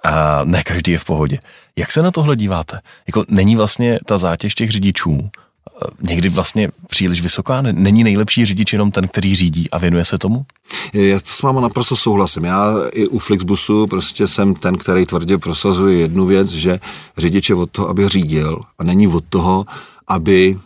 A 0.04 0.42
ne 0.44 0.64
každý 0.64 0.92
je 0.92 0.98
v 0.98 1.06
pohodě. 1.06 1.40
Jak 1.76 1.92
se 1.92 2.02
na 2.02 2.12
tohle 2.12 2.36
díváte? 2.36 2.80
Jako 3.08 3.26
není 3.30 3.56
vlastně 3.56 4.00
ta 4.06 4.18
zátěž 4.18 4.56
těch 4.56 4.72
řidičů 4.72 5.30
někdy 6.02 6.30
vlastně 6.30 6.70
příliš 6.88 7.22
vysoká? 7.22 7.62
Není 7.62 8.04
nejlepší 8.04 8.46
řidič 8.46 8.74
jenom 8.74 8.92
ten, 8.92 9.08
který 9.08 9.36
řídí 9.36 9.70
a 9.70 9.78
věnuje 9.78 10.06
se 10.06 10.18
tomu? 10.18 10.46
Já 10.94 11.20
to 11.20 11.30
s 11.30 11.42
váma 11.42 11.62
naprosto 11.62 11.96
souhlasím. 11.96 12.44
Já 12.44 12.74
i 12.92 13.08
u 13.08 13.20
Flixbusu 13.20 13.88
prostě 13.88 14.28
jsem 14.28 14.54
ten, 14.54 14.78
který 14.78 15.06
tvrdě 15.06 15.38
prosazuje 15.38 15.98
jednu 15.98 16.26
věc, 16.26 16.50
že 16.50 16.80
řidič 17.18 17.50
je 17.50 17.56
od 17.56 17.72
toho, 17.72 17.90
aby 17.90 18.10
řídil 18.10 18.62
a 18.80 18.84
není 18.84 19.08
od 19.08 19.24
toho, 19.30 19.66
aby 20.08 20.60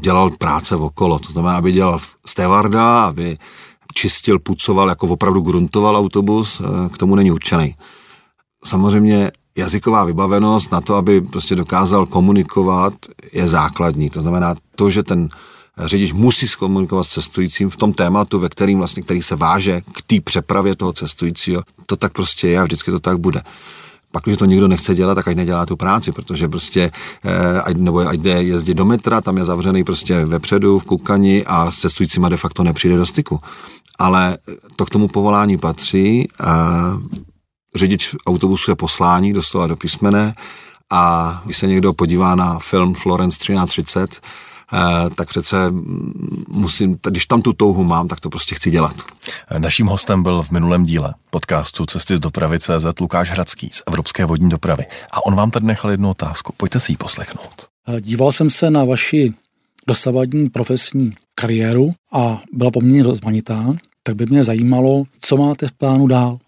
dělal 0.00 0.30
práce 0.30 0.76
okolo. 0.76 1.18
To 1.18 1.32
znamená, 1.32 1.56
aby 1.56 1.72
dělal 1.72 1.98
stevarda, 2.26 3.04
aby 3.04 3.36
čistil, 3.94 4.38
pucoval, 4.38 4.88
jako 4.88 5.06
opravdu 5.06 5.40
gruntoval 5.40 5.96
autobus, 5.96 6.62
k 6.92 6.98
tomu 6.98 7.14
není 7.14 7.30
určený. 7.30 7.74
Samozřejmě 8.64 9.30
jazyková 9.58 10.04
vybavenost 10.04 10.72
na 10.72 10.80
to, 10.80 10.94
aby 10.94 11.20
prostě 11.20 11.54
dokázal 11.54 12.06
komunikovat, 12.06 12.94
je 13.32 13.48
základní. 13.48 14.10
To 14.10 14.20
znamená 14.20 14.54
to, 14.76 14.90
že 14.90 15.02
ten 15.02 15.28
řidič 15.78 16.12
musí 16.12 16.48
zkomunikovat 16.48 17.04
s 17.04 17.08
cestujícím 17.08 17.70
v 17.70 17.76
tom 17.76 17.92
tématu, 17.92 18.38
ve 18.38 18.48
kterým 18.48 18.78
vlastně, 18.78 19.02
který 19.02 19.22
se 19.22 19.36
váže 19.36 19.80
k 19.80 20.02
té 20.02 20.20
přepravě 20.20 20.76
toho 20.76 20.92
cestujícího. 20.92 21.62
To 21.86 21.96
tak 21.96 22.12
prostě 22.12 22.48
je 22.48 22.58
a 22.58 22.64
vždycky 22.64 22.90
to 22.90 23.00
tak 23.00 23.18
bude. 23.18 23.42
Pak, 24.12 24.24
když 24.24 24.36
to 24.36 24.44
nikdo 24.44 24.68
nechce 24.68 24.94
dělat, 24.94 25.14
tak 25.14 25.28
ať 25.28 25.36
nedělá 25.36 25.66
tu 25.66 25.76
práci, 25.76 26.12
protože 26.12 26.48
prostě, 26.48 26.90
eh, 27.24 27.74
nebo 27.74 27.98
ať 27.98 28.20
jde 28.20 28.42
jezdit 28.42 28.74
do 28.74 28.84
metra, 28.84 29.20
tam 29.20 29.36
je 29.36 29.44
zavřený 29.44 29.84
prostě 29.84 30.24
vepředu, 30.24 30.78
v 30.78 30.84
kukani 30.84 31.44
a 31.46 31.70
s 31.70 31.78
cestujícíma 31.78 32.28
de 32.28 32.36
facto 32.36 32.62
nepřijde 32.62 32.96
do 32.96 33.06
styku. 33.06 33.40
Ale 33.98 34.38
to 34.76 34.86
k 34.86 34.90
tomu 34.90 35.08
povolání 35.08 35.58
patří. 35.58 36.28
Eh, 36.40 36.44
řidič 37.74 38.14
autobusu 38.26 38.70
je 38.70 38.76
poslání, 38.76 39.32
doslova 39.32 39.66
do 39.66 39.76
písmene 39.76 40.34
a 40.92 41.42
když 41.44 41.58
se 41.58 41.66
někdo 41.66 41.92
podívá 41.92 42.34
na 42.34 42.58
film 42.58 42.94
Florence 42.94 43.38
1330, 43.38 44.20
eh, 44.72 45.10
tak 45.14 45.28
přece 45.28 45.56
musím, 46.48 46.98
když 47.10 47.26
tam 47.26 47.42
tu 47.42 47.52
touhu 47.52 47.84
mám, 47.84 48.08
tak 48.08 48.20
to 48.20 48.30
prostě 48.30 48.54
chci 48.54 48.70
dělat. 48.70 48.94
Naším 49.58 49.86
hostem 49.86 50.22
byl 50.22 50.42
v 50.42 50.50
minulém 50.50 50.84
díle 50.84 51.14
podcastu 51.30 51.86
Cesty 51.86 52.16
z 52.16 52.20
dopravy 52.20 52.58
CZ 52.58 53.00
Lukáš 53.00 53.30
Hradský 53.30 53.70
z 53.72 53.82
Evropské 53.86 54.24
vodní 54.24 54.48
dopravy. 54.48 54.84
A 55.12 55.26
on 55.26 55.34
vám 55.34 55.50
tady 55.50 55.66
nechal 55.66 55.90
jednu 55.90 56.10
otázku. 56.10 56.54
Pojďte 56.56 56.80
si 56.80 56.92
ji 56.92 56.96
poslechnout. 56.96 57.66
Eh, 57.88 58.00
díval 58.00 58.32
jsem 58.32 58.50
se 58.50 58.70
na 58.70 58.84
vaši 58.84 59.32
dosavadní 59.88 60.50
profesní 60.50 61.14
kariéru 61.34 61.94
a 62.12 62.40
byla 62.52 62.70
poměrně 62.70 63.02
rozmanitá, 63.02 63.74
tak 64.02 64.16
by 64.16 64.26
mě 64.26 64.44
zajímalo, 64.44 65.04
co 65.20 65.36
máte 65.36 65.68
v 65.68 65.72
plánu 65.72 66.06
dál. 66.06 66.38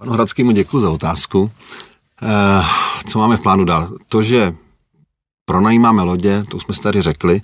Panu 0.00 0.12
Hradskému 0.12 0.50
děkuji 0.50 0.80
za 0.80 0.90
otázku. 0.90 1.50
E, 2.22 2.62
co 3.06 3.18
máme 3.18 3.36
v 3.36 3.40
plánu 3.40 3.64
dál? 3.64 3.88
To, 4.08 4.22
že 4.22 4.54
pronajímáme 5.44 6.02
lodě, 6.02 6.44
to 6.48 6.60
jsme 6.60 6.74
si 6.74 6.82
tady 6.82 7.02
řekli, 7.02 7.40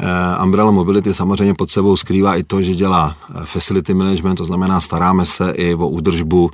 Uh, 0.00 0.44
Umbrella 0.44 0.70
Mobility 0.70 1.14
samozřejmě 1.14 1.54
pod 1.54 1.70
sebou 1.70 1.96
skrývá 1.96 2.36
i 2.36 2.42
to, 2.42 2.62
že 2.62 2.74
dělá 2.74 3.16
eh, 3.30 3.40
facility 3.44 3.94
management, 3.94 4.36
to 4.36 4.44
znamená 4.44 4.80
staráme 4.80 5.26
se 5.26 5.50
i 5.50 5.74
o 5.74 5.88
údržbu 5.88 6.42
uh, 6.42 6.50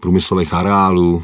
průmyslových 0.00 0.54
areálů, 0.54 1.22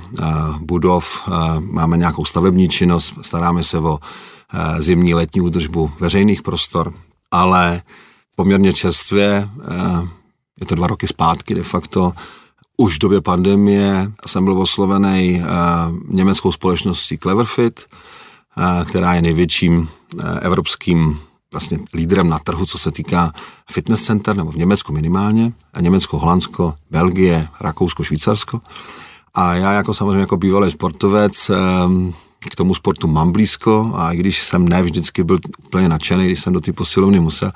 budov, 0.60 1.28
máme 1.60 1.96
nějakou 1.96 2.24
stavební 2.24 2.68
činnost, 2.68 3.14
staráme 3.22 3.64
se 3.64 3.78
o 3.78 3.98
zimní 4.78 5.14
letní 5.14 5.40
údržbu 5.40 5.90
veřejných 6.00 6.42
prostor, 6.42 6.92
ale 7.30 7.82
poměrně 8.36 8.72
čerstvě, 8.72 9.48
je 10.60 10.66
to 10.66 10.74
dva 10.74 10.86
roky 10.86 11.06
zpátky 11.06 11.54
de 11.54 11.62
facto, 11.62 12.12
už 12.82 12.96
v 12.96 12.98
době 12.98 13.20
pandemie 13.20 14.12
jsem 14.26 14.44
byl 14.44 14.58
oslovený 14.58 15.40
uh, 15.40 15.46
německou 16.08 16.52
společností 16.52 17.18
Cleverfit, 17.18 17.80
uh, 18.56 18.88
která 18.88 19.14
je 19.14 19.22
největším 19.22 19.78
uh, 19.78 20.24
evropským 20.40 21.18
vlastně 21.52 21.78
lídrem 21.94 22.28
na 22.28 22.38
trhu, 22.38 22.66
co 22.66 22.78
se 22.78 22.90
týká 22.90 23.32
fitness 23.70 24.02
center, 24.02 24.36
nebo 24.36 24.52
v 24.52 24.56
Německu 24.56 24.92
minimálně, 24.92 25.52
a 25.74 25.80
Německo, 25.80 26.18
Holandsko, 26.18 26.74
Belgie, 26.90 27.48
Rakousko, 27.60 28.04
Švýcarsko. 28.04 28.60
A 29.34 29.54
já 29.54 29.72
jako 29.72 29.94
samozřejmě 29.94 30.20
jako 30.20 30.36
bývalý 30.36 30.70
sportovec 30.70 31.50
k 32.50 32.56
tomu 32.56 32.74
sportu 32.74 33.08
mám 33.08 33.32
blízko 33.32 33.92
a 33.94 34.12
i 34.12 34.16
když 34.16 34.42
jsem 34.42 34.68
ne 34.68 34.82
vždycky 34.82 35.24
byl 35.24 35.38
úplně 35.66 35.88
nadšený, 35.88 36.26
když 36.26 36.40
jsem 36.40 36.52
do 36.52 36.60
té 36.60 36.72
posilovny 36.72 37.20
musel, 37.20 37.52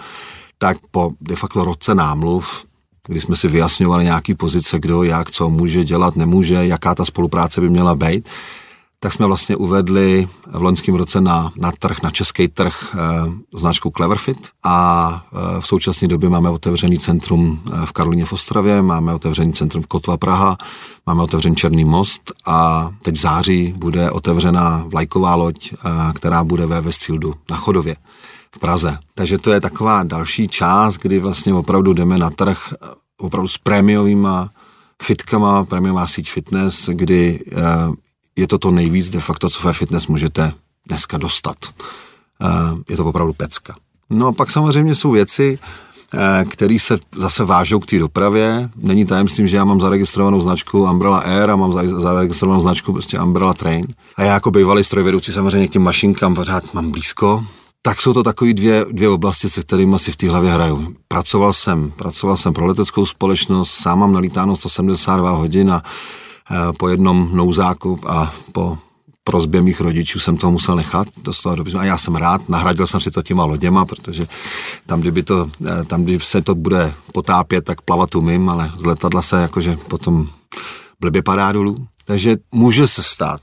tak 0.58 0.76
po 0.90 1.10
de 1.20 1.36
facto 1.36 1.64
roce 1.64 1.94
námluv 1.94 2.64
kdy 3.06 3.20
jsme 3.20 3.36
si 3.36 3.48
vyjasňovali 3.48 4.04
nějaký 4.04 4.34
pozice, 4.34 4.78
kdo, 4.78 5.02
jak, 5.02 5.30
co 5.30 5.50
může 5.50 5.84
dělat, 5.84 6.16
nemůže, 6.16 6.54
jaká 6.54 6.94
ta 6.94 7.04
spolupráce 7.04 7.60
by 7.60 7.68
měla 7.68 7.94
být, 7.94 8.28
tak 9.00 9.12
jsme 9.12 9.26
vlastně 9.26 9.56
uvedli 9.56 10.28
v 10.52 10.62
loňském 10.62 10.94
roce 10.94 11.20
na, 11.20 11.52
na 11.56 11.72
trh, 11.78 12.02
na 12.02 12.10
český 12.10 12.48
trh 12.48 12.94
e, 12.94 12.98
značku 13.58 13.92
Cleverfit 13.96 14.48
a 14.64 15.26
e, 15.32 15.60
v 15.60 15.66
současné 15.66 16.08
době 16.08 16.28
máme 16.28 16.50
otevřený 16.50 16.98
centrum 16.98 17.62
eh, 17.66 17.86
v 17.86 17.92
Karolíně 17.92 18.24
v 18.24 18.32
Ostravě, 18.32 18.82
máme 18.82 19.14
otevřený 19.14 19.52
centrum 19.52 19.82
v 19.82 19.86
Kotva 19.86 20.16
Praha, 20.16 20.56
máme 21.06 21.22
otevřený 21.22 21.56
Černý 21.56 21.84
most 21.84 22.32
a 22.46 22.90
teď 23.02 23.14
v 23.14 23.20
září 23.20 23.74
bude 23.76 24.10
otevřena 24.10 24.84
vlajková 24.86 25.34
loď, 25.34 25.72
e, 25.72 25.76
která 26.12 26.44
bude 26.44 26.66
ve 26.66 26.80
Westfieldu 26.80 27.34
na 27.50 27.56
Chodově 27.56 27.96
v 28.54 28.58
Praze. 28.58 28.98
Takže 29.14 29.38
to 29.38 29.52
je 29.52 29.60
taková 29.60 30.02
další 30.02 30.48
část, 30.48 30.98
kdy 30.98 31.18
vlastně 31.18 31.54
opravdu 31.54 31.92
jdeme 31.92 32.18
na 32.18 32.30
trh 32.30 32.58
opravdu 33.20 33.48
s 33.48 33.58
prémiovýma 33.58 34.50
fitkama, 35.02 35.64
prémiová 35.64 36.06
síť 36.06 36.30
fitness, 36.30 36.88
kdy 36.92 37.40
eh, 37.52 37.62
je 38.36 38.46
to 38.48 38.58
to 38.58 38.70
nejvíc 38.70 39.10
de 39.10 39.20
facto, 39.20 39.50
co 39.50 39.68
ve 39.68 39.72
fitness 39.72 40.06
můžete 40.06 40.52
dneska 40.88 41.18
dostat. 41.18 41.56
Eh, 42.40 42.46
je 42.88 42.96
to 42.96 43.04
opravdu 43.04 43.32
pecka. 43.32 43.74
No 44.10 44.26
a 44.26 44.32
pak 44.32 44.50
samozřejmě 44.50 44.94
jsou 44.94 45.10
věci, 45.10 45.58
eh, 46.14 46.44
které 46.44 46.78
se 46.78 46.98
zase 47.16 47.44
vážou 47.44 47.80
k 47.80 47.86
té 47.86 47.98
dopravě. 47.98 48.70
Není 48.76 49.06
tajemstvím, 49.06 49.46
že 49.46 49.56
já 49.56 49.64
mám 49.64 49.80
zaregistrovanou 49.80 50.40
značku 50.40 50.84
Umbrella 50.84 51.18
Air 51.18 51.50
a 51.50 51.56
mám 51.56 51.72
zaregistrovanou 51.72 52.60
značku 52.60 52.92
prostě 52.92 53.20
Umbrella 53.20 53.54
Train. 53.54 53.86
A 54.16 54.22
já 54.22 54.34
jako 54.34 54.50
bývalý 54.50 54.84
strojvedoucí 54.84 55.32
samozřejmě 55.32 55.68
k 55.68 55.72
těm 55.72 55.82
mašinkám 55.82 56.34
pořád 56.34 56.74
mám 56.74 56.90
blízko 56.90 57.44
tak 57.86 58.00
jsou 58.00 58.12
to 58.12 58.22
takové 58.22 58.52
dvě, 58.52 58.84
dvě 58.92 59.08
oblasti, 59.08 59.50
se 59.50 59.60
kterými 59.60 59.98
si 59.98 60.12
v 60.12 60.16
té 60.16 60.30
hlavě 60.30 60.50
hraju. 60.50 60.96
Pracoval 61.08 61.52
jsem, 61.52 61.90
pracoval 61.90 62.36
jsem 62.36 62.52
pro 62.52 62.66
leteckou 62.66 63.06
společnost, 63.06 63.70
sám 63.70 63.98
mám 63.98 64.12
nalítáno 64.12 64.56
172 64.56 65.30
hodin 65.30 65.70
a 65.70 65.82
e, 65.82 66.72
po 66.72 66.88
jednom 66.88 67.30
nouzáku 67.32 68.00
a 68.06 68.32
po 68.52 68.78
prozbě 69.24 69.62
mých 69.62 69.80
rodičů 69.80 70.20
jsem 70.20 70.36
toho 70.36 70.50
musel 70.50 70.76
nechat 70.76 71.08
doslova 71.22 71.56
dobře. 71.56 71.78
A 71.78 71.84
já 71.84 71.98
jsem 71.98 72.16
rád, 72.16 72.48
nahradil 72.48 72.86
jsem 72.86 73.00
si 73.00 73.10
to 73.10 73.22
těma 73.22 73.44
loděma, 73.44 73.84
protože 73.84 74.26
tam, 74.86 75.00
kdyby 75.00 75.22
to, 75.22 75.50
e, 75.66 75.84
tam, 75.84 76.02
kdyby 76.02 76.24
se 76.24 76.42
to 76.42 76.54
bude 76.54 76.94
potápět, 77.12 77.64
tak 77.64 77.82
plavat 77.82 78.14
umím, 78.14 78.48
ale 78.50 78.72
z 78.76 78.84
letadla 78.84 79.22
se 79.22 79.42
jakože 79.42 79.76
potom 79.88 80.28
blbě 81.00 81.22
padá 81.22 81.52
dolů. 81.52 81.86
Takže 82.04 82.36
může 82.52 82.88
se 82.88 83.02
stát, 83.02 83.40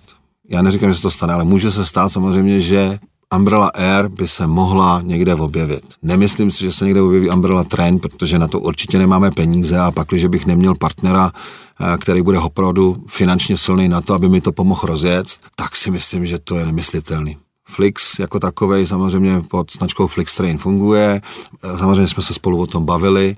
já 0.50 0.62
neříkám, 0.62 0.90
že 0.90 0.96
se 0.96 1.02
to 1.02 1.12
stane, 1.12 1.34
ale 1.34 1.44
může 1.44 1.72
se 1.72 1.86
stát 1.86 2.10
samozřejmě, 2.10 2.62
že 2.62 3.00
Umbrella 3.36 3.68
Air 3.68 4.08
by 4.08 4.28
se 4.28 4.48
mohla 4.48 5.02
někde 5.02 5.36
objevit. 5.36 5.84
Nemyslím 6.02 6.52
si, 6.52 6.60
že 6.64 6.72
se 6.72 6.86
někde 6.86 7.02
objeví 7.02 7.30
Umbrella 7.30 7.64
Train, 7.64 8.00
protože 8.00 8.40
na 8.40 8.48
to 8.48 8.60
určitě 8.60 8.98
nemáme 8.98 9.32
peníze 9.32 9.80
a 9.80 9.92
pak, 9.92 10.08
když 10.08 10.26
bych 10.26 10.46
neměl 10.46 10.76
partnera, 10.76 11.32
eh, 11.34 11.98
který 11.98 12.22
bude 12.22 12.40
opravdu 12.40 13.04
finančně 13.08 13.58
silný 13.58 13.88
na 13.88 14.02
to, 14.02 14.14
aby 14.14 14.30
mi 14.30 14.42
to 14.42 14.52
pomohl 14.52 14.82
rozjet, 14.84 15.28
tak 15.56 15.76
si 15.76 15.92
myslím, 15.92 16.26
že 16.26 16.40
to 16.40 16.56
je 16.56 16.66
nemyslitelný. 16.66 17.38
Flix 17.68 18.20
jako 18.20 18.40
takový 18.40 18.88
samozřejmě 18.88 19.42
pod 19.42 19.72
značkou 19.72 20.08
Flix 20.08 20.36
Train 20.36 20.58
funguje, 20.58 21.22
eh, 21.64 21.78
samozřejmě 21.78 22.08
jsme 22.08 22.24
se 22.24 22.34
spolu 22.34 22.62
o 22.62 22.68
tom 22.68 22.86
bavili, 22.86 23.36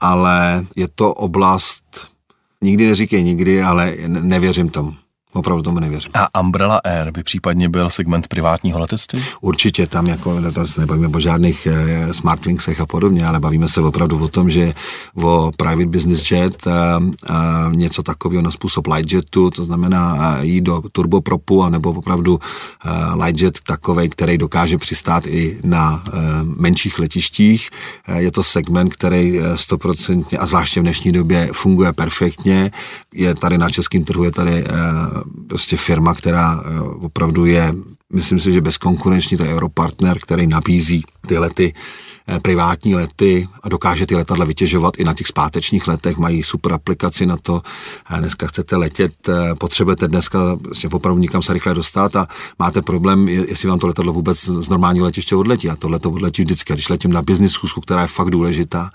ale 0.00 0.66
je 0.76 0.88
to 0.94 1.14
oblast, 1.14 1.82
nikdy 2.62 2.86
neříkej 2.86 3.24
nikdy, 3.24 3.62
ale 3.62 3.94
nevěřím 4.08 4.68
tomu. 4.68 4.94
Opravdu 5.34 5.62
tomu 5.62 5.80
nevěřím. 5.80 6.10
A 6.14 6.40
Umbrella 6.40 6.80
Air 6.84 7.10
by 7.10 7.22
případně 7.22 7.68
byl 7.68 7.90
segment 7.90 8.28
privátního 8.28 8.78
letectví? 8.78 9.22
Určitě 9.40 9.86
tam 9.86 10.06
jako, 10.06 10.40
se 10.64 10.80
nebavíme 10.80 11.08
o 11.08 11.20
žádných 11.20 11.66
e, 11.66 12.14
smartlinksech 12.14 12.80
a 12.80 12.86
podobně, 12.86 13.26
ale 13.26 13.40
bavíme 13.40 13.68
se 13.68 13.80
opravdu 13.80 14.18
o 14.24 14.28
tom, 14.28 14.50
že 14.50 14.74
o 15.14 15.50
private 15.56 15.86
business 15.86 16.30
jet, 16.30 16.66
e, 16.66 16.70
e, 16.70 17.76
něco 17.76 18.02
takového 18.02 18.42
na 18.42 18.50
způsob 18.50 18.86
light 18.86 19.12
jetu, 19.12 19.50
to 19.50 19.64
znamená 19.64 20.38
jít 20.40 20.60
do 20.60 20.82
turbopropu, 20.92 21.62
anebo 21.62 21.90
opravdu 21.90 22.38
e, 22.84 23.24
light 23.24 23.40
jet 23.40 23.58
takovej, 23.66 24.08
který 24.08 24.38
dokáže 24.38 24.78
přistát 24.78 25.26
i 25.26 25.58
na 25.64 26.04
e, 26.06 26.10
menších 26.44 26.98
letištích. 26.98 27.70
E, 28.06 28.22
je 28.22 28.32
to 28.32 28.42
segment, 28.42 28.94
který 28.94 29.40
stoprocentně 29.54 30.38
a 30.38 30.46
zvláště 30.46 30.80
v 30.80 30.82
dnešní 30.82 31.12
době 31.12 31.48
funguje 31.52 31.92
perfektně. 31.92 32.70
Je 33.14 33.34
tady 33.34 33.58
na 33.58 33.70
českém 33.70 34.04
trhu, 34.04 34.24
je 34.24 34.30
tady 34.30 34.64
e, 34.64 35.17
prostě 35.48 35.76
firma, 35.76 36.14
která 36.14 36.62
eh, 36.64 36.80
opravdu 36.80 37.46
je, 37.46 37.74
myslím 38.12 38.38
si, 38.38 38.52
že 38.52 38.60
bezkonkurenční, 38.60 39.36
to 39.36 39.44
je 39.44 39.54
Europartner, 39.54 40.18
který 40.18 40.46
nabízí 40.46 41.04
ty 41.26 41.38
lety 41.38 41.72
Eh, 42.30 42.40
privátní 42.40 42.94
lety 42.94 43.48
a 43.62 43.68
dokáže 43.68 44.06
ty 44.06 44.14
letadla 44.14 44.44
vytěžovat 44.44 44.94
i 44.98 45.04
na 45.04 45.14
těch 45.14 45.26
zpátečních 45.26 45.88
letech, 45.88 46.16
mají 46.16 46.42
super 46.42 46.72
aplikaci 46.72 47.26
na 47.26 47.36
to. 47.36 47.62
Dneska 48.18 48.46
chcete 48.46 48.76
letět, 48.76 49.28
eh, 49.28 49.54
potřebujete 49.54 50.08
dneska 50.08 50.38
vlastně 50.54 50.90
opravdu 50.92 51.20
nikam 51.20 51.42
se 51.42 51.52
rychle 51.52 51.74
dostat 51.74 52.16
a 52.16 52.26
máte 52.58 52.82
problém, 52.82 53.28
jestli 53.28 53.68
vám 53.68 53.78
to 53.78 53.86
letadlo 53.86 54.12
vůbec 54.12 54.44
z 54.44 54.68
normálního 54.68 55.04
letiště 55.04 55.36
odletí. 55.36 55.70
A 55.70 55.76
tohle 55.76 55.98
to 55.98 56.10
odletí 56.10 56.42
vždycky. 56.42 56.72
Když 56.72 56.88
letím 56.88 57.12
na 57.12 57.22
business 57.22 57.52
schůzku, 57.52 57.80
která 57.80 58.02
je 58.02 58.08
fakt 58.08 58.30
důležitá, 58.30 58.90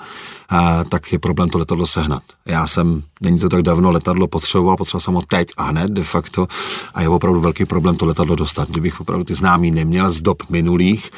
eh, 0.52 0.84
tak 0.90 1.14
je 1.14 1.20
problém 1.20 1.50
to 1.50 1.58
letadlo 1.58 1.86
sehnat. 1.86 2.24
Já 2.46 2.68
jsem, 2.68 3.02
není 3.24 3.40
to 3.40 3.50
tak 3.50 3.62
dávno, 3.62 3.92
letadlo 3.92 4.28
potřeboval, 4.28 4.78
potřeboval 4.78 5.02
jsem 5.02 5.14
ho 5.14 5.22
teď 5.22 5.48
a 5.58 5.64
hned 5.64 5.92
de 5.92 6.04
facto 6.04 6.48
a 6.94 7.02
je 7.02 7.10
opravdu 7.10 7.42
velký 7.42 7.66
problém 7.66 7.96
to 7.96 8.06
letadlo 8.06 8.36
dostat. 8.36 8.70
Kdybych 8.70 9.02
opravdu 9.02 9.26
ty 9.26 9.34
známý 9.34 9.72
neměl 9.72 10.12
z 10.12 10.22
dob 10.22 10.44
minulých, 10.50 11.10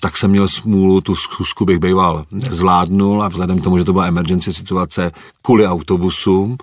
tak 0.00 0.16
jsem 0.16 0.30
měl 0.30 0.48
smůlu 0.48 1.00
tu 1.00 1.14
schůzku 1.14 1.64
bych 1.64 1.78
býval 1.78 2.24
nezvládnul 2.30 3.22
a 3.22 3.28
vzhledem 3.28 3.60
k 3.60 3.64
tomu, 3.64 3.78
že 3.78 3.84
to 3.84 3.92
byla 3.92 4.06
emergency 4.06 4.52
situace 4.52 5.12
kvůli 5.42 5.66
autobusům, 5.66 6.56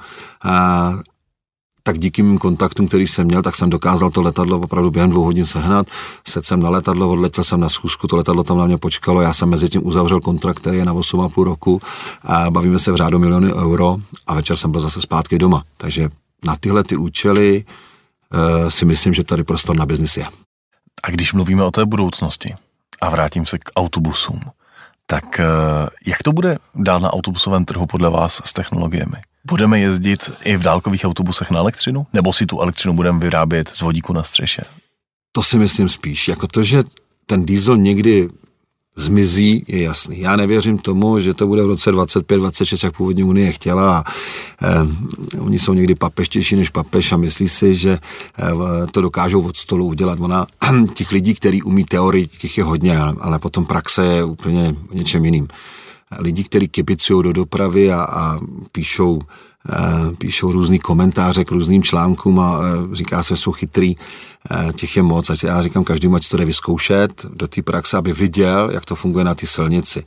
a, 0.44 1.00
tak 1.88 2.00
díky 2.00 2.24
mým 2.24 2.38
kontaktům, 2.38 2.88
který 2.88 3.08
jsem 3.08 3.28
měl, 3.28 3.42
tak 3.42 3.56
jsem 3.56 3.70
dokázal 3.70 4.12
to 4.12 4.22
letadlo 4.22 4.60
opravdu 4.60 4.92
během 4.92 5.10
dvou 5.10 5.24
hodin 5.24 5.46
sehnat. 5.46 5.88
Sedl 6.28 6.44
jsem 6.44 6.60
na 6.60 6.70
letadlo, 6.70 7.10
odletěl 7.10 7.44
jsem 7.44 7.60
na 7.60 7.70
schůzku, 7.70 8.08
to 8.08 8.18
letadlo 8.18 8.44
tam 8.44 8.58
na 8.58 8.66
mě 8.66 8.78
počkalo, 8.78 9.22
já 9.22 9.34
jsem 9.34 9.50
mezi 9.50 9.70
tím 9.70 9.88
uzavřel 9.88 10.22
kontrakt, 10.22 10.60
který 10.60 10.78
je 10.78 10.86
na 10.86 10.94
8,5 10.94 11.44
roku 11.44 11.82
a 12.24 12.52
bavíme 12.52 12.80
se 12.80 12.92
v 12.92 12.96
řádu 12.96 13.20
miliony 13.20 13.54
euro 13.54 13.98
a 14.28 14.34
večer 14.34 14.58
jsem 14.58 14.72
byl 14.72 14.82
zase 14.82 15.02
zpátky 15.02 15.38
doma. 15.38 15.64
Takže 15.78 16.10
na 16.46 16.56
tyhle 16.60 16.84
ty 16.84 16.98
účely 16.98 17.64
uh, 17.64 18.70
si 18.70 18.86
myslím, 18.86 19.14
že 19.14 19.24
tady 19.24 19.44
prostor 19.44 19.76
na 19.76 19.86
biznis 19.86 20.18
je. 20.18 20.26
A 21.04 21.12
když 21.12 21.34
mluvíme 21.34 21.64
o 21.64 21.72
té 21.72 21.86
budoucnosti, 21.86 22.56
a 23.02 23.10
vrátím 23.10 23.46
se 23.46 23.58
k 23.58 23.72
autobusům. 23.76 24.42
Tak 25.06 25.40
eh, 25.40 25.46
jak 26.06 26.24
to 26.24 26.32
bude 26.32 26.58
dál 26.76 27.00
na 27.00 27.14
autobusovém 27.14 27.66
trhu 27.66 27.86
podle 27.86 28.10
vás 28.10 28.42
s 28.46 28.54
technologiemi? 28.54 29.16
Budeme 29.50 29.80
jezdit 29.80 30.32
i 30.44 30.58
v 30.58 30.64
dálkových 30.64 31.06
autobusech 31.06 31.52
na 31.52 31.60
elektřinu? 31.60 32.08
Nebo 32.14 32.34
si 32.34 32.46
tu 32.46 32.60
elektřinu 32.62 32.94
budeme 32.94 33.20
vyrábět 33.20 33.70
z 33.74 33.82
vodíku 33.82 34.14
na 34.14 34.24
střeše? 34.24 34.62
To 35.32 35.44
si 35.44 35.58
myslím 35.58 35.90
spíš. 35.90 36.28
Jako 36.28 36.48
to, 36.48 36.64
že 36.64 36.84
ten 37.26 37.46
diesel 37.46 37.78
někdy 37.78 38.28
zmizí, 38.96 39.64
je 39.68 39.84
jasný. 39.84 40.20
Já 40.20 40.36
nevěřím 40.36 40.78
tomu, 40.78 41.20
že 41.20 41.34
to 41.34 41.48
bude 41.48 41.64
v 41.64 41.68
roce 41.68 41.92
25-26, 41.92 42.86
jak 42.86 42.98
původně 42.98 43.24
Unie 43.24 43.52
chtěla. 43.52 43.98
A, 43.98 44.04
eh, 44.62 45.40
oni 45.40 45.60
jsou 45.60 45.74
někdy 45.74 45.96
papeštější 45.96 46.56
než 46.56 46.70
papež 46.70 47.12
a 47.12 47.18
myslí 47.18 47.50
si, 47.50 47.76
že 47.76 48.00
eh, 48.40 48.88
to 48.92 49.02
dokážou 49.02 49.42
od 49.42 49.58
stolu 49.58 49.86
udělat. 49.86 50.20
Ona, 50.20 50.46
těch 50.94 51.12
lidí, 51.12 51.36
který 51.36 51.64
umí 51.64 51.84
teorii, 51.86 52.28
těch 52.28 52.58
je 52.58 52.64
hodně, 52.64 52.98
ale, 52.98 53.16
ale 53.20 53.40
potom 53.40 53.66
praxe 53.66 54.06
je 54.06 54.24
úplně 54.24 54.76
něčem 54.94 55.26
jiným. 55.26 55.48
Lidi, 56.20 56.44
kteří 56.44 56.68
kipicují 56.68 57.24
do 57.24 57.34
dopravy 57.34 57.92
a, 57.92 58.04
a 58.04 58.40
píšou 58.72 59.20
Eh, 59.70 60.16
píšou 60.18 60.52
různý 60.52 60.80
komentáře 60.80 61.46
k 61.46 61.52
různým 61.52 61.84
článkům 61.84 62.40
a 62.40 62.60
eh, 62.62 62.96
říká 62.96 63.24
se, 63.24 63.38
jsou 63.38 63.52
chytrý, 63.52 63.96
eh, 64.52 64.74
těch 64.74 64.96
je 64.96 65.04
moc. 65.04 65.30
A 65.30 65.36
já 65.44 65.62
říkám 65.62 65.84
každému, 65.84 66.16
ať 66.16 66.30
to 66.30 66.38
jde 66.38 66.46
vyzkoušet 66.46 67.26
do 67.34 67.48
té 67.48 67.62
praxe, 67.62 67.98
aby 67.98 68.14
viděl, 68.14 68.70
jak 68.74 68.86
to 68.86 68.96
funguje 68.96 69.26
na 69.26 69.36
té 69.36 69.48
silnici. 69.48 70.04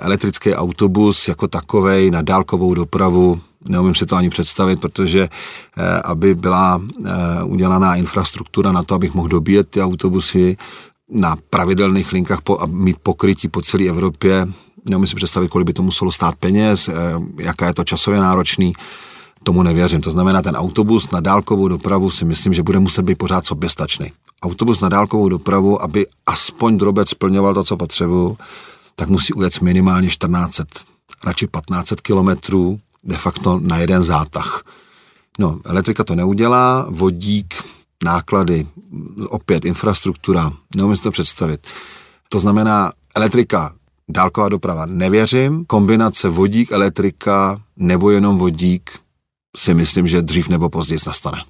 Elektrický 0.00 0.54
autobus 0.54 1.28
jako 1.28 1.48
takovej 1.48 2.10
na 2.10 2.22
dálkovou 2.22 2.74
dopravu, 2.74 3.40
neumím 3.68 3.94
si 3.94 4.06
to 4.06 4.16
ani 4.16 4.30
představit, 4.30 4.80
protože 4.80 5.28
aby 6.04 6.34
byla 6.34 6.82
udělaná 7.44 7.94
infrastruktura 7.94 8.72
na 8.72 8.82
to, 8.82 8.94
abych 8.94 9.14
mohl 9.14 9.28
dobíjet 9.28 9.68
ty 9.68 9.82
autobusy 9.82 10.56
na 11.10 11.36
pravidelných 11.50 12.12
linkách 12.12 12.40
a 12.58 12.66
mít 12.66 12.96
pokrytí 13.02 13.48
po 13.48 13.60
celé 13.60 13.84
Evropě, 13.84 14.46
neumím 14.88 15.06
si 15.06 15.14
představit, 15.14 15.48
kolik 15.48 15.66
by 15.66 15.72
to 15.72 15.82
muselo 15.82 16.12
stát 16.12 16.34
peněz, 16.36 16.88
eh, 16.88 16.94
jaká 17.38 17.66
je 17.66 17.74
to 17.74 17.84
časově 17.84 18.20
náročný, 18.20 18.72
tomu 19.42 19.62
nevěřím. 19.62 20.00
To 20.00 20.10
znamená, 20.10 20.42
ten 20.42 20.56
autobus 20.56 21.10
na 21.10 21.20
dálkovou 21.20 21.68
dopravu 21.68 22.10
si 22.10 22.24
myslím, 22.24 22.52
že 22.52 22.62
bude 22.62 22.78
muset 22.78 23.02
být 23.02 23.18
pořád 23.18 23.46
soběstačný. 23.46 24.12
Autobus 24.42 24.80
na 24.80 24.88
dálkovou 24.88 25.28
dopravu, 25.28 25.82
aby 25.82 26.06
aspoň 26.26 26.78
drobec 26.78 27.08
splňoval 27.08 27.54
to, 27.54 27.64
co 27.64 27.76
potřebuju, 27.76 28.38
tak 28.96 29.08
musí 29.08 29.32
ujet 29.32 29.60
minimálně 29.60 30.08
1400, 30.08 30.64
radši 31.24 31.46
1500 31.46 32.00
kilometrů 32.00 32.80
de 33.04 33.16
facto 33.18 33.60
na 33.62 33.78
jeden 33.78 34.02
zátah. 34.02 34.62
No, 35.38 35.60
elektrika 35.64 36.04
to 36.04 36.14
neudělá, 36.14 36.86
vodík, 36.88 37.54
náklady, 38.04 38.66
opět 39.28 39.64
infrastruktura, 39.64 40.52
neumím 40.76 40.96
si 40.96 41.02
to 41.02 41.10
představit. 41.10 41.66
To 42.28 42.40
znamená, 42.40 42.92
elektrika 43.16 43.74
dálková 44.12 44.48
doprava 44.48 44.86
nevěřím. 44.86 45.64
Kombinace 45.64 46.28
vodík, 46.28 46.72
elektrika 46.72 47.60
nebo 47.76 48.10
jenom 48.10 48.38
vodík 48.38 48.90
si 49.56 49.74
myslím, 49.74 50.06
že 50.06 50.22
dřív 50.22 50.48
nebo 50.48 50.70
později 50.70 50.98
nastane. 51.06 51.44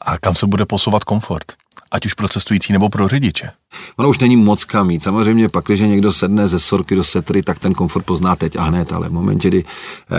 A 0.00 0.18
kam 0.18 0.34
se 0.34 0.46
bude 0.46 0.66
posouvat 0.66 1.04
komfort? 1.04 1.52
Ať 1.90 2.06
už 2.06 2.14
pro 2.14 2.28
cestující 2.28 2.72
nebo 2.72 2.88
pro 2.88 3.08
řidiče. 3.08 3.50
Ono 3.96 4.08
už 4.08 4.18
není 4.18 4.36
moc 4.36 4.64
kam 4.64 4.86
mít. 4.86 5.02
Samozřejmě 5.02 5.48
pak, 5.48 5.64
když 5.64 5.80
někdo 5.80 6.12
sedne 6.12 6.48
ze 6.48 6.58
sorky 6.58 6.94
do 6.94 7.04
setry, 7.04 7.42
tak 7.42 7.58
ten 7.58 7.74
komfort 7.74 8.06
pozná 8.06 8.36
teď 8.36 8.56
a 8.56 8.62
hned, 8.62 8.92
ale 8.92 9.08
v 9.08 9.12
momentě, 9.12 9.48
kdy 9.48 9.64
eh, 9.64 10.16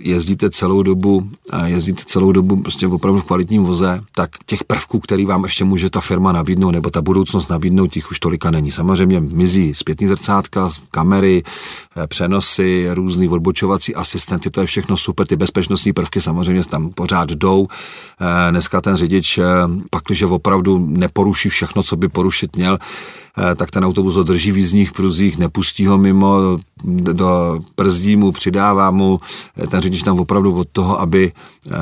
jezdíte 0.00 0.50
celou 0.50 0.82
dobu, 0.82 1.30
eh, 1.52 1.70
jezdíte 1.70 2.02
celou 2.06 2.32
dobu 2.32 2.56
prostě 2.56 2.86
v 2.86 2.94
opravdu 2.94 3.20
v 3.20 3.24
kvalitním 3.24 3.62
voze, 3.62 4.00
tak 4.14 4.30
těch 4.46 4.64
prvků, 4.64 5.00
který 5.00 5.26
vám 5.26 5.44
ještě 5.44 5.64
může 5.64 5.90
ta 5.90 6.00
firma 6.00 6.32
nabídnout, 6.32 6.70
nebo 6.70 6.90
ta 6.90 7.02
budoucnost 7.02 7.50
nabídnout, 7.50 7.86
těch 7.86 8.10
už 8.10 8.18
tolika 8.18 8.50
není. 8.50 8.70
Samozřejmě 8.70 9.20
mizí 9.20 9.74
zpětní 9.74 10.06
zrcátka, 10.06 10.70
kamery, 10.90 11.42
eh, 11.96 12.06
přenosy, 12.06 12.88
různý 12.90 13.28
odbočovací 13.28 13.94
asistenty, 13.94 14.50
to 14.50 14.60
je 14.60 14.66
všechno 14.66 14.96
super, 14.96 15.26
ty 15.26 15.36
bezpečnostní 15.36 15.92
prvky 15.92 16.20
samozřejmě 16.20 16.64
tam 16.64 16.90
pořád 16.90 17.30
jdou. 17.30 17.66
Dneska 18.50 18.80
ten 18.80 18.96
řidič, 18.96 19.38
pak, 19.90 20.02
když 20.06 20.22
opravdu 20.22 20.78
neporuší 20.90 21.48
všechno, 21.48 21.82
co 21.82 21.96
by 21.96 22.08
porušit 22.08 22.56
měl, 22.56 22.78
eh, 22.78 23.54
tak 23.54 23.70
ten 23.70 23.84
autobus 23.84 24.14
ho 24.14 24.22
drží 24.22 24.52
v 24.52 24.56
jízdních 24.56 24.92
pruzích, 24.92 25.38
nepustí 25.38 25.86
ho 25.86 25.98
mimo, 25.98 26.58
do 27.12 27.60
brzdí 27.76 28.16
mu, 28.16 28.32
přidává 28.32 28.90
mu, 28.90 29.20
eh, 29.56 29.66
ten 29.66 29.80
řidič 29.80 30.02
tam 30.02 30.20
opravdu 30.20 30.54
od 30.54 30.68
toho, 30.72 31.00
aby 31.00 31.32
eh, 31.32 31.74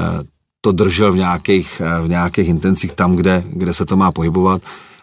to 0.61 0.73
držel 0.73 1.13
v 1.13 1.17
nějakých, 1.17 1.83
v 2.05 2.09
nějakých 2.09 2.49
intencích 2.49 2.93
tam, 2.93 3.17
kde, 3.17 3.45
kde 3.47 3.75
se 3.75 3.87
to 3.87 3.97
má 3.97 4.13
pohybovat, 4.13 4.63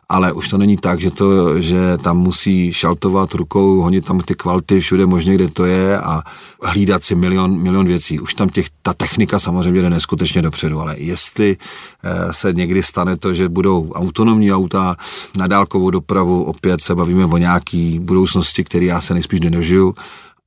ale 0.10 0.34
už 0.34 0.50
to 0.50 0.58
není 0.58 0.78
tak, 0.78 1.00
že, 1.00 1.12
to, 1.12 1.62
že 1.62 1.98
tam 1.98 2.18
musí 2.18 2.74
šaltovat 2.74 3.34
rukou, 3.34 3.82
honit 3.82 4.06
tam 4.06 4.20
ty 4.20 4.36
kvality 4.36 4.80
všude 4.82 5.06
možně, 5.06 5.36
kde 5.36 5.48
to 5.48 5.66
je 5.66 6.00
a 6.00 6.24
hlídat 6.64 7.04
si 7.04 7.16
milion, 7.16 7.62
milion 7.62 7.86
věcí. 7.86 8.20
Už 8.20 8.34
tam 8.34 8.50
těch, 8.50 8.68
ta 8.82 8.94
technika 8.94 9.40
samozřejmě 9.40 9.82
jde 9.82 9.90
neskutečně 9.90 10.42
dopředu, 10.42 10.80
ale 10.80 11.00
jestli 11.00 11.58
eh, 12.04 12.34
se 12.34 12.54
někdy 12.54 12.84
stane 12.84 13.18
to, 13.18 13.34
že 13.34 13.50
budou 13.50 13.92
autonomní 13.92 14.54
auta 14.54 14.96
na 15.38 15.48
dálkovou 15.48 15.90
dopravu, 15.90 16.44
opět 16.44 16.82
se 16.82 16.96
bavíme 16.96 17.26
o 17.26 17.38
nějaký 17.38 18.00
budoucnosti, 18.00 18.64
který 18.64 18.86
já 18.86 19.02
se 19.02 19.14
nejspíš 19.14 19.40
nedožiju, 19.40 19.96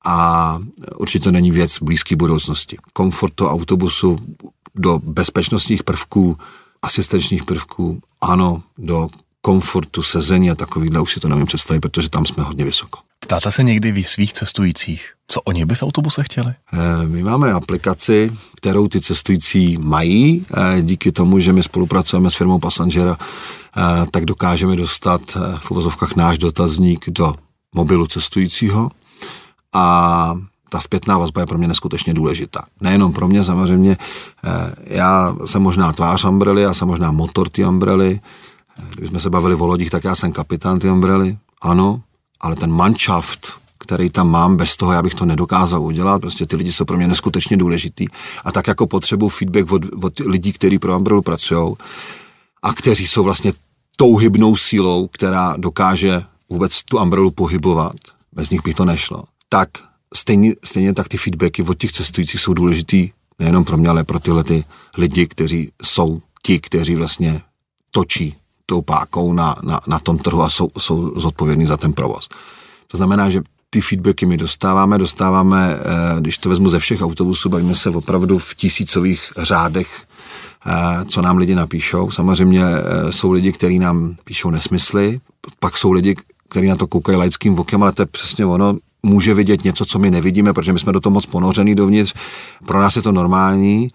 a 0.06 0.58
určitě 0.96 1.24
to 1.24 1.30
není 1.30 1.50
věc 1.50 1.82
blízké 1.82 2.16
budoucnosti. 2.16 2.76
Komfort 2.92 3.40
autobusu 3.40 4.16
do 4.74 4.98
bezpečnostních 4.98 5.82
prvků, 5.84 6.36
asistenčních 6.82 7.44
prvků, 7.44 8.00
ano, 8.20 8.62
do 8.78 9.08
komfortu, 9.48 10.02
sezení 10.02 10.50
a 10.50 10.54
takovýhle 10.54 11.00
už 11.00 11.12
si 11.12 11.20
to 11.20 11.28
nevím 11.28 11.46
představit, 11.46 11.80
protože 11.80 12.10
tam 12.10 12.26
jsme 12.26 12.42
hodně 12.42 12.64
vysoko. 12.64 12.98
Ptáte 13.20 13.50
se 13.50 13.62
někdy 13.62 13.92
vy 13.92 14.04
svých 14.04 14.32
cestujících, 14.32 15.12
co 15.26 15.40
oni 15.40 15.64
by 15.64 15.74
v 15.74 15.82
autobuse 15.82 16.22
chtěli? 16.22 16.54
Eh, 16.72 17.06
my 17.06 17.22
máme 17.22 17.52
aplikaci, 17.52 18.32
kterou 18.56 18.88
ty 18.88 19.00
cestující 19.00 19.78
mají. 19.78 20.46
Eh, 20.56 20.82
díky 20.82 21.12
tomu, 21.12 21.38
že 21.38 21.52
my 21.52 21.62
spolupracujeme 21.62 22.30
s 22.30 22.34
firmou 22.34 22.58
Passangera, 22.58 23.16
eh, 23.16 24.06
tak 24.10 24.24
dokážeme 24.24 24.76
dostat 24.76 25.20
v 25.58 25.70
uvozovkách 25.70 26.16
náš 26.16 26.38
dotazník 26.38 27.08
do 27.08 27.34
mobilu 27.74 28.06
cestujícího 28.06 28.90
a 29.72 30.34
ta 30.70 30.80
zpětná 30.80 31.18
vazba 31.18 31.40
je 31.40 31.46
pro 31.46 31.58
mě 31.58 31.68
neskutečně 31.68 32.14
důležitá. 32.14 32.60
Nejenom 32.80 33.12
pro 33.12 33.28
mě, 33.28 33.44
samozřejmě, 33.44 33.96
já 34.86 35.36
jsem 35.44 35.62
možná 35.62 35.92
tvář 35.92 36.24
Umbrely, 36.24 36.62
já 36.62 36.74
jsem 36.74 36.88
možná 36.88 37.12
motor 37.12 37.48
ty 37.48 37.64
Umbrely, 37.64 38.20
eh, 38.78 38.82
kdybychom 38.90 39.20
se 39.20 39.30
bavili 39.30 39.54
o 39.54 39.66
lodích, 39.66 39.90
tak 39.90 40.04
já 40.04 40.16
jsem 40.16 40.32
kapitán 40.32 40.78
ty 40.78 40.90
Umbrely, 40.90 41.36
ano, 41.60 42.02
ale 42.40 42.56
ten 42.56 42.72
manšaft, 42.72 43.52
který 43.78 44.10
tam 44.10 44.30
mám, 44.30 44.56
bez 44.56 44.76
toho 44.76 44.92
já 44.92 45.02
bych 45.02 45.14
to 45.14 45.24
nedokázal 45.24 45.82
udělat, 45.82 46.20
prostě 46.20 46.46
ty 46.46 46.56
lidi 46.56 46.72
jsou 46.72 46.84
pro 46.84 46.96
mě 46.96 47.08
neskutečně 47.08 47.56
důležitý. 47.56 48.06
A 48.44 48.52
tak 48.52 48.66
jako 48.66 48.86
potřebuji 48.86 49.28
feedback 49.28 49.72
od, 49.72 49.82
od 50.02 50.18
lidí, 50.18 50.52
kteří 50.52 50.78
pro 50.78 50.96
Umbrelu 50.96 51.22
pracují 51.22 51.74
a 52.62 52.72
kteří 52.72 53.06
jsou 53.06 53.22
vlastně 53.22 53.52
tou 53.96 54.16
hybnou 54.16 54.56
sílou, 54.56 55.06
která 55.06 55.54
dokáže 55.56 56.22
vůbec 56.48 56.82
tu 56.84 56.98
Umbrelu 56.98 57.30
pohybovat, 57.30 57.96
bez 58.32 58.50
nich 58.50 58.62
by 58.64 58.74
to 58.74 58.84
nešlo, 58.84 59.24
tak 59.48 59.68
stejně, 60.14 60.54
stejně 60.64 60.94
tak 60.94 61.08
ty 61.08 61.16
feedbacky 61.16 61.62
od 61.62 61.78
těch 61.78 61.92
cestujících 61.92 62.40
jsou 62.40 62.54
důležitý 62.54 63.10
nejenom 63.38 63.64
pro 63.64 63.76
mě, 63.76 63.88
ale 63.88 64.04
pro 64.04 64.20
tyhle 64.20 64.44
ty 64.44 64.64
lidi, 64.98 65.26
kteří 65.26 65.72
jsou 65.82 66.18
ti, 66.42 66.60
kteří 66.60 66.94
vlastně 66.94 67.40
točí 67.90 68.34
tou 68.68 68.82
pákou 68.82 69.32
na, 69.32 69.56
na, 69.62 69.80
na 69.86 69.98
tom 69.98 70.18
trhu 70.18 70.42
a 70.42 70.50
jsou, 70.50 70.68
jsou 70.78 71.20
zodpovědní 71.20 71.66
za 71.66 71.76
ten 71.76 71.92
provoz. 71.92 72.28
To 72.86 72.96
znamená, 72.96 73.30
že 73.30 73.40
ty 73.70 73.80
feedbacky 73.80 74.26
my 74.26 74.36
dostáváme, 74.36 74.98
dostáváme, 74.98 75.76
eh, 75.80 76.20
když 76.20 76.38
to 76.38 76.48
vezmu 76.48 76.68
ze 76.68 76.78
všech 76.78 77.02
autobusů, 77.02 77.48
bavíme 77.48 77.74
se 77.74 77.90
opravdu 77.90 78.38
v 78.38 78.54
tisícových 78.54 79.32
řádech, 79.36 80.02
eh, 80.66 81.04
co 81.04 81.22
nám 81.22 81.36
lidi 81.36 81.54
napíšou. 81.54 82.10
Samozřejmě 82.10 82.64
eh, 82.64 83.12
jsou 83.12 83.32
lidi, 83.32 83.52
kteří 83.52 83.78
nám 83.78 84.16
píšou 84.24 84.50
nesmysly, 84.50 85.20
pak 85.60 85.76
jsou 85.76 85.92
lidi, 85.92 86.14
kteří 86.48 86.66
na 86.66 86.76
to 86.76 86.86
koukají 86.86 87.18
laickým 87.18 87.58
okem, 87.58 87.82
ale 87.82 87.92
to 87.92 88.02
je 88.02 88.06
přesně 88.06 88.46
ono, 88.46 88.76
může 89.02 89.34
vidět 89.34 89.64
něco, 89.64 89.84
co 89.84 89.98
my 89.98 90.10
nevidíme, 90.10 90.52
protože 90.52 90.72
my 90.72 90.78
jsme 90.78 90.92
do 90.92 91.00
toho 91.00 91.12
moc 91.14 91.26
ponořený 91.26 91.74
dovnitř. 91.74 92.14
Pro 92.66 92.80
nás 92.80 92.96
je 92.96 93.02
to 93.02 93.12
normální 93.12 93.90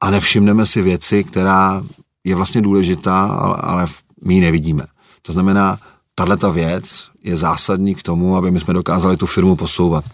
a 0.00 0.10
nevšimneme 0.10 0.66
si 0.66 0.82
věci, 0.82 1.24
která 1.24 1.82
je 2.24 2.34
vlastně 2.34 2.60
důležitá, 2.60 3.26
ale, 3.26 3.56
ale 3.60 3.86
my 4.24 4.34
ji 4.34 4.40
nevidíme. 4.40 4.86
To 5.22 5.32
znamená, 5.32 5.78
tahle 6.14 6.36
ta 6.36 6.50
věc 6.50 7.08
je 7.22 7.36
zásadní 7.36 7.94
k 7.94 8.02
tomu, 8.02 8.36
aby 8.36 8.50
my 8.50 8.60
jsme 8.60 8.74
dokázali 8.74 9.16
tu 9.16 9.26
firmu 9.26 9.56
posouvat. 9.56 10.04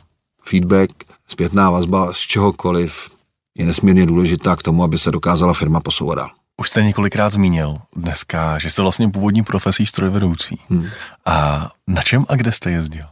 Feedback, 0.44 0.90
zpětná 1.28 1.70
vazba 1.70 2.12
z 2.12 2.18
čehokoliv 2.18 3.11
je 3.59 3.66
nesmírně 3.66 4.07
důležitá 4.07 4.57
k 4.57 4.62
tomu, 4.62 4.84
aby 4.84 4.98
se 4.98 5.11
dokázala 5.11 5.55
firma 5.55 5.80
posouvat 5.80 6.18
dál. 6.18 6.30
Už 6.57 6.68
jste 6.68 6.82
několikrát 6.82 7.32
zmínil 7.32 7.78
dneska, 7.96 8.59
že 8.59 8.70
jste 8.70 8.82
vlastně 8.82 9.09
původní 9.09 9.42
profesí 9.42 9.86
strojvedoucí. 9.86 10.61
Hmm. 10.70 10.86
A 11.26 11.68
na 11.86 12.02
čem 12.02 12.26
a 12.28 12.36
kde 12.36 12.52
jste 12.52 12.70
jezdil? 12.70 13.05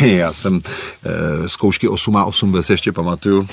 Já 0.00 0.32
jsem 0.32 0.60
e, 1.04 1.48
zkoušky 1.48 1.88
8 1.88 2.16
a 2.16 2.24
8 2.24 2.62
si 2.62 2.72
ještě 2.72 2.92
pamatuju. 2.92 3.48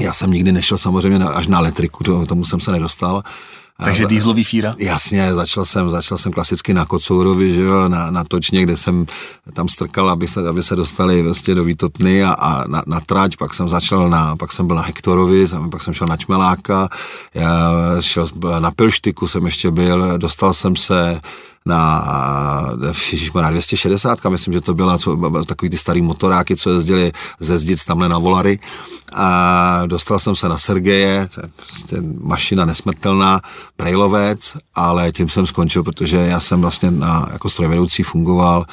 Já 0.00 0.12
jsem 0.12 0.30
nikdy 0.30 0.52
nešel 0.52 0.78
samozřejmě 0.78 1.18
na, 1.18 1.28
až 1.28 1.46
na 1.46 1.58
elektriku, 1.58 2.04
to, 2.04 2.26
tomu 2.26 2.44
jsem 2.44 2.60
se 2.60 2.72
nedostal. 2.72 3.22
Takže 3.84 4.06
dýzlový 4.06 4.44
fíra? 4.44 4.74
Jasně, 4.78 5.34
začal 5.34 5.64
jsem, 5.64 5.88
začal 5.88 6.18
jsem 6.18 6.32
klasicky 6.32 6.74
na 6.74 6.84
Kocourovi, 6.84 7.54
že 7.54 7.62
jo, 7.62 7.88
na, 7.88 8.10
na 8.10 8.24
točně, 8.24 8.62
kde 8.62 8.76
jsem 8.76 9.06
tam 9.52 9.68
strkal, 9.68 10.10
aby 10.10 10.28
se, 10.28 10.48
aby 10.48 10.62
se 10.62 10.76
dostali 10.76 11.22
vlastně 11.22 11.54
do 11.54 11.64
Výtopny 11.64 12.24
a, 12.24 12.32
a 12.32 12.68
na, 12.68 12.82
na 12.86 13.00
trať, 13.00 13.36
pak 13.36 13.54
jsem 13.54 13.68
začal 13.68 14.10
na, 14.10 14.36
pak 14.36 14.52
jsem 14.52 14.66
byl 14.66 14.76
na 14.76 14.82
Hektorovi, 14.82 15.44
pak 15.70 15.82
jsem 15.82 15.94
šel 15.94 16.06
na 16.06 16.16
Čmeláka, 16.16 16.88
já 17.34 17.72
šel 18.00 18.28
na 18.58 18.70
Pilštiku 18.70 19.28
jsem 19.28 19.44
ještě 19.46 19.70
byl, 19.70 20.18
dostal 20.18 20.54
jsem 20.54 20.76
se 20.76 21.20
na, 21.66 22.04
na 23.42 23.50
260, 23.50 24.24
myslím, 24.28 24.54
že 24.54 24.60
to 24.60 24.74
byla 24.74 24.98
co, 24.98 25.16
takový 25.46 25.70
ty 25.70 25.78
starý 25.78 26.02
motoráky, 26.02 26.56
co 26.56 26.70
jezdili 26.70 27.12
ze 27.40 27.58
Zdic 27.58 27.84
tamhle 27.84 28.08
na 28.08 28.18
Volary. 28.18 28.58
A 29.12 29.82
dostal 29.86 30.18
jsem 30.18 30.36
se 30.36 30.48
na 30.48 30.58
Sergeje, 30.58 31.28
to 31.34 31.40
je 31.40 31.48
prostě 31.56 31.96
mašina 32.20 32.64
nesmrtelná, 32.64 33.40
brejlovec, 33.78 34.56
ale 34.74 35.12
tím 35.12 35.28
jsem 35.28 35.46
skončil, 35.46 35.82
protože 35.82 36.16
já 36.16 36.40
jsem 36.40 36.60
vlastně 36.60 36.90
na, 36.90 37.26
jako 37.32 37.50
strojvedoucí 37.50 38.02
fungoval 38.02 38.66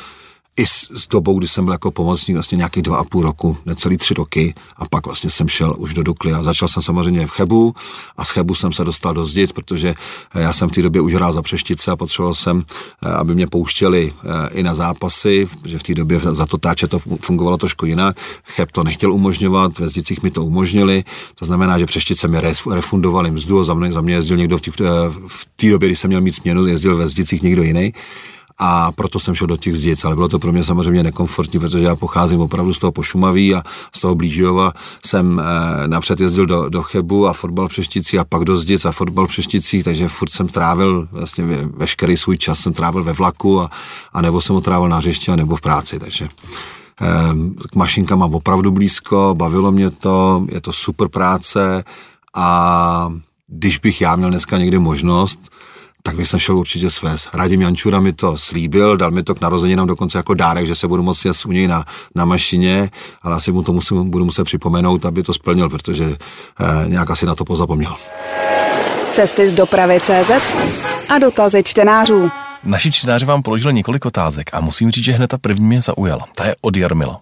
i 0.57 0.67
s, 0.67 0.87
s 0.91 1.07
dobou, 1.07 1.39
kdy 1.39 1.47
jsem 1.47 1.65
byl 1.65 1.73
jako 1.73 1.91
pomocník 1.91 2.35
vlastně 2.35 2.55
nějaký 2.55 2.81
dva 2.81 2.97
a 2.97 3.03
půl 3.03 3.21
roku, 3.21 3.57
necelý 3.65 3.97
tři 3.97 4.13
roky 4.13 4.53
a 4.77 4.85
pak 4.85 5.05
vlastně 5.05 5.29
jsem 5.29 5.47
šel 5.47 5.75
už 5.77 5.93
do 5.93 6.03
Dukly 6.03 6.33
a 6.33 6.43
začal 6.43 6.67
jsem 6.67 6.83
samozřejmě 6.83 7.27
v 7.27 7.31
Chebu. 7.31 7.73
A 8.17 8.25
z 8.25 8.29
Chebu 8.29 8.55
jsem 8.55 8.73
se 8.73 8.83
dostal 8.83 9.13
do 9.13 9.25
Zdic, 9.25 9.51
protože 9.51 9.95
eh, 10.35 10.41
já 10.41 10.53
jsem 10.53 10.69
v 10.69 10.71
té 10.71 10.81
době 10.81 11.01
už 11.01 11.13
hrál 11.13 11.33
za 11.33 11.41
Přeštice 11.41 11.91
a 11.91 11.95
potřeboval 11.95 12.33
jsem, 12.33 12.63
eh, 13.05 13.09
aby 13.09 13.35
mě 13.35 13.47
pouštěli 13.47 14.13
eh, 14.13 14.49
i 14.53 14.63
na 14.63 14.75
zápasy, 14.75 15.47
že 15.65 15.79
v 15.79 15.83
té 15.83 15.93
době 15.93 16.19
za 16.19 16.45
to 16.45 16.57
táče 16.57 16.87
to 16.87 16.99
fungovalo 16.99 17.57
trošku 17.57 17.85
jinak. 17.85 18.17
Cheb 18.47 18.71
to 18.71 18.83
nechtěl 18.83 19.13
umožňovat, 19.13 19.79
ve 19.79 19.89
Zdicích 19.89 20.23
mi 20.23 20.31
to 20.31 20.45
umožnili, 20.45 21.03
to 21.35 21.45
znamená, 21.45 21.79
že 21.79 21.85
Přeštice 21.85 22.27
mi 22.27 22.41
refundovali 22.71 23.31
mzdu 23.31 23.59
a 23.59 23.63
za 23.63 23.73
mě, 23.73 23.93
za 23.93 24.01
mě 24.01 24.13
jezdil 24.13 24.37
někdo 24.37 24.57
v, 25.27 25.45
té 25.55 25.69
době, 25.69 25.89
kdy 25.89 25.95
jsem 25.95 26.07
měl 26.07 26.21
mít 26.21 26.35
směnu, 26.35 26.67
jezdil 26.67 26.97
ve 26.97 27.07
Zdicích 27.07 27.41
někdo 27.41 27.63
jiný 27.63 27.93
a 28.59 28.91
proto 28.91 29.19
jsem 29.19 29.35
šel 29.35 29.47
do 29.47 29.57
těch 29.57 29.75
zdic, 29.77 30.05
ale 30.05 30.15
bylo 30.15 30.27
to 30.27 30.39
pro 30.39 30.51
mě 30.51 30.63
samozřejmě 30.63 31.03
nekomfortní, 31.03 31.59
protože 31.59 31.85
já 31.85 31.95
pocházím 31.95 32.41
opravdu 32.41 32.73
z 32.73 32.79
toho 32.79 32.91
Pošumaví 32.91 33.55
a 33.55 33.63
z 33.95 34.01
toho 34.01 34.15
Blížiova. 34.15 34.71
Jsem 35.05 35.39
eh, 35.39 35.87
napřed 35.87 36.19
jezdil 36.19 36.45
do, 36.45 36.69
do 36.69 36.83
Chebu 36.83 37.27
a 37.27 37.33
fotbal 37.33 37.67
v 37.67 37.71
Přešticích 37.71 38.19
a 38.19 38.25
pak 38.25 38.43
do 38.43 38.57
zdic 38.57 38.85
a 38.85 38.91
fotbal 38.91 39.25
v 39.25 39.29
Přešticích, 39.29 39.83
takže 39.83 40.07
furt 40.07 40.29
jsem 40.29 40.47
trávil 40.47 41.07
vlastně 41.11 41.43
ve, 41.43 41.57
veškerý 41.65 42.17
svůj 42.17 42.37
čas 42.37 42.59
jsem 42.59 42.73
trávil 42.73 43.03
ve 43.03 43.13
vlaku 43.13 43.61
a, 43.61 43.69
a 44.13 44.21
nebo 44.21 44.41
jsem 44.41 44.55
ho 44.55 44.61
trávil 44.61 44.89
na 44.89 44.97
hřišti 44.97 45.31
a 45.31 45.35
nebo 45.35 45.55
v 45.55 45.61
práci, 45.61 45.99
takže 45.99 46.27
eh, 47.01 47.07
k 47.71 47.75
mašinkám 47.75 48.19
mám 48.19 48.35
opravdu 48.35 48.71
blízko, 48.71 49.35
bavilo 49.37 49.71
mě 49.71 49.89
to, 49.89 50.45
je 50.51 50.61
to 50.61 50.73
super 50.73 51.07
práce 51.07 51.83
a 52.35 53.13
když 53.47 53.77
bych 53.77 54.01
já 54.01 54.15
měl 54.15 54.29
dneska 54.29 54.57
někdy 54.57 54.79
možnost, 54.79 55.52
tak 56.03 56.15
bych 56.15 56.27
se 56.27 56.39
šel 56.39 56.57
určitě 56.57 56.89
svést. 56.89 57.29
Radim 57.33 57.61
Jančura 57.61 57.99
mi 57.99 58.13
to 58.13 58.37
slíbil, 58.37 58.97
dal 58.97 59.11
mi 59.11 59.23
to 59.23 59.35
k 59.35 59.41
narozeninám 59.41 59.87
dokonce 59.87 60.17
jako 60.17 60.33
dárek, 60.33 60.67
že 60.67 60.75
se 60.75 60.87
budu 60.87 61.03
moci 61.03 61.27
jet 61.27 61.37
u 61.45 61.51
něj 61.51 61.67
na, 61.67 61.85
na 62.15 62.25
mašině, 62.25 62.89
ale 63.21 63.35
asi 63.35 63.51
mu 63.51 63.63
to 63.63 63.73
musím, 63.73 64.09
budu 64.09 64.25
muset 64.25 64.43
připomenout, 64.43 65.05
aby 65.05 65.23
to 65.23 65.33
splnil, 65.33 65.69
protože 65.69 66.05
eh, 66.05 66.87
nějak 66.87 67.11
asi 67.11 67.25
na 67.25 67.35
to 67.35 67.45
pozapomněl. 67.45 67.95
Cesty 69.11 69.49
z 69.49 69.53
dopravy 69.53 69.99
CZ 69.99 70.31
a 71.09 71.19
dotazy 71.19 71.63
čtenářů. 71.63 72.31
Naši 72.63 72.91
čtenáři 72.91 73.25
vám 73.25 73.41
položili 73.41 73.73
několik 73.73 74.05
otázek 74.05 74.49
a 74.53 74.61
musím 74.61 74.91
říct, 74.91 75.05
že 75.05 75.11
hned 75.11 75.27
ta 75.27 75.37
první 75.37 75.65
mě 75.65 75.81
zaujala. 75.81 76.25
Ta 76.35 76.45
je 76.45 76.55
od 76.61 76.77
Jarmila, 76.77 77.19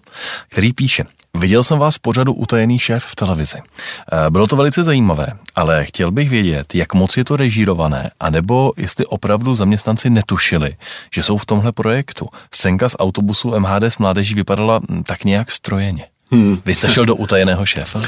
který 0.48 0.72
píše. 0.72 1.04
Viděl 1.38 1.62
jsem 1.62 1.78
vás 1.78 1.96
v 1.96 2.00
pořadu 2.00 2.32
Utajený 2.32 2.78
šéf 2.78 3.04
v 3.04 3.16
televizi. 3.16 3.58
Eh, 3.58 4.30
bylo 4.30 4.46
to 4.46 4.56
velice 4.56 4.84
zajímavé, 4.84 5.26
ale 5.54 5.84
chtěl 5.84 6.10
bych 6.10 6.30
vědět, 6.30 6.74
jak 6.74 6.94
moc 6.94 7.16
je 7.16 7.24
to 7.24 7.36
režírované, 7.36 8.10
anebo 8.20 8.72
jestli 8.76 9.06
opravdu 9.06 9.54
zaměstnanci 9.54 10.10
netušili, 10.10 10.70
že 11.14 11.22
jsou 11.22 11.38
v 11.38 11.46
tomhle 11.46 11.72
projektu. 11.72 12.26
Scénka 12.54 12.88
z 12.88 12.96
autobusu 12.98 13.60
MHD 13.60 13.82
s 13.82 13.98
mládeží 13.98 14.34
vypadala 14.34 14.80
hm, 14.90 15.02
tak 15.02 15.24
nějak 15.24 15.50
strojeně. 15.50 16.04
Hmm. 16.30 16.62
Vy 16.64 16.74
jste 16.74 16.88
šel 16.88 17.06
do 17.06 17.16
Utajeného 17.16 17.66
šéfa? 17.66 18.00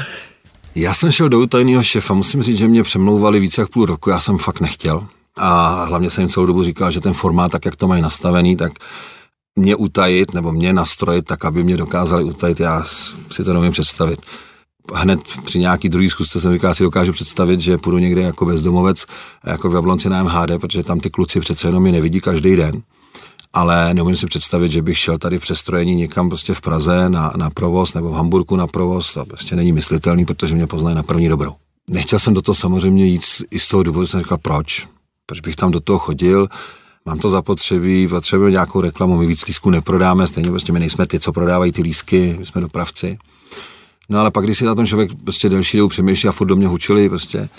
Já 0.75 0.93
jsem 0.93 1.11
šel 1.11 1.29
do 1.29 1.39
utajeného 1.39 1.83
šéfa, 1.83 2.13
musím 2.13 2.43
říct, 2.43 2.57
že 2.57 2.67
mě 2.67 2.83
přemlouvali 2.83 3.39
více 3.39 3.61
jak 3.61 3.69
půl 3.69 3.85
roku, 3.85 4.09
já 4.09 4.19
jsem 4.19 4.37
fakt 4.37 4.59
nechtěl. 4.59 5.07
A 5.37 5.83
hlavně 5.85 6.09
jsem 6.09 6.21
jim 6.21 6.29
celou 6.29 6.45
dobu 6.45 6.63
říkal, 6.63 6.91
že 6.91 7.01
ten 7.01 7.13
formát, 7.13 7.51
tak 7.51 7.65
jak 7.65 7.75
to 7.75 7.87
mají 7.87 8.01
nastavený, 8.01 8.55
tak 8.55 8.71
mě 9.55 9.75
utajit 9.75 10.33
nebo 10.33 10.51
mě 10.51 10.73
nastrojit 10.73 11.25
tak, 11.25 11.45
aby 11.45 11.63
mě 11.63 11.77
dokázali 11.77 12.23
utajit, 12.23 12.59
já 12.59 12.83
si 13.31 13.43
to 13.43 13.53
nevím 13.53 13.71
představit. 13.71 14.21
Hned 14.93 15.19
při 15.45 15.59
nějaký 15.59 15.89
druhý 15.89 16.09
zkusce 16.09 16.41
jsem 16.41 16.53
říkal, 16.53 16.75
si 16.75 16.83
dokážu 16.83 17.11
představit, 17.11 17.59
že 17.59 17.77
půjdu 17.77 17.97
někde 17.97 18.21
jako 18.21 18.45
bezdomovec, 18.45 19.05
jako 19.45 19.69
v 19.69 19.75
Jablonci 19.75 20.09
na 20.09 20.23
MHD, 20.23 20.61
protože 20.61 20.83
tam 20.83 20.99
ty 20.99 21.09
kluci 21.09 21.39
přece 21.39 21.67
jenom 21.67 21.83
mi 21.83 21.91
nevidí 21.91 22.21
každý 22.21 22.55
den. 22.55 22.81
Ale 23.53 23.93
neumím 23.93 24.15
si 24.15 24.25
představit, 24.25 24.71
že 24.71 24.81
bych 24.81 24.97
šel 24.97 25.17
tady 25.17 25.37
v 25.37 25.41
přestrojení 25.41 25.95
někam 25.95 26.29
prostě 26.29 26.53
v 26.53 26.61
Praze 26.61 27.09
na, 27.09 27.33
na 27.35 27.49
provoz 27.49 27.93
nebo 27.93 28.09
v 28.09 28.13
Hamburgu 28.13 28.55
na 28.55 28.67
provoz. 28.67 29.13
To 29.13 29.25
prostě 29.25 29.55
není 29.55 29.71
myslitelný, 29.71 30.25
protože 30.25 30.55
mě 30.55 30.67
poznají 30.67 30.95
na 30.95 31.03
první 31.03 31.29
dobrou. 31.29 31.53
Nechtěl 31.89 32.19
jsem 32.19 32.33
do 32.33 32.41
toho 32.41 32.55
samozřejmě 32.55 33.05
jít 33.05 33.21
i 33.51 33.59
z 33.59 33.67
toho 33.67 33.83
důvodu, 33.83 34.07
jsem 34.07 34.19
říkal, 34.19 34.37
proč? 34.37 34.87
Proč 35.25 35.39
bych 35.39 35.55
tam 35.55 35.71
do 35.71 35.79
toho 35.79 35.99
chodil? 35.99 36.47
Mám 37.05 37.19
to 37.19 37.29
zapotřebí, 37.29 38.07
potřebuji 38.07 38.47
nějakou 38.47 38.81
reklamu, 38.81 39.17
my 39.17 39.25
víc 39.25 39.45
lísků 39.45 39.69
neprodáme, 39.69 40.27
stejně 40.27 40.49
prostě 40.49 40.71
my 40.71 40.79
nejsme 40.79 41.07
ty, 41.07 41.19
co 41.19 41.31
prodávají 41.31 41.71
ty 41.71 41.81
lísky, 41.81 42.35
my 42.39 42.45
jsme 42.45 42.61
dopravci. 42.61 43.17
No 44.09 44.19
ale 44.19 44.31
pak, 44.31 44.45
když 44.45 44.57
si 44.57 44.65
na 44.65 44.75
tom 44.75 44.85
člověk 44.85 45.11
prostě 45.23 45.49
delší 45.49 45.77
dobu 45.77 45.89
přemýšlí 45.89 46.29
a 46.29 46.31
furt 46.31 46.47
do 46.47 46.55
mě 46.55 46.67
hučili 46.67 47.09
prostě, 47.09 47.49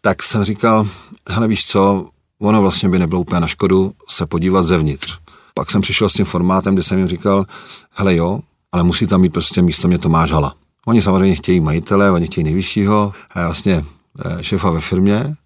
tak 0.00 0.22
jsem 0.22 0.44
říkal, 0.44 0.88
hele 1.28 1.48
víš 1.48 1.66
co, 1.66 2.08
ono 2.38 2.62
vlastně 2.62 2.88
by 2.88 2.98
nebylo 2.98 3.20
úplně 3.20 3.40
na 3.40 3.46
škodu 3.46 3.92
se 4.08 4.26
podívat 4.26 4.62
zevnitř. 4.62 5.18
Pak 5.54 5.70
jsem 5.70 5.80
přišel 5.80 6.08
s 6.08 6.12
tím 6.12 6.24
formátem, 6.24 6.74
kde 6.74 6.82
jsem 6.82 6.98
jim 6.98 7.08
říkal, 7.08 7.46
hele 7.92 8.16
jo, 8.16 8.40
ale 8.72 8.82
musí 8.82 9.06
tam 9.06 9.20
mít 9.20 9.32
prostě 9.32 9.62
místo 9.62 9.88
mě 9.88 9.98
Tomáš 9.98 10.32
Hala. 10.32 10.54
Oni 10.86 11.02
samozřejmě 11.02 11.36
chtějí 11.36 11.60
majitele, 11.60 12.10
oni 12.10 12.26
chtějí 12.26 12.44
nejvyššího, 12.44 13.12
a 13.30 13.44
vlastně 13.44 13.84
eh, 14.24 14.44
šéfa 14.44 14.70
ve 14.70 14.80
firmě, 14.80 15.36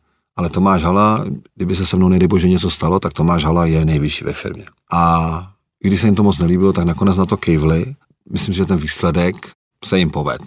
ale 0.41 0.49
Tomáš 0.49 0.82
Hala, 0.82 1.24
kdyby 1.55 1.76
se 1.76 1.86
se 1.86 1.97
mnou 1.97 2.09
nejde 2.09 2.28
bože 2.28 2.49
něco 2.49 2.70
stalo, 2.70 3.01
tak 3.01 3.12
Tomáš 3.12 3.45
Hala 3.45 3.66
je 3.66 3.84
nejvyšší 3.84 4.24
ve 4.24 4.32
firmě. 4.32 4.64
A 4.93 5.53
když 5.80 6.01
se 6.01 6.07
jim 6.07 6.14
to 6.14 6.22
moc 6.22 6.38
nelíbilo, 6.38 6.72
tak 6.72 6.84
nakonec 6.84 7.16
na 7.16 7.24
to 7.24 7.36
kejvli. 7.36 7.95
Myslím, 8.30 8.55
že 8.55 8.64
ten 8.64 8.78
výsledek 8.78 9.36
se 9.84 9.99
jim 9.99 10.11
poved. 10.11 10.43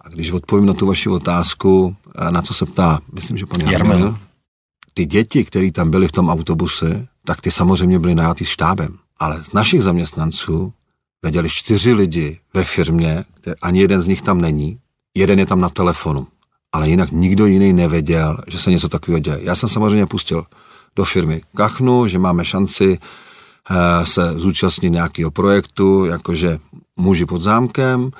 A 0.00 0.08
když 0.08 0.32
odpovím 0.32 0.66
na 0.66 0.74
tu 0.74 0.86
vaši 0.86 1.08
otázku, 1.08 1.96
na 2.30 2.42
co 2.42 2.54
se 2.54 2.66
ptá, 2.66 3.00
myslím, 3.12 3.36
že 3.36 3.46
pan 3.46 3.60
Jarmil, 3.60 4.18
ty 4.94 5.06
děti, 5.06 5.44
které 5.44 5.72
tam 5.72 5.90
byly 5.90 6.08
v 6.08 6.12
tom 6.12 6.28
autobuse, 6.28 7.08
tak 7.24 7.40
ty 7.40 7.50
samozřejmě 7.50 7.98
byly 7.98 8.14
najatý 8.14 8.44
štábem. 8.44 8.96
Ale 9.20 9.42
z 9.42 9.52
našich 9.52 9.82
zaměstnanců 9.82 10.72
věděli 11.22 11.48
čtyři 11.50 11.92
lidi 11.92 12.38
ve 12.54 12.64
firmě, 12.64 13.24
ani 13.62 13.80
jeden 13.80 14.02
z 14.02 14.06
nich 14.06 14.22
tam 14.22 14.40
není, 14.40 14.78
jeden 15.16 15.38
je 15.38 15.46
tam 15.46 15.60
na 15.60 15.68
telefonu, 15.68 16.26
ale 16.72 16.88
jinak 16.88 17.10
nikdo 17.10 17.46
jiný 17.46 17.72
nevěděl, 17.72 18.38
že 18.48 18.58
se 18.58 18.70
něco 18.70 18.88
takového 18.88 19.18
děje. 19.18 19.38
Já 19.42 19.56
jsem 19.56 19.68
samozřejmě 19.68 20.06
pustil 20.06 20.44
do 20.96 21.04
firmy 21.04 21.42
Kachnu, 21.56 22.06
že 22.06 22.18
máme 22.18 22.44
šanci 22.44 22.98
eh, 23.70 24.06
se 24.06 24.32
zúčastnit 24.36 24.90
nějakého 24.90 25.30
projektu, 25.30 26.04
jakože 26.04 26.58
muži 26.96 27.26
pod 27.26 27.42
zámkem, 27.42 28.10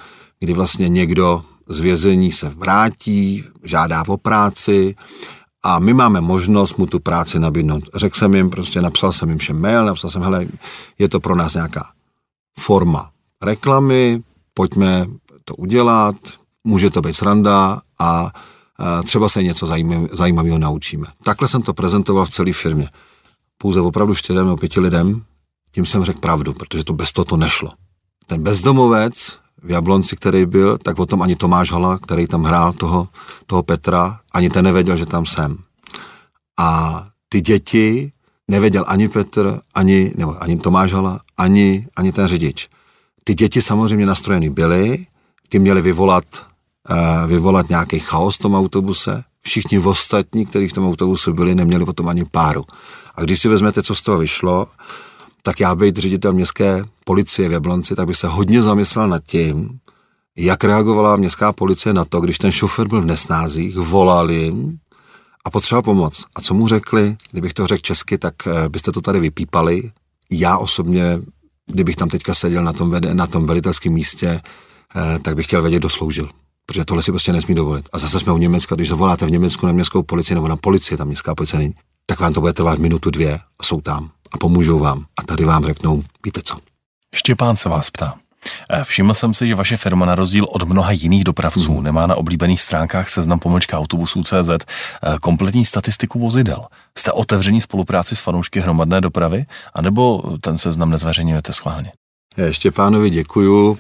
kdy 0.41 0.53
vlastně 0.53 0.89
někdo 0.89 1.43
z 1.69 1.81
vězení 1.81 2.33
se 2.33 2.49
vrátí, 2.49 3.45
žádá 3.65 4.05
o 4.09 4.17
práci 4.17 4.95
a 5.65 5.79
my 5.79 5.95
máme 5.95 6.21
možnost 6.21 6.77
mu 6.79 6.87
tu 6.87 7.01
práci 7.01 7.39
nabídnout. 7.39 7.85
Řekl 7.95 8.19
jsem 8.19 8.35
jim, 8.35 8.51
prostě 8.51 8.81
napsal 8.81 9.13
jsem 9.13 9.29
jim 9.29 9.39
všem 9.39 9.61
mail, 9.61 9.85
napsal 9.85 10.11
jsem, 10.11 10.23
hele, 10.23 10.47
je 10.99 11.09
to 11.09 11.21
pro 11.21 11.35
nás 11.35 11.55
nějaká 11.55 11.91
forma 12.59 13.11
reklamy, 13.43 14.23
pojďme 14.55 15.07
to 15.45 15.55
udělat, 15.55 16.17
může 16.65 16.91
to 16.91 17.01
být 17.01 17.17
sranda 17.17 17.81
a 18.01 18.31
třeba 19.05 19.29
se 19.29 19.43
něco 19.43 19.67
zajímavého 20.13 20.59
naučíme. 20.59 21.07
Takhle 21.23 21.49
jsem 21.49 21.63
to 21.63 21.75
prezentoval 21.75 22.27
v 22.27 22.31
celé 22.31 22.53
firmě. 22.53 22.89
Pouze 23.59 23.81
opravdu 23.81 24.15
čtyřem 24.15 24.45
nebo 24.45 24.57
pěti 24.57 24.81
lidem, 24.81 25.25
tím 25.73 25.87
jsem 25.87 26.05
řekl 26.05 26.21
pravdu, 26.21 26.53
protože 26.53 26.85
to 26.85 26.93
bez 26.93 27.13
toho 27.13 27.25
to 27.25 27.37
nešlo. 27.37 27.69
Ten 28.27 28.43
bezdomovec 28.43 29.39
v 29.63 29.71
Jablonci, 29.71 30.17
který 30.17 30.47
byl, 30.47 30.79
tak 30.79 30.99
o 30.99 31.07
tom 31.07 31.23
ani 31.23 31.37
Tomáš 31.37 31.73
Hala, 31.73 31.99
který 31.99 32.27
tam 32.27 32.43
hrál 32.43 32.73
toho, 32.73 33.09
toho 33.47 33.63
Petra, 33.63 34.21
ani 34.33 34.51
ten 34.51 34.65
nevěděl, 34.65 34.97
že 34.97 35.07
tam 35.07 35.27
jsem. 35.27 35.59
A 36.59 37.07
ty 37.29 37.41
děti 37.41 38.13
nevěděl 38.49 38.85
ani 38.89 39.09
Petr, 39.09 39.61
ani, 39.75 40.13
nebo 40.17 40.43
ani 40.43 40.57
Tomáš 40.57 40.93
Hala, 40.93 41.21
ani, 41.37 41.87
ani 41.97 42.13
ten 42.13 42.27
řidič. 42.27 42.69
Ty 43.25 43.35
děti 43.35 43.63
samozřejmě 43.63 44.07
nastrojený 44.07 44.51
byly, 44.51 45.07
ty 45.49 45.59
měli 45.59 45.83
vyvolat, 45.83 46.25
vyvolat 47.27 47.69
nějaký 47.69 47.99
chaos 47.99 48.37
v 48.37 48.39
tom 48.39 48.55
autobuse. 48.55 49.25
Všichni 49.43 49.79
ostatní, 49.79 50.47
kteří 50.47 50.69
v 50.69 50.73
tom 50.73 50.87
autobusu 50.87 51.33
byli, 51.33 51.55
neměli 51.55 51.85
o 51.85 51.93
tom 51.93 52.09
ani 52.09 52.25
páru. 52.25 52.65
A 53.15 53.23
když 53.23 53.41
si 53.41 53.49
vezmete, 53.49 53.83
co 53.83 53.95
z 53.95 54.03
toho 54.03 54.19
vyšlo, 54.19 54.67
tak 55.43 55.61
já 55.61 55.75
být 55.75 55.97
ředitel 55.97 56.33
městské 56.33 56.85
policie 57.05 57.49
v 57.49 57.53
Jablonci, 57.53 57.95
tak 57.95 58.07
bych 58.07 58.17
se 58.17 58.29
hodně 58.29 58.63
zamyslel 58.63 59.09
nad 59.09 59.23
tím, 59.25 59.79
jak 60.37 60.65
reagovala 60.65 61.17
městská 61.17 61.53
policie 61.53 61.93
na 61.93 62.05
to, 62.05 62.21
když 62.21 62.39
ten 62.39 62.53
šofer 62.53 62.89
byl 62.89 63.03
v 63.03 63.05
nesnázích, 63.05 63.77
volal 63.77 64.31
jim 64.31 64.79
a 65.45 65.51
potřeboval 65.51 65.83
pomoc. 65.83 66.25
A 66.35 66.41
co 66.41 66.55
mu 66.55 66.69
řekli, 66.69 67.17
kdybych 67.31 67.55
to 67.55 67.67
řekl 67.67 67.83
česky, 67.83 68.19
tak 68.19 68.35
eh, 68.47 68.69
byste 68.69 68.93
to 68.93 69.01
tady 69.01 69.21
vypípali. 69.21 69.91
Já 70.31 70.59
osobně, 70.59 71.19
kdybych 71.67 71.97
tam 71.97 72.09
teďka 72.09 72.35
seděl 72.35 72.65
na 72.65 72.73
tom, 72.73 73.01
na 73.13 73.27
tom 73.27 73.47
velitelském 73.47 73.93
místě, 73.93 74.41
eh, 74.97 75.19
tak 75.19 75.37
bych 75.37 75.47
chtěl 75.47 75.63
vědět, 75.63 75.79
kdo 75.79 75.91
sloužil. 75.91 76.29
Protože 76.71 76.85
tohle 76.85 77.03
si 77.03 77.13
prostě 77.13 77.33
nesmí 77.33 77.55
dovolit. 77.55 77.89
A 77.93 77.99
zase 77.99 78.21
jsme 78.21 78.33
u 78.33 78.39
Německa, 78.39 78.75
když 78.75 78.89
zavoláte 78.89 79.27
v 79.27 79.31
Německu 79.31 79.67
na 79.67 79.73
městskou 79.73 80.03
policii 80.03 80.35
nebo 80.35 80.49
na 80.49 80.57
policii, 80.57 80.99
tam 80.99 81.07
městská 81.07 81.35
policie 81.35 81.59
není, 81.59 81.75
tak 82.07 82.21
vám 82.21 82.33
to 82.33 82.41
bude 82.41 82.53
trvat 82.53 82.79
minutu, 82.79 83.11
dvě 83.11 83.35
a 83.35 83.65
jsou 83.65 83.81
tam 83.81 84.11
a 84.33 84.39
pomůžou 84.39 84.79
vám. 84.79 85.05
A 85.19 85.23
tady 85.23 85.45
vám 85.45 85.65
řeknou, 85.65 86.03
víte 86.25 86.41
co. 86.45 86.57
Štěpán 87.17 87.57
se 87.57 87.69
vás 87.69 87.91
ptá. 87.91 88.15
Eh, 88.71 88.85
všiml 88.85 89.15
jsem 89.15 89.35
si, 89.35 89.49
že 89.49 89.55
vaše 89.55 89.77
firma 89.77 90.07
na 90.07 90.15
rozdíl 90.15 90.47
od 90.51 90.63
mnoha 90.63 90.91
jiných 90.91 91.25
dopravců 91.25 91.75
hmm. 91.75 91.83
nemá 91.83 92.07
na 92.07 92.15
oblíbených 92.15 92.61
stránkách 92.61 93.09
seznam 93.09 93.39
pomlčka 93.39 93.79
autobusů 93.79 94.25
CZ 94.25 94.51
eh, 94.51 94.59
kompletní 95.21 95.65
statistiku 95.65 96.19
vozidel. 96.19 96.67
Jste 96.99 97.13
otevření 97.13 97.61
spolupráci 97.61 98.17
s 98.17 98.21
fanoušky 98.21 98.61
hromadné 98.61 99.01
dopravy, 99.01 99.45
anebo 99.75 100.23
ten 100.41 100.59
seznam 100.59 100.91
nezveřejňujete 100.91 101.53
schválně? 101.53 101.93
Eh, 102.37 102.53
Štěpánovi 102.53 103.11
děkuju. 103.11 103.79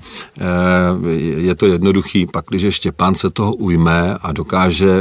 Je 1.36 1.54
to 1.54 1.66
jednoduchý, 1.66 2.26
pak 2.26 2.44
když 2.48 2.74
Štěpán 2.74 3.14
se 3.14 3.30
toho 3.30 3.54
ujme 3.54 4.16
a 4.20 4.32
dokáže 4.32 5.00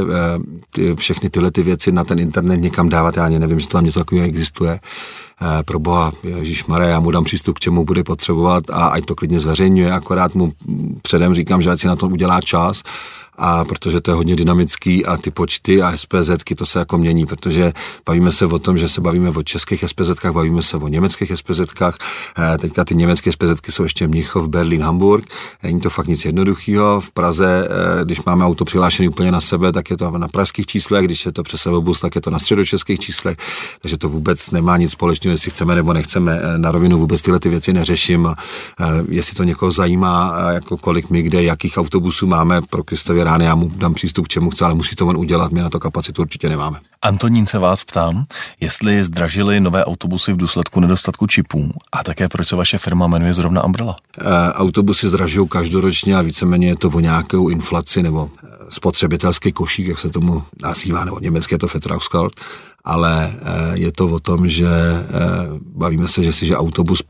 ty, 0.71 0.95
všechny 0.95 1.29
tyhle 1.29 1.51
ty 1.51 1.63
věci 1.63 1.91
na 1.91 2.03
ten 2.03 2.19
internet 2.19 2.57
někam 2.57 2.89
dávat, 2.89 3.17
já 3.17 3.25
ani 3.25 3.39
nevím, 3.39 3.59
že 3.59 3.67
tam 3.67 3.85
něco 3.85 3.99
takového 3.99 4.27
existuje, 4.27 4.79
Eh, 5.41 5.63
pro 5.63 5.79
boha, 5.79 6.11
Ježíš 6.23 6.65
Mare, 6.65 6.89
já 6.89 6.99
mu 6.99 7.11
dám 7.11 7.23
přístup 7.23 7.55
k 7.55 7.59
čemu 7.59 7.85
bude 7.85 8.03
potřebovat 8.03 8.63
a 8.69 8.87
ať 8.87 9.05
to 9.05 9.15
klidně 9.15 9.39
zveřejňuje, 9.39 9.91
akorát 9.91 10.35
mu 10.35 10.51
předem 11.01 11.35
říkám, 11.35 11.61
že 11.61 11.69
ať 11.69 11.79
si 11.79 11.87
na 11.87 11.95
to 11.95 12.07
udělá 12.07 12.41
čas 12.41 12.83
a 13.39 13.65
protože 13.65 14.01
to 14.01 14.11
je 14.11 14.15
hodně 14.15 14.35
dynamický 14.35 15.05
a 15.05 15.17
ty 15.17 15.31
počty 15.31 15.81
a 15.81 15.97
SPZky 15.97 16.55
to 16.55 16.65
se 16.65 16.79
jako 16.79 16.97
mění, 16.97 17.25
protože 17.25 17.73
bavíme 18.05 18.31
se 18.31 18.45
o 18.45 18.59
tom, 18.59 18.77
že 18.77 18.89
se 18.89 19.01
bavíme 19.01 19.29
o 19.29 19.43
českých 19.43 19.83
SPZkách, 19.87 20.33
bavíme 20.33 20.61
se 20.61 20.77
o 20.77 20.87
německých 20.87 21.31
SPZkách, 21.35 21.97
eh, 22.37 22.57
teďka 22.57 22.85
ty 22.85 22.95
německé 22.95 23.31
SPZky 23.31 23.71
jsou 23.71 23.83
ještě 23.83 24.07
Mnichov, 24.07 24.47
Berlín, 24.47 24.81
Hamburg, 24.81 25.25
není 25.63 25.79
to 25.79 25.89
fakt 25.89 26.07
nic 26.07 26.25
jednoduchého, 26.25 27.01
v 27.01 27.11
Praze, 27.11 27.67
eh, 27.69 28.05
když 28.05 28.23
máme 28.23 28.45
auto 28.45 28.65
přihlášené 28.65 29.09
úplně 29.09 29.31
na 29.31 29.41
sebe, 29.41 29.71
tak 29.71 29.89
je 29.89 29.97
to 29.97 30.11
na 30.11 30.27
pražských 30.27 30.65
číslech, 30.65 31.05
když 31.05 31.25
je 31.25 31.31
to 31.31 31.43
přes 31.43 31.61
sebobus, 31.61 31.99
tak 31.99 32.15
je 32.15 32.21
to 32.21 32.29
na 32.29 32.39
středočeských 32.39 32.99
číslech, 32.99 33.37
takže 33.81 33.97
to 33.97 34.09
vůbec 34.09 34.51
nemá 34.51 34.77
nic 34.77 34.91
společného, 34.91 35.33
jestli 35.33 35.51
chceme 35.51 35.75
nebo 35.75 35.93
nechceme, 35.93 36.39
eh, 36.43 36.57
na 36.57 36.71
rovinu 36.71 36.99
vůbec 36.99 37.21
tyhle 37.21 37.39
ty 37.39 37.49
věci 37.49 37.73
neřeším, 37.73 38.35
jestli 39.09 39.35
to 39.35 39.43
někoho 39.43 39.71
zajímá, 39.71 40.35
jako 40.51 40.77
kolik 40.77 41.09
my 41.09 41.21
kde, 41.21 41.43
jakých 41.43 41.77
autobusů 41.77 42.27
máme 42.27 42.61
pro 42.69 42.83
Kristově 42.83 43.23
rány, 43.29 43.45
já 43.45 43.55
mu 43.55 43.71
dám 43.75 43.93
přístup 43.93 44.25
k 44.25 44.27
čemu 44.27 44.49
chce, 44.49 44.65
ale 44.65 44.73
musí 44.73 44.95
to 44.95 45.07
on 45.07 45.17
udělat, 45.17 45.51
my 45.51 45.61
na 45.61 45.69
to 45.69 45.79
kapacitu 45.79 46.21
určitě 46.21 46.49
nemáme. 46.49 46.79
Antonín 47.01 47.45
se 47.45 47.59
vás 47.59 47.83
ptám, 47.83 48.25
jestli 48.59 49.03
zdražili 49.03 49.59
nové 49.59 49.85
autobusy 49.85 50.33
v 50.33 50.37
důsledku 50.37 50.79
nedostatku 50.79 51.27
čipů 51.27 51.71
a 51.91 52.03
také 52.03 52.29
proč 52.29 52.47
se 52.47 52.55
vaše 52.55 52.77
firma 52.77 53.07
jmenuje 53.07 53.33
zrovna 53.33 53.63
Umbrella? 53.63 53.95
E, 54.21 54.53
autobusy 54.53 55.09
zdražují 55.09 55.47
každoročně 55.47 56.15
a 56.15 56.21
víceméně 56.21 56.67
je 56.67 56.75
to 56.75 56.89
o 56.89 56.99
nějakou 56.99 57.49
inflaci 57.49 58.03
nebo 58.03 58.29
eh, 58.29 58.47
spotřebitelský 58.69 59.51
košík, 59.51 59.87
jak 59.87 59.99
se 59.99 60.09
tomu 60.09 60.43
nazývá, 60.61 61.05
nebo 61.05 61.19
německé 61.19 61.55
je 61.55 61.59
to 61.59 61.67
Vertrauskalt, 61.67 62.33
ale 62.83 63.33
eh, 63.33 63.77
je 63.77 63.91
to 63.91 64.07
o 64.07 64.19
tom, 64.19 64.49
že 64.49 64.67
bavíme 65.75 66.07
se, 66.07 66.23
že 66.23 66.33
si, 66.33 66.45
že 66.45 66.57
autobus 66.57 67.03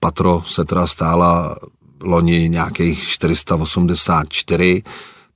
Patro 0.00 0.42
se 0.46 0.64
teda 0.64 0.86
stála 0.86 1.56
loni 2.02 2.48
nějakých 2.48 3.08
484, 3.08 4.82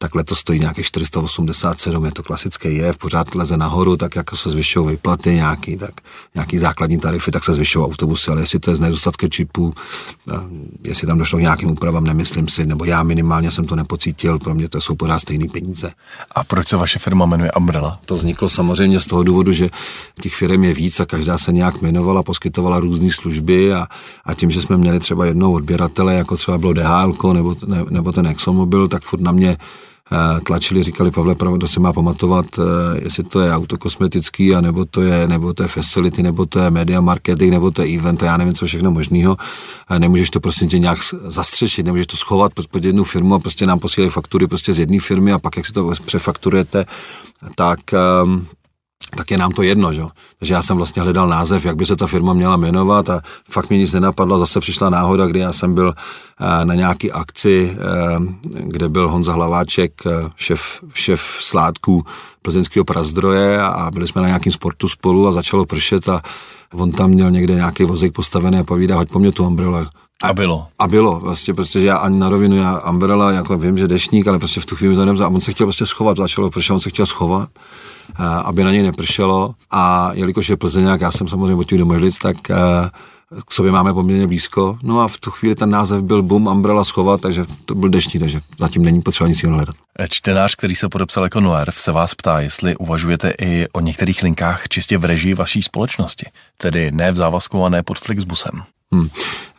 tak 0.02 0.14
letos 0.14 0.38
stojí 0.38 0.60
nějakých 0.60 0.86
487, 0.86 2.04
je 2.04 2.12
to 2.12 2.22
klasické 2.22 2.70
jev, 2.70 2.98
pořád 2.98 3.34
leze 3.34 3.56
nahoru, 3.56 3.96
tak 3.96 4.16
jako 4.16 4.36
se 4.36 4.50
zvyšují 4.50 4.88
výplaty 4.88 5.34
nějaký, 5.34 5.76
tak 5.76 5.90
nějaký 6.34 6.58
základní 6.58 6.98
tarify, 6.98 7.30
tak 7.30 7.44
se 7.44 7.54
zvyšují 7.54 7.84
autobusy, 7.84 8.30
ale 8.30 8.42
jestli 8.42 8.58
to 8.58 8.70
je 8.70 8.76
z 8.76 8.80
nedostatku 8.80 9.28
čipů, 9.28 9.72
eh, 10.28 10.34
jestli 10.84 11.06
tam 11.06 11.18
došlo 11.18 11.38
k 11.38 11.42
nějakým 11.42 11.70
úpravám, 11.70 12.04
nemyslím 12.04 12.48
si, 12.48 12.66
nebo 12.66 12.84
já 12.84 13.02
minimálně 13.02 13.50
jsem 13.50 13.66
to 13.66 13.76
nepocítil, 13.76 14.38
pro 14.38 14.54
mě 14.54 14.68
to 14.68 14.80
jsou 14.80 14.94
pořád 14.94 15.20
stejné 15.20 15.46
peníze. 15.52 15.92
A 16.34 16.44
proč 16.44 16.68
se 16.68 16.76
vaše 16.76 16.98
firma 16.98 17.26
jmenuje 17.26 17.52
Umbrella? 17.52 18.00
To 18.06 18.14
vzniklo 18.14 18.48
samozřejmě 18.48 19.00
z 19.00 19.06
toho 19.06 19.22
důvodu, 19.22 19.52
že 19.52 19.68
těch 20.20 20.34
firm 20.34 20.64
je 20.64 20.74
víc 20.74 21.00
a 21.00 21.06
každá 21.06 21.38
se 21.38 21.52
nějak 21.52 21.82
jmenovala, 21.82 22.22
poskytovala 22.22 22.80
různé 22.80 23.10
služby 23.12 23.72
a, 23.72 23.86
a 24.24 24.34
tím, 24.34 24.50
že 24.50 24.62
jsme 24.62 24.76
měli 24.76 24.98
třeba 24.98 25.26
jednou 25.26 25.52
odběratele, 25.52 26.14
jako 26.14 26.36
třeba 26.36 26.58
bylo 26.58 26.72
DHL 26.72 27.32
nebo, 27.32 27.56
ne, 27.66 27.84
nebo 27.90 28.12
ten 28.12 28.26
ExxonMobil, 28.26 28.88
tak 28.88 29.02
furt 29.02 29.20
na 29.20 29.32
mě 29.32 29.56
tlačili, 30.46 30.82
říkali, 30.82 31.10
Pavle, 31.10 31.36
kdo 31.54 31.68
si 31.68 31.80
má 31.80 31.92
pamatovat, 31.92 32.46
eh, 32.58 33.00
jestli 33.04 33.24
to 33.24 33.40
je 33.40 33.52
autokosmetický, 33.52 34.54
a 34.54 34.60
nebo 34.60 34.84
to 34.84 35.02
je, 35.02 35.28
nebo 35.28 35.54
to 35.54 35.62
je 35.62 35.68
facility, 35.68 36.22
nebo 36.22 36.46
to 36.46 36.58
je 36.58 36.70
media 36.70 37.00
marketing, 37.00 37.52
nebo 37.52 37.70
to 37.70 37.82
je 37.82 37.98
event, 37.98 38.22
a 38.22 38.26
já 38.26 38.36
nevím, 38.36 38.54
co 38.54 38.66
všechno 38.66 38.90
možného. 38.90 39.36
Nemůžeš 39.98 40.30
to 40.30 40.40
prostě 40.40 40.66
tě 40.66 40.78
nějak 40.78 40.98
zastřešit, 41.24 41.86
nemůžeš 41.86 42.06
to 42.06 42.16
schovat 42.16 42.52
pod 42.70 42.84
jednu 42.84 43.04
firmu 43.04 43.34
a 43.34 43.38
prostě 43.38 43.66
nám 43.66 43.78
posílají 43.78 44.10
faktury 44.10 44.46
prostě 44.46 44.72
z 44.72 44.78
jedné 44.78 45.00
firmy 45.00 45.32
a 45.32 45.38
pak, 45.38 45.56
jak 45.56 45.66
si 45.66 45.72
to 45.72 45.92
přefakturujete, 46.06 46.86
tak 47.56 47.80
um, 48.24 48.46
tak 49.16 49.30
je 49.30 49.38
nám 49.38 49.52
to 49.52 49.62
jedno, 49.62 49.92
že? 49.92 50.02
Takže 50.38 50.54
já 50.54 50.62
jsem 50.62 50.76
vlastně 50.76 51.02
hledal 51.02 51.28
název, 51.28 51.64
jak 51.64 51.76
by 51.76 51.86
se 51.86 51.96
ta 51.96 52.06
firma 52.06 52.32
měla 52.32 52.56
jmenovat 52.56 53.10
a 53.10 53.20
fakt 53.50 53.70
mi 53.70 53.78
nic 53.78 53.92
nenapadlo, 53.92 54.38
zase 54.38 54.60
přišla 54.60 54.90
náhoda, 54.90 55.26
kdy 55.26 55.40
já 55.40 55.52
jsem 55.52 55.74
byl 55.74 55.94
eh, 56.40 56.64
na 56.64 56.74
nějaký 56.74 57.12
akci, 57.12 57.76
eh, 57.76 58.18
kde 58.42 58.88
byl 58.88 59.08
Honza 59.08 59.32
Hlaváček, 59.32 59.92
eh, 60.06 60.10
šef, 60.36 60.84
šef 60.94 61.20
sládků 61.40 62.02
plzeňského 62.42 62.84
prazdroje 62.84 63.62
a 63.62 63.90
byli 63.90 64.08
jsme 64.08 64.22
na 64.22 64.28
nějakém 64.28 64.52
sportu 64.52 64.88
spolu 64.88 65.28
a 65.28 65.32
začalo 65.32 65.66
pršet 65.66 66.08
a 66.08 66.22
on 66.74 66.92
tam 66.92 67.10
měl 67.10 67.30
někde 67.30 67.54
nějaký 67.54 67.84
vozík 67.84 68.12
postavený 68.12 68.58
a 68.58 68.64
povídá, 68.64 68.96
hoď 68.96 69.10
po 69.12 69.18
mě 69.18 69.32
tu 69.32 69.46
umbrelu. 69.46 69.86
A 70.22 70.32
bylo. 70.32 70.66
A 70.78 70.88
bylo, 70.88 71.20
vlastně, 71.20 71.54
protože 71.54 71.86
já 71.86 71.96
ani 71.96 72.18
na 72.18 72.28
rovinu, 72.28 72.56
já 72.56 72.80
Umbrella, 72.90 73.32
jako 73.32 73.58
vím, 73.58 73.78
že 73.78 73.88
dešník, 73.88 74.26
ale 74.26 74.38
prostě 74.38 74.60
v 74.60 74.66
tu 74.66 74.76
chvíli 74.76 75.16
to 75.16 75.24
a 75.24 75.28
on 75.28 75.40
se 75.40 75.52
chtěl 75.52 75.66
prostě 75.66 75.86
schovat, 75.86 76.16
začalo 76.16 76.50
pršet, 76.50 76.72
on 76.72 76.80
se 76.80 76.90
chtěl 76.90 77.06
schovat 77.06 77.48
aby 78.44 78.64
na 78.64 78.72
něj 78.72 78.82
nepršelo 78.82 79.54
a 79.70 80.10
jelikož 80.12 80.48
je 80.48 80.56
Plzeňák, 80.56 81.00
já 81.00 81.12
jsem 81.12 81.28
samozřejmě 81.28 81.54
od 81.54 81.72
do 81.72 81.86
Možlic, 81.86 82.18
tak 82.18 82.36
k 83.46 83.52
sobě 83.52 83.72
máme 83.72 83.92
poměrně 83.92 84.26
blízko. 84.26 84.78
No 84.82 85.00
a 85.00 85.08
v 85.08 85.18
tu 85.18 85.30
chvíli 85.30 85.54
ten 85.54 85.70
název 85.70 86.02
byl 86.02 86.22
Boom 86.22 86.46
Umbrella 86.46 86.84
schovat, 86.84 87.20
takže 87.20 87.44
to 87.64 87.74
byl 87.74 87.88
deštní, 87.88 88.20
takže 88.20 88.40
zatím 88.58 88.84
není 88.84 89.00
potřeba 89.00 89.28
nic 89.28 89.42
jiného 89.42 89.56
hledat. 89.56 89.74
Čtenář, 90.08 90.54
který 90.54 90.74
se 90.74 90.88
podepsal 90.88 91.24
jako 91.24 91.40
Noir, 91.40 91.70
se 91.70 91.92
vás 91.92 92.14
ptá, 92.14 92.40
jestli 92.40 92.76
uvažujete 92.76 93.32
i 93.40 93.66
o 93.72 93.80
některých 93.80 94.22
linkách 94.22 94.68
čistě 94.68 94.98
v 94.98 95.04
režii 95.04 95.34
vaší 95.34 95.62
společnosti, 95.62 96.26
tedy 96.56 96.90
ne 96.90 97.12
v 97.12 97.16
závazku 97.16 97.64
a 97.64 97.68
ne 97.68 97.82
pod 97.82 97.98
Flixbusem. 97.98 98.62
Hmm. 98.94 99.08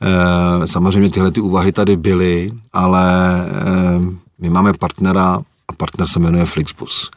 E, 0.01 0.67
samozřejmě 0.67 1.09
tyhle 1.09 1.31
ty 1.31 1.41
úvahy 1.41 1.71
tady 1.71 1.97
byly, 1.97 2.49
ale 2.73 3.41
e, 3.41 3.49
my 4.39 4.49
máme 4.49 4.73
partnera 4.73 5.41
a 5.67 5.73
partner 5.77 6.07
se 6.07 6.19
jmenuje 6.19 6.45
Flixbus. 6.45 7.11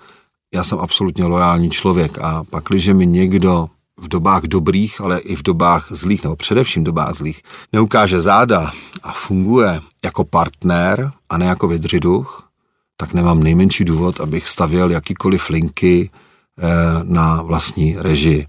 Já 0.55 0.65
jsem 0.65 0.79
absolutně 0.79 1.25
lojální 1.25 1.71
člověk 1.71 2.19
a 2.19 2.45
pak, 2.45 2.65
když 2.69 2.89
mi 2.89 3.07
někdo 3.07 3.69
v 4.01 4.09
dobách 4.09 4.43
dobrých, 4.43 5.01
ale 5.01 5.19
i 5.19 5.37
v 5.37 5.43
dobách 5.43 5.87
zlých, 5.91 6.23
nebo 6.23 6.37
především 6.37 6.83
v 6.83 6.87
dobách 6.87 7.15
zlých, 7.15 7.43
neukáže 7.73 8.21
záda 8.21 8.71
a 9.03 9.13
funguje 9.13 9.81
jako 10.05 10.25
partner 10.25 11.13
a 11.29 11.39
ne 11.39 11.47
jako 11.47 11.69
vydřiduch, 11.69 12.49
tak 12.97 13.15
nemám 13.15 13.43
nejmenší 13.43 13.85
důvod, 13.85 14.21
abych 14.21 14.49
stavěl 14.49 14.91
jakýkoliv 14.91 15.51
linky 15.51 16.11
eh, 16.59 16.65
na 17.03 17.43
vlastní 17.43 17.97
režii. 17.99 18.47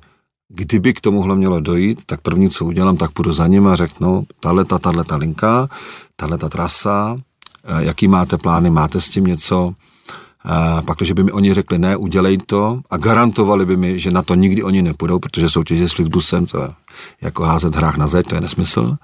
Kdyby 0.55 0.93
k 0.93 1.01
tomuhle 1.01 1.35
mělo 1.35 1.59
dojít, 1.59 2.01
tak 2.05 2.21
první, 2.21 2.49
co 2.49 2.65
udělám, 2.65 2.97
tak 2.97 3.11
půjdu 3.11 3.33
za 3.33 3.47
ním 3.47 3.67
a 3.67 3.75
řeknu, 3.75 4.25
tahle 4.39 4.65
ta, 4.65 4.79
tahle 4.79 5.03
ta 5.03 5.15
linka, 5.15 5.69
tahle 6.15 6.37
ta 6.37 6.49
trasa, 6.49 7.17
eh, 7.63 7.85
jaký 7.85 8.07
máte 8.07 8.37
plány, 8.37 8.69
máte 8.69 9.01
s 9.01 9.09
tím 9.09 9.23
něco, 9.23 9.73
pak, 10.85 10.97
když 10.97 11.11
by 11.11 11.23
mi 11.23 11.31
oni 11.31 11.53
řekli, 11.53 11.77
ne, 11.77 11.97
udělej 11.97 12.37
to 12.37 12.81
a 12.89 12.97
garantovali 12.97 13.65
by 13.65 13.77
mi, 13.77 13.99
že 13.99 14.11
na 14.11 14.23
to 14.23 14.35
nikdy 14.35 14.63
oni 14.63 14.81
nepůjdou, 14.81 15.19
protože 15.19 15.49
soutěže 15.49 15.89
s 15.89 15.93
Flixbusem, 15.93 16.45
to 16.45 16.61
je 16.61 16.69
jako 17.21 17.43
házet 17.43 17.75
hrách 17.75 17.97
na 17.97 18.07
zeď, 18.07 18.27
to 18.27 18.35
je 18.35 18.41
nesmysl, 18.41 18.95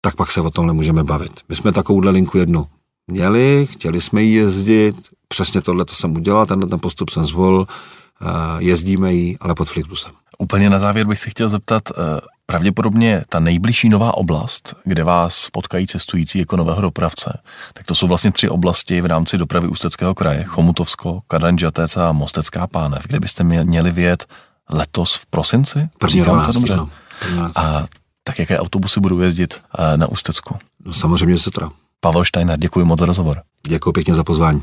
tak 0.00 0.16
pak 0.16 0.32
se 0.32 0.40
o 0.40 0.50
tomhle 0.50 0.74
můžeme 0.74 1.04
bavit. 1.04 1.40
My 1.48 1.56
jsme 1.56 1.72
takovouhle 1.72 2.10
linku 2.10 2.38
jednu 2.38 2.66
měli, 3.06 3.68
chtěli 3.70 4.00
jsme 4.00 4.22
ji 4.22 4.34
jezdit, 4.34 4.96
přesně 5.28 5.60
tohle 5.60 5.84
to 5.84 5.94
jsem 5.94 6.16
udělal, 6.16 6.46
tenhle 6.46 6.68
ten 6.68 6.80
postup 6.80 7.10
jsem 7.10 7.24
zvolil, 7.24 7.66
jezdíme 8.58 9.14
ji, 9.14 9.36
ale 9.40 9.54
pod 9.54 9.68
Flixbusem. 9.68 10.12
Úplně 10.38 10.70
na 10.70 10.78
závěr 10.78 11.06
bych 11.06 11.18
se 11.18 11.30
chtěl 11.30 11.48
zeptat, 11.48 11.82
eh, 11.90 12.20
pravděpodobně 12.46 13.24
ta 13.28 13.40
nejbližší 13.40 13.88
nová 13.88 14.16
oblast, 14.16 14.74
kde 14.84 15.04
vás 15.04 15.50
potkají 15.50 15.86
cestující 15.86 16.38
jako 16.38 16.56
nového 16.56 16.80
dopravce, 16.80 17.40
tak 17.74 17.86
to 17.86 17.94
jsou 17.94 18.06
vlastně 18.06 18.32
tři 18.32 18.48
oblasti 18.48 19.00
v 19.00 19.06
rámci 19.06 19.38
dopravy 19.38 19.68
Ústeckého 19.68 20.14
kraje, 20.14 20.44
Chomutovsko, 20.44 21.20
Kadanžatec 21.28 21.96
a 21.96 22.12
Mostecká 22.12 22.66
pánev, 22.66 23.02
kde 23.06 23.20
byste 23.20 23.44
měli 23.44 23.90
vyjet 23.90 24.26
letos 24.70 25.14
v 25.14 25.26
prosinci? 25.26 25.88
První 25.98 26.20
Říkám 26.20 26.46
to 26.46 26.52
dobře. 26.52 26.74
Ano. 26.74 26.88
A 27.56 27.86
tak 28.24 28.38
jaké 28.38 28.58
autobusy 28.58 29.00
budou 29.00 29.20
jezdit 29.20 29.60
eh, 29.78 29.96
na 29.96 30.06
Ústecku? 30.06 30.58
No 30.84 30.92
samozřejmě 30.92 31.38
Setra. 31.38 31.68
Pavel 32.00 32.24
Steiner, 32.24 32.58
děkuji 32.58 32.84
moc 32.84 33.00
za 33.00 33.06
rozhovor. 33.06 33.42
Děkuji 33.68 33.92
pěkně 33.92 34.14
za 34.14 34.24
pozvání. 34.24 34.62